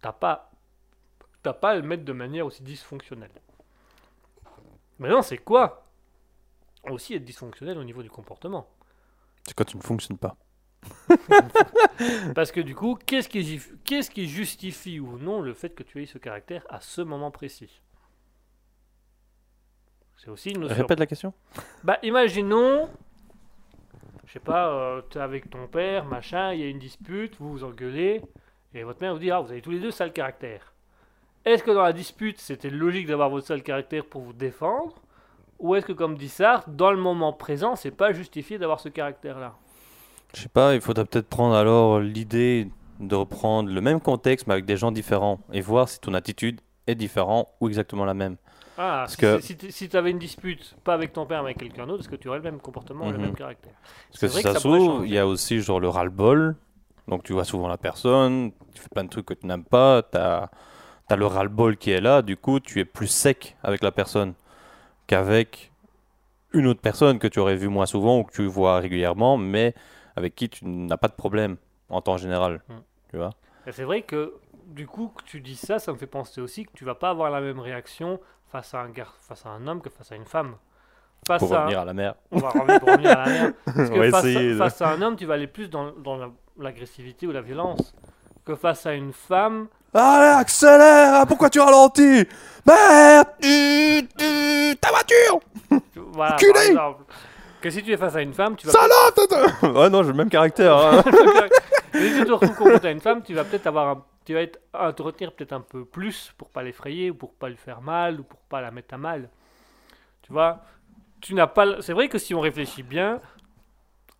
[0.00, 0.50] t'as pas,
[1.42, 3.30] t'as pas à le mettre de manière aussi dysfonctionnelle.
[4.98, 5.84] Maintenant, c'est quoi
[6.88, 8.68] Aussi être dysfonctionnel au niveau du comportement?
[9.46, 10.36] c'est quand tu ne fonctionnes pas.
[12.34, 16.02] Parce que du coup, qu'est-ce qui, qu'est-ce qui justifie ou non le fait que tu
[16.02, 17.82] aies ce caractère à ce moment précis?
[20.16, 20.76] C'est aussi une notion.
[20.76, 21.34] Répète la question.
[21.82, 22.88] Bah, imaginons,
[24.26, 27.50] je sais pas, euh, t'es avec ton père, machin, il y a une dispute, vous
[27.50, 28.22] vous engueulez,
[28.74, 30.72] et votre mère vous dit, ah, vous avez tous les deux sale caractère.
[31.44, 34.94] Est-ce que dans la dispute, c'était logique d'avoir votre sale caractère pour vous défendre
[35.58, 38.88] Ou est-ce que, comme dit Sartre, dans le moment présent, c'est pas justifié d'avoir ce
[38.88, 39.54] caractère-là?
[40.34, 42.68] Je sais pas, il faudrait peut-être prendre alors l'idée
[42.98, 46.60] de reprendre le même contexte mais avec des gens différents et voir si ton attitude
[46.86, 48.36] est différente ou exactement la même.
[48.76, 51.50] Ah, Parce si, que- si t- si t'avais une dispute, pas avec ton père, mais
[51.50, 53.22] avec quelqu'un d'autre, est-ce que tu aurais le même comportement, le Mhm.
[53.22, 53.72] même caractère?
[54.10, 56.56] Parce que si ça se ça trouve, il y a aussi genre le ras-le-bol.
[57.06, 60.02] Donc tu vois souvent la personne, tu fais plein de trucs que tu n'aimes pas,
[60.02, 60.50] tu as,
[61.16, 64.32] le ras-le-bol qui est là, du coup tu es plus sec avec la personne
[65.06, 65.70] qu'avec
[66.52, 69.74] une autre personne que tu aurais vu moins souvent ou que tu vois régulièrement, mais
[70.16, 71.56] avec qui tu n'as pas de problème
[71.90, 72.62] en temps général.
[72.68, 72.74] Mm.
[73.10, 73.30] Tu vois?
[73.70, 74.34] C'est vrai que,
[74.66, 77.10] du coup, que tu dis ça, ça me fait penser aussi que tu vas pas
[77.10, 78.20] avoir la même réaction
[78.54, 79.12] face à un, gar...
[79.28, 80.54] face à un homme que face à une femme.
[81.26, 81.62] Face Pour à...
[81.62, 82.14] revenir à la mer.
[82.30, 83.52] On va revenir, pour revenir à la mer.
[83.64, 85.90] Parce que On va face, de- face à un homme, tu vas aller plus dans,
[85.90, 87.92] dans la- l'agressivité ou la violence.
[88.46, 92.28] Que face à une femme, Allez, accélère hein, Pourquoi tu ralentis?
[92.64, 93.26] Merde
[94.80, 95.40] Ta voiture
[95.92, 97.02] tu- voilà, par exemple.
[97.60, 100.14] Que si tu es face à une femme, tu vas Salope Ouais, non, j'ai le
[100.14, 100.76] même caractère.
[100.76, 101.02] hein.
[101.94, 104.34] Mais si tu te retrouves confronté à une femme, tu vas peut-être avoir un- tu
[104.34, 107.48] vas être, à te retenir peut-être un peu plus pour pas l'effrayer ou pour pas
[107.48, 109.28] lui faire mal ou pour pas la mettre à mal.
[110.22, 110.62] Tu vois,
[111.20, 111.82] tu n'as pas.
[111.82, 113.20] C'est vrai que si on réfléchit bien,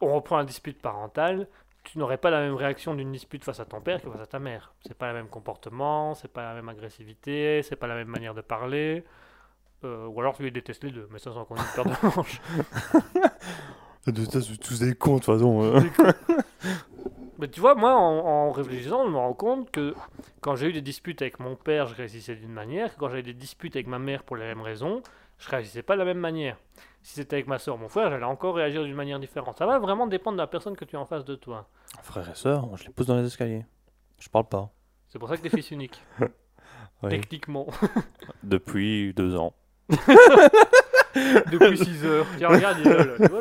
[0.01, 1.49] on reprend la dispute parentale,
[1.85, 4.27] tu n'aurais pas la même réaction d'une dispute face à ton père que face à
[4.27, 4.75] ta mère.
[4.87, 8.35] C'est pas le même comportement, c'est pas la même agressivité, c'est pas la même manière
[8.35, 9.05] de parler.
[9.85, 11.85] Euh, ou alors tu les détestes les deux, mais ça sans qu'on ait une paire
[11.85, 12.41] de manches.
[14.07, 15.83] De tous des cons, de toute façon.
[17.39, 19.95] Mais tu vois, moi, en, en réfléchissant, je me rends compte que
[20.41, 23.33] quand j'ai eu des disputes avec mon père, je réagissais d'une manière, quand j'avais des
[23.35, 25.03] disputes avec ma mère pour les mêmes raisons,
[25.39, 26.57] je réagissais pas de la même manière.
[27.03, 29.59] Si c'était avec ma soeur, mon frère, j'allais encore réagir d'une manière différente.
[29.59, 31.69] Ça va vraiment dépendre de la personne que tu as en face de toi.
[32.03, 33.67] Frère et sœur, je les pousse dans les escaliers.
[34.19, 34.71] Je parle pas.
[35.09, 36.01] C'est pour ça que t'es fils unique,
[37.03, 37.11] Oui.
[37.11, 37.67] techniquement.
[38.43, 39.53] Depuis deux ans.
[41.15, 42.27] Depuis 6 heures.
[42.39, 43.41] Tiens, regarde, il est là, tu vois,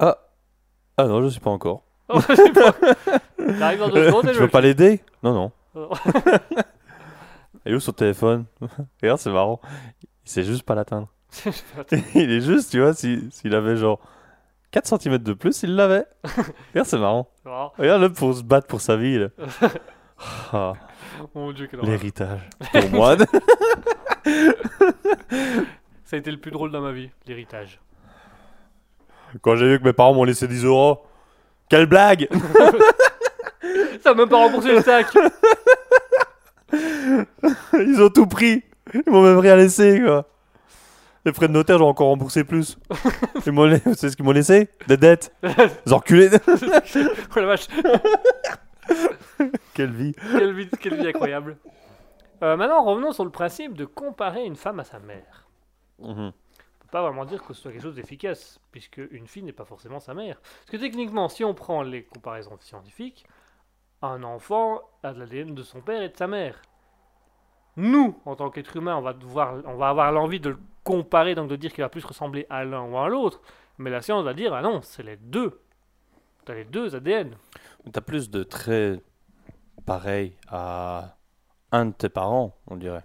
[0.00, 0.18] là.
[0.96, 1.82] Ah non, je sais pas encore.
[2.08, 2.72] Oh, je sais pas.
[3.58, 5.00] T'arrives dans deux secondes et tu veux pas l'aider?
[5.22, 5.52] Non, non.
[5.74, 5.88] Oh.
[7.66, 8.44] Et où son téléphone?
[9.02, 9.60] Regarde, c'est marrant.
[10.26, 11.08] Il sait juste pas l'atteindre.
[12.14, 13.98] Il est juste, tu vois, si- s'il avait genre
[14.70, 16.04] 4 cm de plus, il l'avait.
[16.72, 17.28] Regarde, c'est marrant.
[17.44, 17.72] marrant.
[17.78, 19.26] Regarde-le pour se battre pour sa vie.
[20.52, 20.74] Ah,
[21.34, 21.86] Mon dieu, horreur.
[21.86, 22.40] L'héritage.
[22.70, 23.16] Pour moi.
[26.04, 27.80] Ça a été le plus drôle dans ma vie, l'héritage.
[29.42, 31.02] Quand j'ai vu que mes parents m'ont laissé 10 euros.
[31.68, 32.28] Quelle blague
[34.02, 35.06] Ça m'a même pas remboursé le sac
[36.72, 38.62] Ils ont tout pris.
[38.92, 40.28] Ils m'ont même rien laissé, quoi.
[41.24, 42.76] Les frais de notaire, j'ai encore remboursé plus.
[43.46, 44.68] Ils m'ont la- C'est ce qu'ils m'ont laissé?
[44.88, 45.32] Des dettes?
[45.86, 46.28] Des enculés?
[46.46, 47.66] Oh la vache,
[49.72, 51.56] Quelle vie quelle vie, quelle vie incroyable.
[52.42, 55.46] Euh, maintenant, revenons sur le principe de comparer une femme à sa mère.
[55.98, 56.32] Mhm.
[56.94, 59.98] Pas vraiment dire que ce soit quelque chose d'efficace, puisque une fille n'est pas forcément
[59.98, 60.40] sa mère.
[60.40, 63.26] Parce que techniquement, si on prend les comparaisons scientifiques,
[64.00, 66.62] un enfant a de l'ADN de son père et de sa mère.
[67.74, 71.34] Nous, en tant qu'être humain, on va devoir, on va avoir l'envie de le comparer,
[71.34, 73.42] donc de dire qu'il va plus ressembler à l'un ou à l'autre.
[73.78, 75.60] Mais la science va dire, ah non, c'est les deux.
[76.44, 77.36] T'as les deux ADN.
[77.92, 79.02] T'as plus de traits
[79.84, 81.16] pareils à
[81.72, 83.04] un de tes parents, on dirait.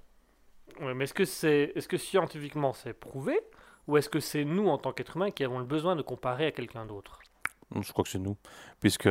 [0.79, 3.39] Ouais, mais est-ce que, c'est, est-ce que scientifiquement c'est prouvé?
[3.89, 6.45] Ou est-ce que c'est nous, en tant qu'êtres humains, qui avons le besoin de comparer
[6.45, 7.17] à quelqu'un d'autre?
[7.81, 8.37] Je crois que c'est nous.
[8.79, 9.09] Puisque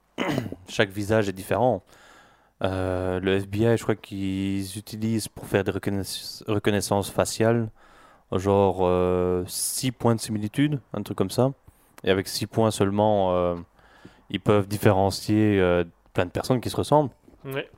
[0.68, 1.82] chaque visage est différent.
[2.62, 7.68] Euh, le FBI, je crois qu'ils utilisent pour faire des reconnaissance- reconnaissances faciales,
[8.32, 11.52] genre 6 points de similitude, un truc comme ça.
[12.02, 13.54] Et avec 6 points seulement, euh,
[14.30, 17.10] ils peuvent différencier euh, plein de personnes qui se ressemblent.
[17.44, 17.68] Ouais.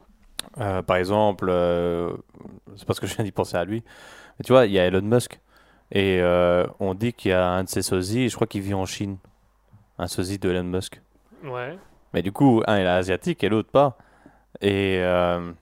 [0.59, 2.13] Euh, par exemple, euh,
[2.77, 3.83] c'est parce que je viens d'y penser à lui.
[4.39, 5.41] Mais tu vois, il y a Elon Musk.
[5.93, 8.75] Et euh, on dit qu'il y a un de ses sosies, je crois qu'il vit
[8.75, 9.19] en Chine.
[9.99, 11.01] Un sosie de Elon Musk.
[11.45, 11.77] Ouais.
[12.15, 13.99] Mais du coup, un il est asiatique et l'autre pas.
[14.63, 15.53] Et euh,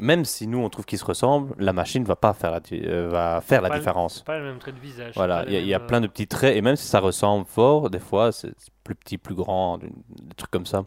[0.00, 3.08] même si nous on trouve qu'ils se ressemblent, la machine va pas faire la, euh,
[3.10, 4.16] va faire la Pas le- différence.
[4.16, 5.14] C'est pas le même trait de visage.
[5.16, 7.46] Voilà, il y, a- y mêmes, plein de petits traits, et même si ça ressemble
[7.46, 8.52] fort, des fois c'est
[8.84, 9.90] plus petit, plus grand, des
[10.36, 10.84] trucs comme ça.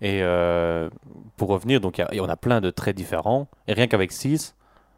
[0.00, 0.90] Et euh,
[1.36, 4.54] pour revenir, donc y a- on a plein de traits différents, et rien qu'avec 6,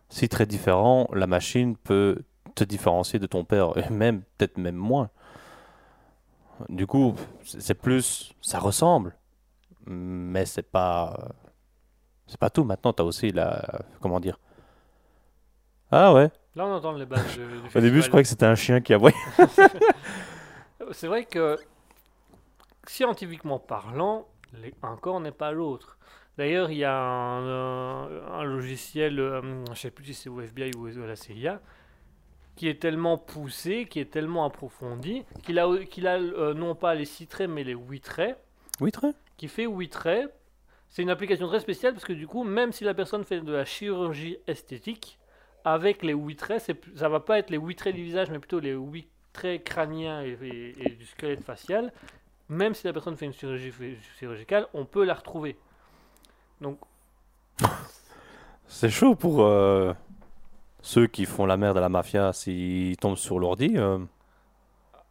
[0.08, 2.18] 6 traits différents, la machine peut
[2.54, 5.10] te différencier de ton père, et même, peut-être même moins.
[6.68, 9.16] Du coup, c'est plus, ça ressemble,
[9.86, 11.16] mais c'est pas,
[12.26, 12.64] c'est pas tout.
[12.64, 14.38] Maintenant, tu as aussi la, comment dire?
[15.90, 16.30] Ah ouais?
[16.54, 17.12] Là, on entend les du
[17.74, 19.16] Au début, je croyais que c'était un chien qui aboyait.
[20.92, 21.56] C'est vrai que
[22.86, 25.98] scientifiquement parlant, les- un corps n'est pas l'autre.
[26.36, 28.06] D'ailleurs, il y a un,
[28.40, 31.60] un logiciel, euh, je ne sais plus si c'est au FBI ou à la CIA,
[32.56, 36.94] qui est tellement poussé, qui est tellement approfondi, qu'il a, qu'il a euh, non pas
[36.94, 38.38] les 6 traits, mais les 8 traits,
[38.80, 39.12] Oui, très.
[39.36, 40.32] qui fait 8 traits.
[40.88, 43.52] C'est une application très spéciale parce que du coup, même si la personne fait de
[43.52, 45.18] la chirurgie esthétique,
[45.64, 48.60] avec les 8 traits, ça va pas être les 8 traits du visage, mais plutôt
[48.60, 51.92] les 8 traits crâniens et, et- et du squelette facial.
[52.48, 53.72] Même si la personne fait une chirurgie
[54.18, 55.56] chirurgicale, on peut la retrouver.
[56.60, 56.78] Donc,
[58.66, 59.92] C'est chaud pour euh,
[60.86, 63.72] ceux qui font la merde à la mafia s'ils tombent sur l'ordi.
[63.76, 63.98] euh.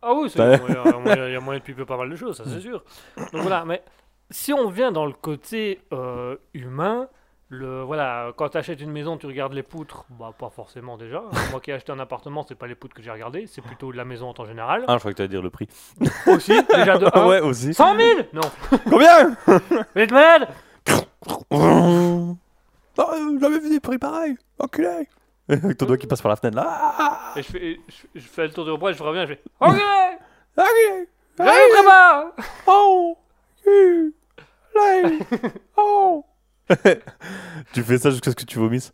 [0.03, 0.57] ah oui, il y, a
[0.99, 2.83] moyen- il y a moyen de piper pas mal de choses, ça c'est sûr.
[3.17, 3.81] Donc voilà, mais
[4.29, 7.07] si on vient dans le côté euh, humain,
[7.49, 11.23] le, voilà, quand tu achètes une maison, tu regardes les poutres, bah pas forcément déjà.
[11.51, 13.91] Moi qui ai acheté un appartement, c'est pas les poutres que j'ai regardé, c'est plutôt
[13.91, 14.85] la maison en temps général.
[14.87, 15.67] Ah, je crois que tu dire le prix.
[16.27, 17.27] Aussi, déjà de 1.
[17.27, 17.73] ouais, aussi.
[17.73, 18.41] 100 000 Non,
[18.89, 19.29] Combien?
[19.47, 20.49] Vous êtes malade?
[21.51, 24.35] Ah, J'avais vu des prix pareils.
[24.59, 25.07] Enculé.
[25.49, 27.33] Avec ton doigt qui passe par la fenêtre là.
[27.35, 29.69] Et je fais, je, je fais le tour de bras, je reviens, je fais Ok
[30.57, 31.07] Enculé.
[31.37, 32.31] J'arrive très bas
[32.67, 33.17] Oh.
[35.77, 36.25] Oh.
[37.73, 38.91] tu fais ça jusqu'à ce que tu vomisses.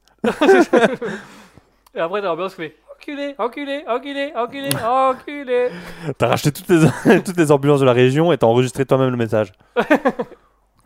[1.96, 5.70] Et après, t'as l'ambiance qui fait Enculé, enculé, enculé, enculé, enculé
[6.18, 9.16] T'as racheté toutes les, toutes les ambulances de la région et t'as enregistré toi-même le
[9.18, 9.54] message.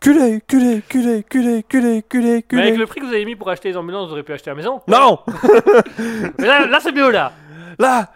[0.03, 2.61] Culé, culé, culé, culé, culé, culé, Mais culé.
[2.61, 4.49] avec le prix que vous avez mis pour acheter les ambulances, vous auriez pu acheter
[4.51, 4.81] la maison.
[4.87, 5.19] Non
[6.39, 7.31] Mais là, là c'est mieux là
[7.79, 8.11] Là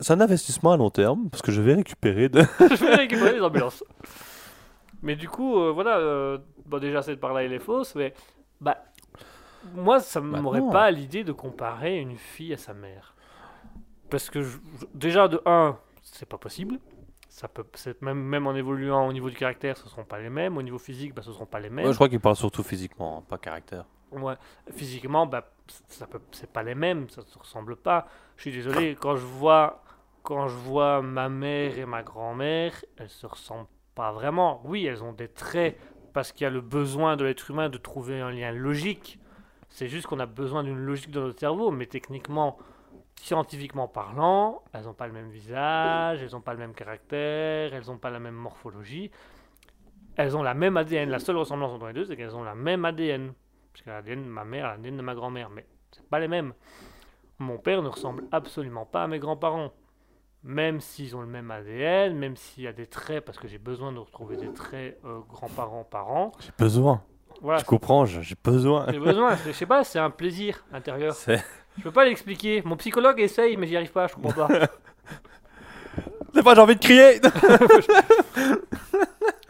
[0.00, 2.40] C'est un investissement à long terme parce que je vais récupérer de...
[2.60, 3.82] Je vais récupérer les ambulances.
[5.02, 8.12] Mais du coup, euh, voilà, euh, bon, déjà cette part-là elle est fausse, mais
[8.60, 8.78] bah,
[9.74, 13.14] moi ça Bah m'aurait pas l'idée de comparer une fille à sa mère.
[14.10, 16.78] Parce que je- je- déjà de 1, c'est pas possible.
[17.38, 17.64] Ça peut,
[18.00, 20.56] même, même en évoluant au niveau du caractère, ce seront pas les mêmes.
[20.56, 21.86] Au niveau physique, bah, ce seront pas les mêmes.
[21.86, 23.84] Ouais, je crois qu'il parle surtout physiquement, hein, pas caractère.
[24.10, 24.34] Ouais.
[24.72, 25.48] Physiquement, bah,
[25.86, 28.08] ça peut, c'est pas les mêmes, ça se ressemble pas.
[28.34, 29.84] Je suis désolé, quand je vois,
[30.24, 34.60] quand je vois ma mère et ma grand-mère, elles se ressemblent pas vraiment.
[34.64, 35.78] Oui, elles ont des traits
[36.12, 39.20] parce qu'il y a le besoin de l'être humain de trouver un lien logique.
[39.68, 42.58] C'est juste qu'on a besoin d'une logique dans notre cerveau, mais techniquement,
[43.20, 47.86] scientifiquement parlant, elles n'ont pas le même visage, elles n'ont pas le même caractère, elles
[47.86, 49.10] n'ont pas la même morphologie.
[50.16, 51.10] Elles ont la même ADN.
[51.10, 53.32] La seule ressemblance entre les deux, c'est qu'elles ont la même ADN.
[53.72, 56.54] Parce que l'ADN de ma mère, l'ADN de ma grand-mère, mais c'est pas les mêmes.
[57.38, 59.72] Mon père ne ressemble absolument pas à mes grands-parents.
[60.42, 63.58] Même s'ils ont le même ADN, même s'il y a des traits, parce que j'ai
[63.58, 66.32] besoin de retrouver des traits euh, grands-parents-parents.
[66.40, 67.02] J'ai besoin.
[67.40, 68.86] Voilà, Je comprends, j'ai besoin.
[68.90, 69.36] j'ai besoin.
[69.36, 71.14] Je sais pas, c'est un plaisir intérieur.
[71.78, 72.62] Je peux pas l'expliquer.
[72.64, 74.48] Mon psychologue essaye, mais j'y arrive pas, je comprends pas.
[76.34, 77.20] Des fois j'ai envie de crier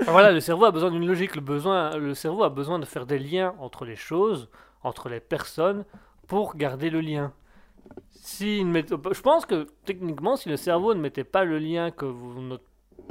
[0.01, 1.35] Enfin, voilà, le cerveau a besoin d'une logique.
[1.35, 4.49] Le, besoin, le cerveau a besoin de faire des liens entre les choses,
[4.83, 5.85] entre les personnes,
[6.27, 7.33] pour garder le lien.
[8.13, 12.05] Si ne je pense que techniquement, si le cerveau ne mettait pas le lien que
[12.05, 12.65] vous- notre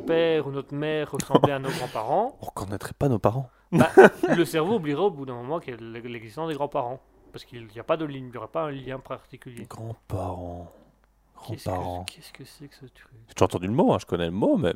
[0.06, 3.50] père ou notre mère ressemblaient à nos grands-parents, On reconnaîtrait pas nos parents.
[3.72, 7.02] le cerveau oublierait au bout d'un moment l'existence des grands-parents.
[7.38, 9.68] Parce qu'il n'y a pas de ligne, il n'y aurait pas un lien particulier.
[9.70, 10.72] Grands-parents.
[11.36, 12.06] Que Grands-parents.
[12.06, 13.12] qu'est-ce que c'est que ce truc?
[13.28, 14.76] J'ai déjà entendu le mot, hein, je connais le mot, mais je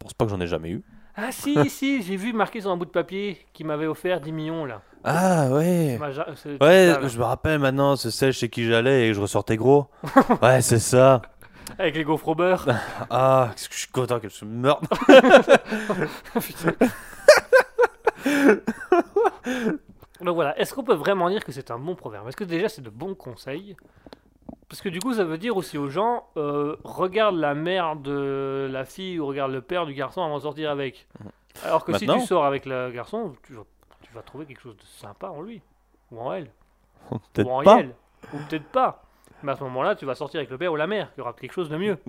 [0.00, 0.82] pense pas que j'en ai jamais eu.
[1.14, 4.32] Ah si, si, j'ai vu marqué sur un bout de papier qui m'avait offert 10
[4.32, 4.82] millions là.
[5.04, 5.96] Ah ouais.
[6.00, 9.20] Ma ja- ce Ouais, je me rappelle maintenant, c'est celle chez qui j'allais et je
[9.20, 9.86] ressortais gros.
[10.42, 11.22] ouais, c'est ça.
[11.78, 12.66] Avec les gaufres au beurre.
[13.10, 14.80] Ah, qu'est-ce que je suis content qu'elle se meure.
[20.20, 22.28] Donc voilà, est-ce qu'on peut vraiment dire que c'est un bon proverbe?
[22.28, 23.76] Est-ce que déjà c'est de bons conseils?
[24.68, 28.68] Parce que du coup ça veut dire aussi aux gens, euh, regarde la mère de
[28.70, 31.06] la fille ou regarde le père du garçon avant de sortir avec.
[31.64, 33.64] Alors que si tu sors avec le garçon, tu vas,
[34.02, 35.62] tu vas trouver quelque chose de sympa en lui.
[36.10, 36.50] Ou en elle.
[37.10, 37.80] ou en Peut-être pas.
[37.80, 37.94] elle.
[38.32, 39.02] Ou peut-être pas.
[39.42, 41.32] Mais à ce moment-là, tu vas sortir avec le père ou la mère, qui aura
[41.32, 41.96] quelque chose de mieux.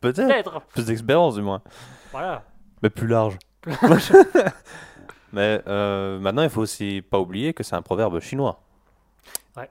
[0.00, 0.26] Peut-être.
[0.26, 0.60] Peut-être.
[0.62, 1.62] Plus d'expérience du moins.
[2.10, 2.42] Voilà.
[2.82, 3.38] Mais plus large.
[5.32, 8.60] Mais euh, maintenant, il faut aussi pas oublier que c'est un proverbe chinois.
[9.56, 9.68] Ouais.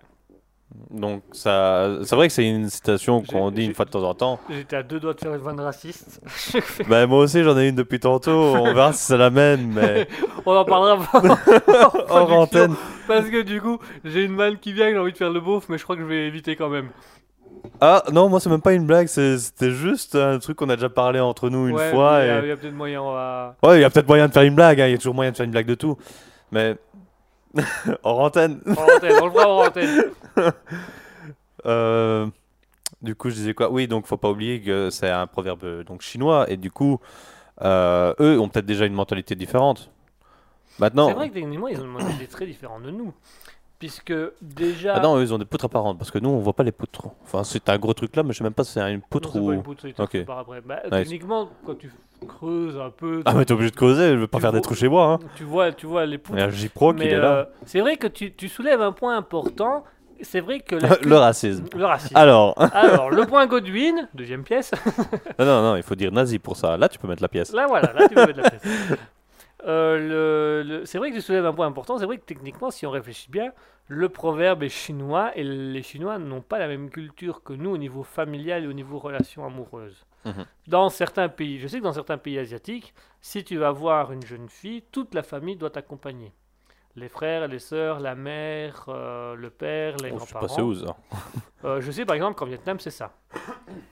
[0.90, 4.14] Donc, ça, c'est vrai que c'est une citation qu'on dit une fois de temps en
[4.14, 4.40] temps.
[4.50, 6.22] J'étais à deux doigts de faire une vanne raciste.
[6.90, 8.32] Bah, moi aussi, j'en ai une depuis tantôt.
[8.32, 10.08] On verra si c'est la même, mais
[10.46, 10.98] On en parlera
[12.10, 12.76] hors antenne.
[13.08, 15.70] Parce que du coup, j'ai une vanne qui vient, j'ai envie de faire le beauf,
[15.70, 16.90] mais je crois que je vais éviter quand même.
[17.84, 19.08] Ah non, moi, c'est même pas une blague.
[19.08, 22.20] C'était juste un truc qu'on a déjà parlé entre nous une Ouais, fois.
[22.22, 23.56] Il y et- a, il y a peut-être moyen, va.
[23.64, 24.80] Ouais, il y a peut-être moyen de faire une blague.
[24.80, 25.98] hein, Il y a toujours moyen de faire une blague de tout.
[26.52, 26.78] Mais
[28.04, 28.62] hors antenne.
[28.68, 30.04] En antenne, on le fera en antenne.
[31.66, 32.28] Euh,
[33.04, 33.70] du coup, je disais quoi?
[33.72, 37.00] Oui, donc faut pas oublier que c'est un proverbe donc chinois et du coup,
[37.62, 39.92] euh, eux ont peut-être déjà une mentalité différente.
[40.80, 43.14] Maintenant, C'est vrai que techniquement, ils ont une mentalité très différente de nous.
[43.82, 44.14] Puisque
[44.44, 44.94] déjà.
[44.96, 46.72] ah non, eux, ils ont des poutres apparentes parce que nous, on voit pas les
[46.72, 47.08] poutres.
[47.24, 49.02] Enfin, c'est un gros truc là, mais je sais même pas si c'est une Non,
[49.10, 49.52] poutre pas ou.
[49.54, 50.12] une poutre, c'est une Ok.
[50.12, 50.62] poutre par après.
[50.62, 50.92] Bah, Nice.
[50.92, 51.92] Techniquement, quand tu
[52.28, 54.10] creuses un peu, Ah, mais t'es obligé de causer.
[54.12, 55.14] Je veux pas faire des trous chez moi.
[55.14, 55.20] Hein.
[55.36, 56.38] tu, vois, tu vois les poutres.
[56.38, 57.32] Il y a J-Pro qui est là.
[57.32, 59.84] euh, c'est vrai que tu, tu soulèves un point important.
[60.22, 60.76] C'est vrai que.
[60.76, 61.66] la le racisme.
[61.76, 62.16] le racisme.
[62.16, 64.72] Alors, Alors, le point Godwin, deuxième pièce.
[65.40, 66.78] non, non, non, il faut dire nazi pour ça.
[66.78, 67.52] Là, tu peux mettre la pièce.
[67.52, 68.62] Là, voilà, là, tu peux mettre la pièce.
[69.68, 71.98] Euh, le- le- c'est vrai que tu soulèves un point important.
[71.98, 73.52] C'est vrai que techniquement, si on réfléchit bien,
[73.88, 77.78] le proverbe est chinois et les Chinois n'ont pas la même culture que nous au
[77.78, 80.06] niveau familial et au niveau relations amoureuses.
[80.26, 80.46] Mhm.
[80.68, 84.24] Dans certains pays, je sais que dans certains pays asiatiques, si tu vas voir une
[84.26, 86.32] jeune fille, toute la famille doit t'accompagner.
[86.96, 90.48] Les frères, les sœurs, la mère, euh, le père, les Oh, je grands-parents.
[90.48, 90.96] passé où ça
[91.64, 93.14] Euh, je sais par exemple qu'en Vietnam, c'est ça.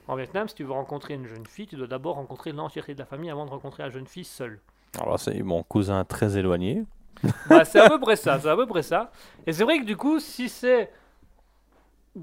[0.08, 2.98] En Vietnam, si tu veux rencontrer une jeune fille, tu dois d'abord rencontrer l'entièreté de
[2.98, 4.60] la famille avant de rencontrer la jeune fille seule.
[4.98, 6.84] Alors, c'est mon cousin très éloigné.
[7.64, 9.12] C'est à peu près ça, c'est à peu près ça.
[9.46, 10.90] Et c'est vrai que du coup, si c'est.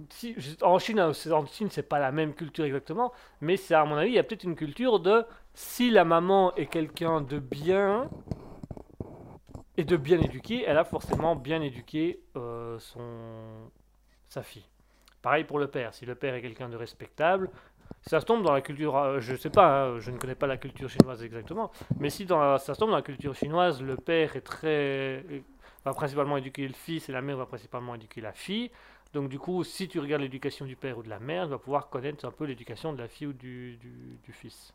[0.09, 1.13] Si, en Chine, en
[1.45, 4.23] Chine, c'est pas la même culture exactement, mais c'est à mon avis, il y a
[4.23, 5.23] peut-être une culture de
[5.53, 8.09] si la maman est quelqu'un de bien
[9.77, 13.69] et de bien éduqué, elle a forcément bien éduqué euh, son
[14.27, 14.65] sa fille.
[15.21, 15.93] Pareil pour le père.
[15.93, 17.49] Si le père est quelqu'un de respectable,
[18.01, 18.95] ça se tombe dans la culture.
[18.97, 22.25] euh, je sais pas, hein, je ne connais pas la culture chinoise exactement, mais si
[22.25, 25.23] dans ça se tombe dans la culture chinoise, le père est très
[25.87, 28.71] va principalement éduquer le fils et la mère va principalement éduquer la fille.
[29.13, 31.57] Donc du coup, si tu regardes l'éducation du père ou de la mère, tu vas
[31.57, 34.73] pouvoir connaître un peu l'éducation de la fille ou du, du, fils.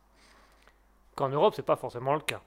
[1.14, 2.40] Qu'en Europe, c'est pas forcément le cas.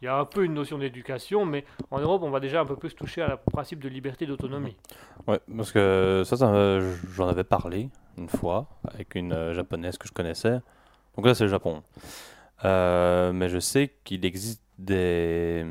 [0.00, 2.64] Il y a un peu une notion d'éducation, mais en Europe, on va déjà un
[2.64, 4.76] peu plus toucher à la principe de liberté d'autonomie.
[5.26, 9.96] Ouais, parce que ça, ça euh, j'en avais parlé une fois avec une euh, japonaise
[9.96, 10.60] que je connaissais.
[11.16, 11.82] Donc là, c'est le Japon.
[12.64, 15.64] Euh, mais je sais qu'il existe des...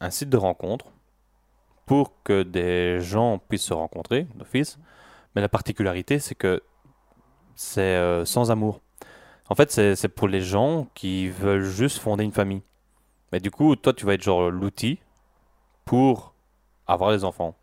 [0.00, 0.86] un site de rencontre
[1.86, 4.78] pour que des gens puissent se rencontrer d'office.
[5.34, 6.62] Mais la particularité, c'est que
[7.54, 8.80] c'est euh, sans amour.
[9.48, 12.62] En fait, c'est pour les gens qui veulent juste fonder une famille.
[13.32, 14.98] Mais du coup, toi, tu vas être genre l'outil
[15.84, 16.34] pour
[16.86, 17.54] avoir les enfants.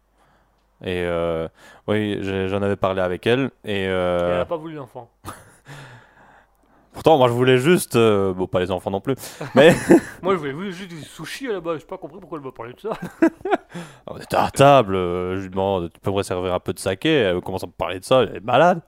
[0.84, 1.48] Et euh,
[1.88, 3.52] oui, j'ai- j'en avais parlé avec elle.
[3.66, 5.10] Et Et elle euh, n'a pas voulu d'enfant.
[6.94, 7.96] pourtant, moi, je voulais juste.
[7.96, 9.16] euh, bon, pas les enfants non plus.
[9.56, 9.74] Mais
[10.22, 11.78] Moi, je voulais juste du sushi là-bas.
[11.78, 12.92] Je pas compris pourquoi elle m'a parlé de ça.
[14.08, 14.96] on était à table.
[14.96, 17.10] euh, je lui demande Tu peux me servir un peu de saké?
[17.14, 18.24] Elle commence à me parler de ça.
[18.24, 18.82] Elle est malade.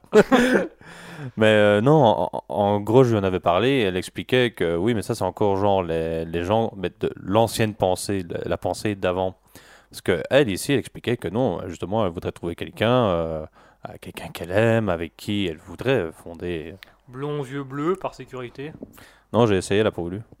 [1.36, 3.68] mais euh, non, en, en- en gros, je lui en avais parlé.
[3.68, 6.72] et Elle expliquait que oui, mais ça, c'est encore genre les, les gens.
[6.76, 9.34] Mais de l'ancienne pensée, la, la pensée d'avant.
[9.92, 13.06] Parce que elle, ici, elle expliquait que non, justement, elle voudrait trouver quelqu'un.
[13.08, 13.46] euh,
[13.88, 16.76] euh, quelqu'un qu'elle aime, avec qui elle voudrait fonder
[17.08, 18.72] Blond, yeux bleus, par sécurité.
[19.34, 20.22] Non, j'ai essayé, elle a pas voulu.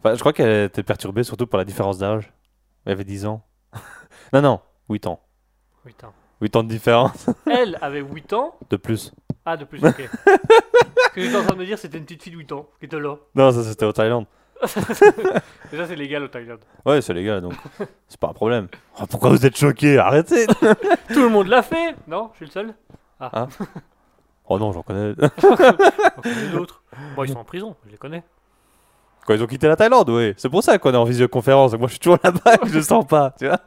[0.00, 2.32] Enfin, je crois qu'elle était perturbée surtout par la différence d'âge.
[2.84, 3.42] Elle avait 10 ans.
[4.32, 4.60] non, non,
[4.90, 5.20] 8 ans.
[5.84, 6.12] Putain.
[6.40, 8.56] 8 ans de différence Elle avait 8 ans?
[8.70, 9.12] de plus.
[9.46, 10.08] Ah, de plus, ok.
[10.26, 12.66] Ce que j'étais en train de me dire, c'était une petite fille de 8 ans
[12.80, 13.16] qui était là.
[13.34, 14.26] Non, ça c'était au Thaïlande.
[15.70, 16.60] Déjà, c'est légal au Thaïlande.
[16.84, 17.54] Ouais, c'est gars, donc
[18.08, 18.68] c'est pas un problème.
[19.00, 20.46] Oh, pourquoi vous êtes choqués Arrêtez
[21.12, 22.74] Tout le monde l'a fait Non Je suis le seul
[24.46, 25.14] Oh non, j'en connais.
[26.52, 26.82] D'autres.
[27.16, 28.22] Bon, ils sont en prison, je les connais.
[29.26, 30.34] Quand ils ont quitté la Thaïlande, oui.
[30.36, 31.72] C'est pour ça qu'on est en visioconférence.
[31.74, 33.60] Moi, je suis toujours là-bas et je sens pas, tu vois.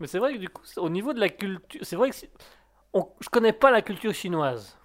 [0.00, 2.16] Mais c'est vrai que du coup, au niveau de la culture, c'est vrai que
[2.92, 4.76] on, je connais pas la culture chinoise.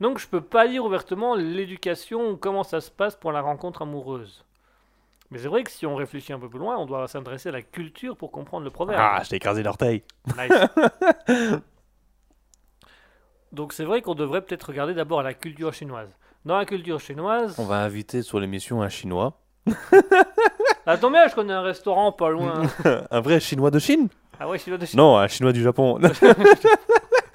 [0.00, 3.82] Donc je peux pas dire ouvertement l'éducation ou comment ça se passe pour la rencontre
[3.82, 4.44] amoureuse.
[5.30, 7.52] Mais c'est vrai que si on réfléchit un peu plus loin, on doit s'intéresser à
[7.52, 9.00] la culture pour comprendre le proverbe.
[9.02, 10.04] Ah, je t'ai écrasé l'orteil.
[10.36, 11.52] Nice.
[13.52, 16.10] Donc c'est vrai qu'on devrait peut-être regarder d'abord la culture chinoise.
[16.44, 19.40] Dans la culture chinoise, On va inviter sur l'émission un chinois.
[20.86, 22.62] à ton je connais un restaurant pas loin.
[23.10, 24.08] un vrai chinois de Chine?
[24.38, 24.98] Ah ouais, chinois de Chine.
[24.98, 25.98] Non, un chinois du Japon.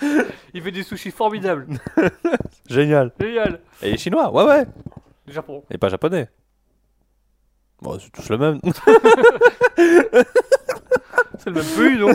[0.54, 1.68] Il fait des sushis formidables.
[2.70, 3.12] Génial.
[3.20, 3.60] Génial.
[3.82, 4.66] Et il est chinois, ouais, ouais.
[5.28, 5.64] Du Japon.
[5.70, 6.30] Et pas japonais.
[7.82, 8.60] Bon, c'est tous le même.
[11.38, 12.10] C'est le même pays, non?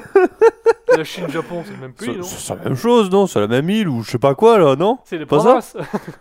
[0.96, 2.22] La Chine, Japon, c'est le même pays, C'est non?
[2.22, 3.26] c'est la même chose, non?
[3.26, 4.98] C'est la même île ou je sais pas quoi, là, non?
[5.04, 5.44] C'est les pas ça?
[5.44, 5.76] provinces.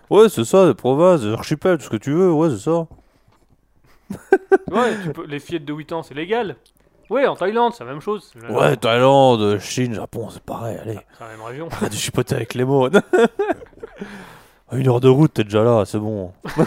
[0.10, 2.88] Ouais, c'est ça, des provinces, des archipels, tout ce que tu veux, ouais, c'est ça.
[4.72, 5.26] ouais, tu peux...
[5.28, 6.56] les fillettes de 8 ans, c'est légal.
[7.10, 8.34] Ouais, en Thaïlande, c'est la même chose.
[8.50, 11.00] Ouais, Thaïlande, Chine, Japon, c'est pareil, allez.
[11.18, 11.68] C'est la même région.
[11.72, 12.90] Arrête de chipoter avec les mots.
[14.72, 16.34] Une heure de route, t'es déjà là, c'est bon.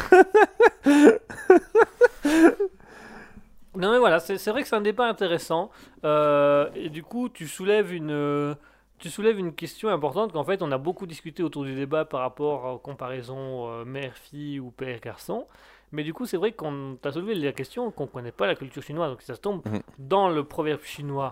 [3.78, 5.70] Non mais voilà, c'est c'est vrai que c'est un débat intéressant.
[6.04, 8.54] Euh, et du coup, tu soulèves une, euh,
[8.98, 12.20] tu soulèves une question importante qu'en fait, on a beaucoup discuté autour du débat par
[12.22, 15.46] rapport aux comparaisons euh, mère-fille ou père-garçon.
[15.92, 18.54] Mais du coup, c'est vrai qu'on t'a soulevé la question qu'on ne connaît pas la
[18.54, 19.10] culture chinoise.
[19.10, 19.80] Donc si ça se tombe, Mhm.
[19.98, 21.30] dans le proverbe chinois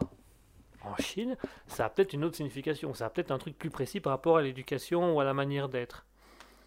[0.82, 2.94] en Chine, ça a peut-être une autre signification.
[2.94, 5.68] Ça a peut-être un truc plus précis par rapport à l'éducation ou à la manière
[5.68, 6.04] d'être.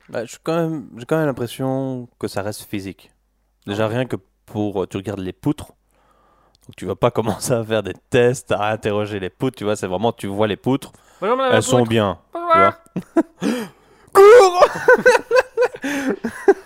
[0.09, 3.11] Bah, j'ai quand même, quand même l'impression que ça reste physique.
[3.65, 4.87] Déjà, rien que pour.
[4.87, 5.67] Tu regardes les poutres.
[6.67, 9.57] Donc, tu vas pas commencer à faire des tests, à interroger les poutres.
[9.57, 10.91] Tu vois, c'est vraiment, tu vois les poutres,
[11.21, 12.19] Bonjour, madame la elles sont bien.
[12.33, 12.73] Bonjour.
[14.13, 14.65] Cours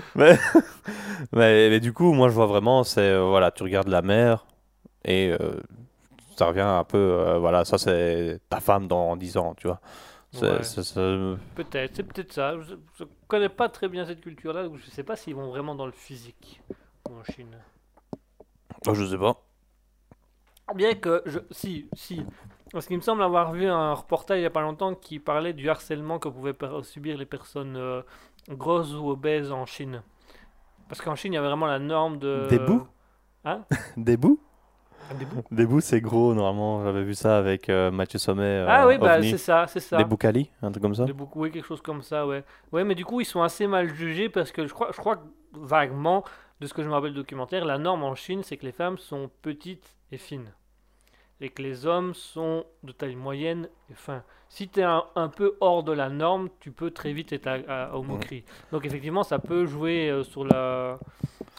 [0.14, 0.38] mais,
[1.32, 3.00] mais, mais du coup, moi, je vois vraiment, c'est.
[3.00, 4.46] euh, voilà, tu regardes la mer
[5.04, 5.60] et euh,
[6.36, 6.98] ça revient un peu.
[6.98, 9.80] euh, voilà, ça, c'est ta femme dans 10 ans, tu vois.
[10.34, 10.60] Ouais.
[11.54, 12.58] Peut-être, c'est peut-être ça.
[12.60, 15.74] Je, je connais pas très bien cette culture-là, donc je sais pas s'ils vont vraiment
[15.74, 16.62] dans le physique
[17.04, 17.56] en Chine.
[18.86, 19.36] oh, je sais pas.
[20.74, 22.22] Bien que, je, si, si.
[22.72, 25.54] Parce qu'il me semble avoir vu un reportage il y a pas longtemps qui parlait
[25.54, 28.02] du harcèlement que pouvaient subir les personnes euh,
[28.48, 30.02] grosses ou obèses en Chine?
[30.88, 32.46] Parce qu'en Chine, il y avait vraiment la norme de.
[32.48, 32.86] Des bouts
[33.44, 33.64] Hein?
[33.96, 34.40] Des bouts
[35.18, 36.82] Des bouts Des bouts, c'est gros, normalement.
[36.84, 38.42] J'avais vu ça avec euh, Mathieu Sommet.
[38.42, 39.96] euh, Ah oui, bah c'est ça, c'est ça.
[39.96, 41.04] Des boucali, un truc comme ça?
[41.04, 42.44] Des boucs, oui, quelque chose comme ça, ouais.
[42.72, 45.16] Ouais, mais du coup, ils sont assez mal jugés parce que je crois, je crois
[45.16, 45.22] que,
[45.52, 46.24] vaguement,
[46.60, 48.72] de ce que je me rappelle du documentaire, la norme en Chine, c'est que les
[48.72, 50.52] femmes sont petites et fines.
[51.40, 54.24] Et que les hommes sont de taille moyenne et fins.
[54.48, 57.46] Si tu es un, un peu hors de la norme, tu peux très vite être
[57.46, 58.44] à, à- aux moqueries.
[58.72, 60.98] Donc, effectivement, ça peut jouer euh, sur la.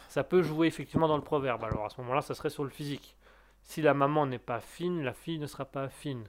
[0.09, 1.63] Ça peut jouer effectivement dans le proverbe.
[1.63, 3.15] Alors, à ce moment-là, ça serait sur le physique.
[3.61, 6.23] Si la maman n'est pas fine, la fille ne sera pas fine.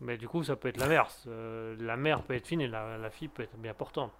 [0.00, 1.24] Mais du coup, ça peut être l'inverse.
[1.26, 4.12] Euh, la mère peut être fine et la, la fille peut être bien portante.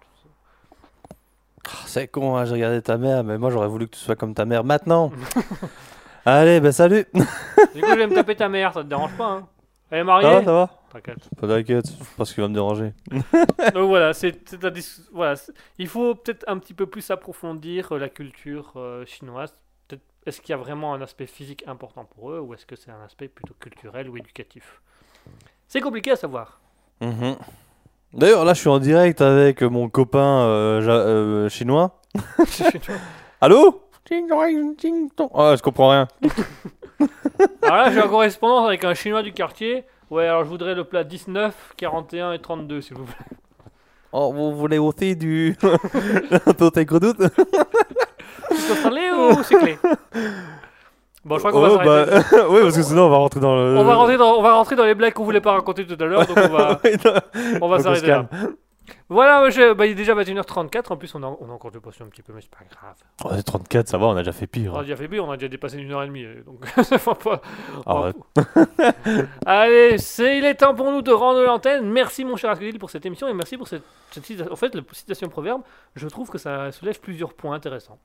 [1.65, 4.15] Ah, C'est con, hein, j'ai regardé ta mère, mais moi j'aurais voulu que tu sois
[4.15, 5.11] comme ta mère maintenant.
[6.29, 7.05] Allez, ben salut.
[7.13, 7.21] Du
[7.81, 9.47] coup, je vais me taper ta mère, ça te dérange pas, hein
[9.89, 11.29] Elle est Ça mariée va, ça va T'inquiète.
[11.39, 12.91] Pas d'inquiète, je pense qu'il va me déranger.
[13.11, 17.09] Donc voilà, c'est c'est un dis- voilà, c'est- il faut peut-être un petit peu plus
[17.11, 19.53] approfondir euh, la culture euh, chinoise.
[19.87, 22.75] Peut-être- Est-ce qu'il y a vraiment un aspect physique important pour eux ou est-ce que
[22.75, 24.81] c'est un aspect plutôt culturel ou éducatif?
[25.69, 26.59] C'est compliqué à savoir.
[26.99, 27.37] Mhm.
[28.13, 32.01] D'ailleurs, là je suis en direct avec mon copain euh, ja- euh, chinois.
[33.41, 33.83] Allô?
[35.33, 36.07] Oh, je comprends rien.
[37.61, 39.85] Alors là, j'ai en correspondance avec un chinois du quartier.
[40.09, 43.37] Ouais, alors je voudrais le plat 19, 41 et 32, s'il vous plaît.
[44.13, 45.55] Oh, vous voulez aussi du.
[45.61, 45.69] Ton
[46.69, 46.77] doute
[47.19, 49.77] Tu peux parler ou c'est clé?
[51.25, 52.11] Bon, je crois qu'on va Oh, s'arrêter.
[52.31, 52.45] bah...
[52.49, 53.77] Oui, parce que sinon on va rentrer dans le.
[53.77, 55.97] On va, rentrer dans, on va rentrer dans les blagues qu'on voulait pas raconter tout
[56.01, 56.79] à l'heure, donc on va,
[57.61, 58.29] on va s'arrêter là.
[59.09, 62.03] Voilà, je, bah, il est déjà 21h34, en plus on a, on a encore dépassé
[62.03, 62.95] un petit peu, mais c'est pas grave.
[63.23, 64.73] Oh, c'est 34, ça va, on a déjà fait pire.
[64.73, 66.65] On a déjà fait pire, on a déjà dépassé une heure et demie, euh, donc
[66.83, 67.41] ça va pas.
[69.45, 71.89] Allez, c'est, il est temps pour nous de rendre l'antenne.
[71.89, 74.51] Merci mon cher Askelil pour cette émission et merci pour cette, cette citation.
[74.51, 75.61] En fait, la citation proverbe,
[75.95, 77.99] je trouve que ça soulève plusieurs points intéressants.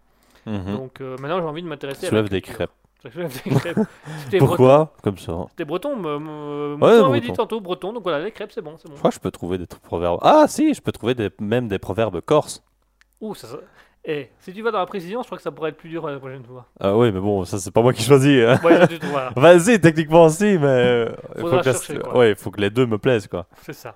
[0.46, 0.76] Mhm.
[0.76, 2.70] Donc euh, maintenant j'ai envie de m'intéresser à Soulève des crêpes.
[3.04, 3.84] Breton.
[4.38, 5.32] Pourquoi Comme ça.
[5.50, 7.42] C'était breton, me, me, Ouais, m'avait dit breton.
[7.42, 8.94] tantôt breton, donc voilà, les crêpes c'est bon, c'est bon.
[8.94, 10.18] Je crois que je peux trouver des proverbes.
[10.22, 12.62] Ah si, je peux trouver des, même des proverbes corses.
[13.20, 13.56] Ouh, ça, ça-
[14.04, 16.06] Et si tu vas dans la précision, je crois que ça pourrait être plus dur
[16.08, 16.66] la prochaine fois.
[16.80, 18.44] Ah oui, mais bon, ça c'est pas moi qui choisis.
[18.44, 18.58] hein.
[18.64, 18.78] Ouais.
[19.36, 22.16] Vas-y, techniquement aussi, mais euh, il faut, Faudra la- quoi.
[22.18, 23.46] ouais, faut que les deux me plaisent quoi.
[23.62, 23.94] C'est ça.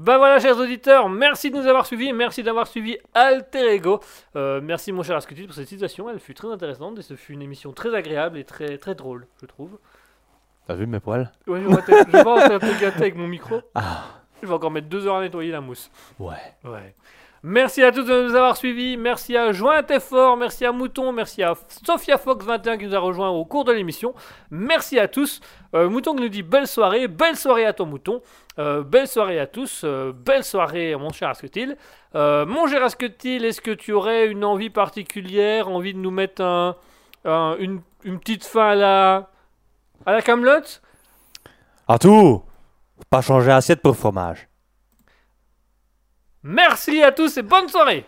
[0.00, 4.00] Ben voilà, chers auditeurs, merci de nous avoir suivis, merci d'avoir suivi Alter Ego.
[4.34, 6.08] Euh, merci, mon cher Ascutis, pour cette situation.
[6.08, 9.26] Elle fut très intéressante et ce fut une émission très agréable et très, très drôle,
[9.42, 9.78] je trouve.
[10.66, 11.30] T'as vu mes poils?
[11.46, 13.60] Ouais, je vois je en te gâter avec mon micro.
[13.74, 14.04] Ah,
[14.40, 15.90] Je vais encore mettre deux heures à nettoyer la mousse.
[16.18, 16.34] ouais.
[16.64, 16.94] Ouais.
[17.42, 18.98] Merci à tous de nous avoir suivis.
[18.98, 20.36] Merci à Joint Effort.
[20.36, 21.10] Merci à Mouton.
[21.10, 21.54] Merci à
[21.86, 24.14] Sophia Fox 21 qui nous a rejoint au cours de l'émission.
[24.50, 25.40] Merci à tous.
[25.74, 27.08] Euh, Mouton qui nous dit belle soirée.
[27.08, 28.20] Belle soirée à ton Mouton.
[28.58, 29.82] Euh, belle soirée à tous.
[29.84, 31.78] Euh, belle soirée, mon cher Asketil.
[32.12, 36.76] Mon cher Asketil, est-ce que tu aurais une envie particulière Envie de nous mettre un,
[37.24, 37.80] un- une,
[38.18, 39.30] petite fin à la,
[40.04, 40.20] à la
[41.88, 42.42] À tout
[43.08, 44.49] Pas changer assiette pour fromage.
[46.42, 48.06] Merci à tous et bonne soirée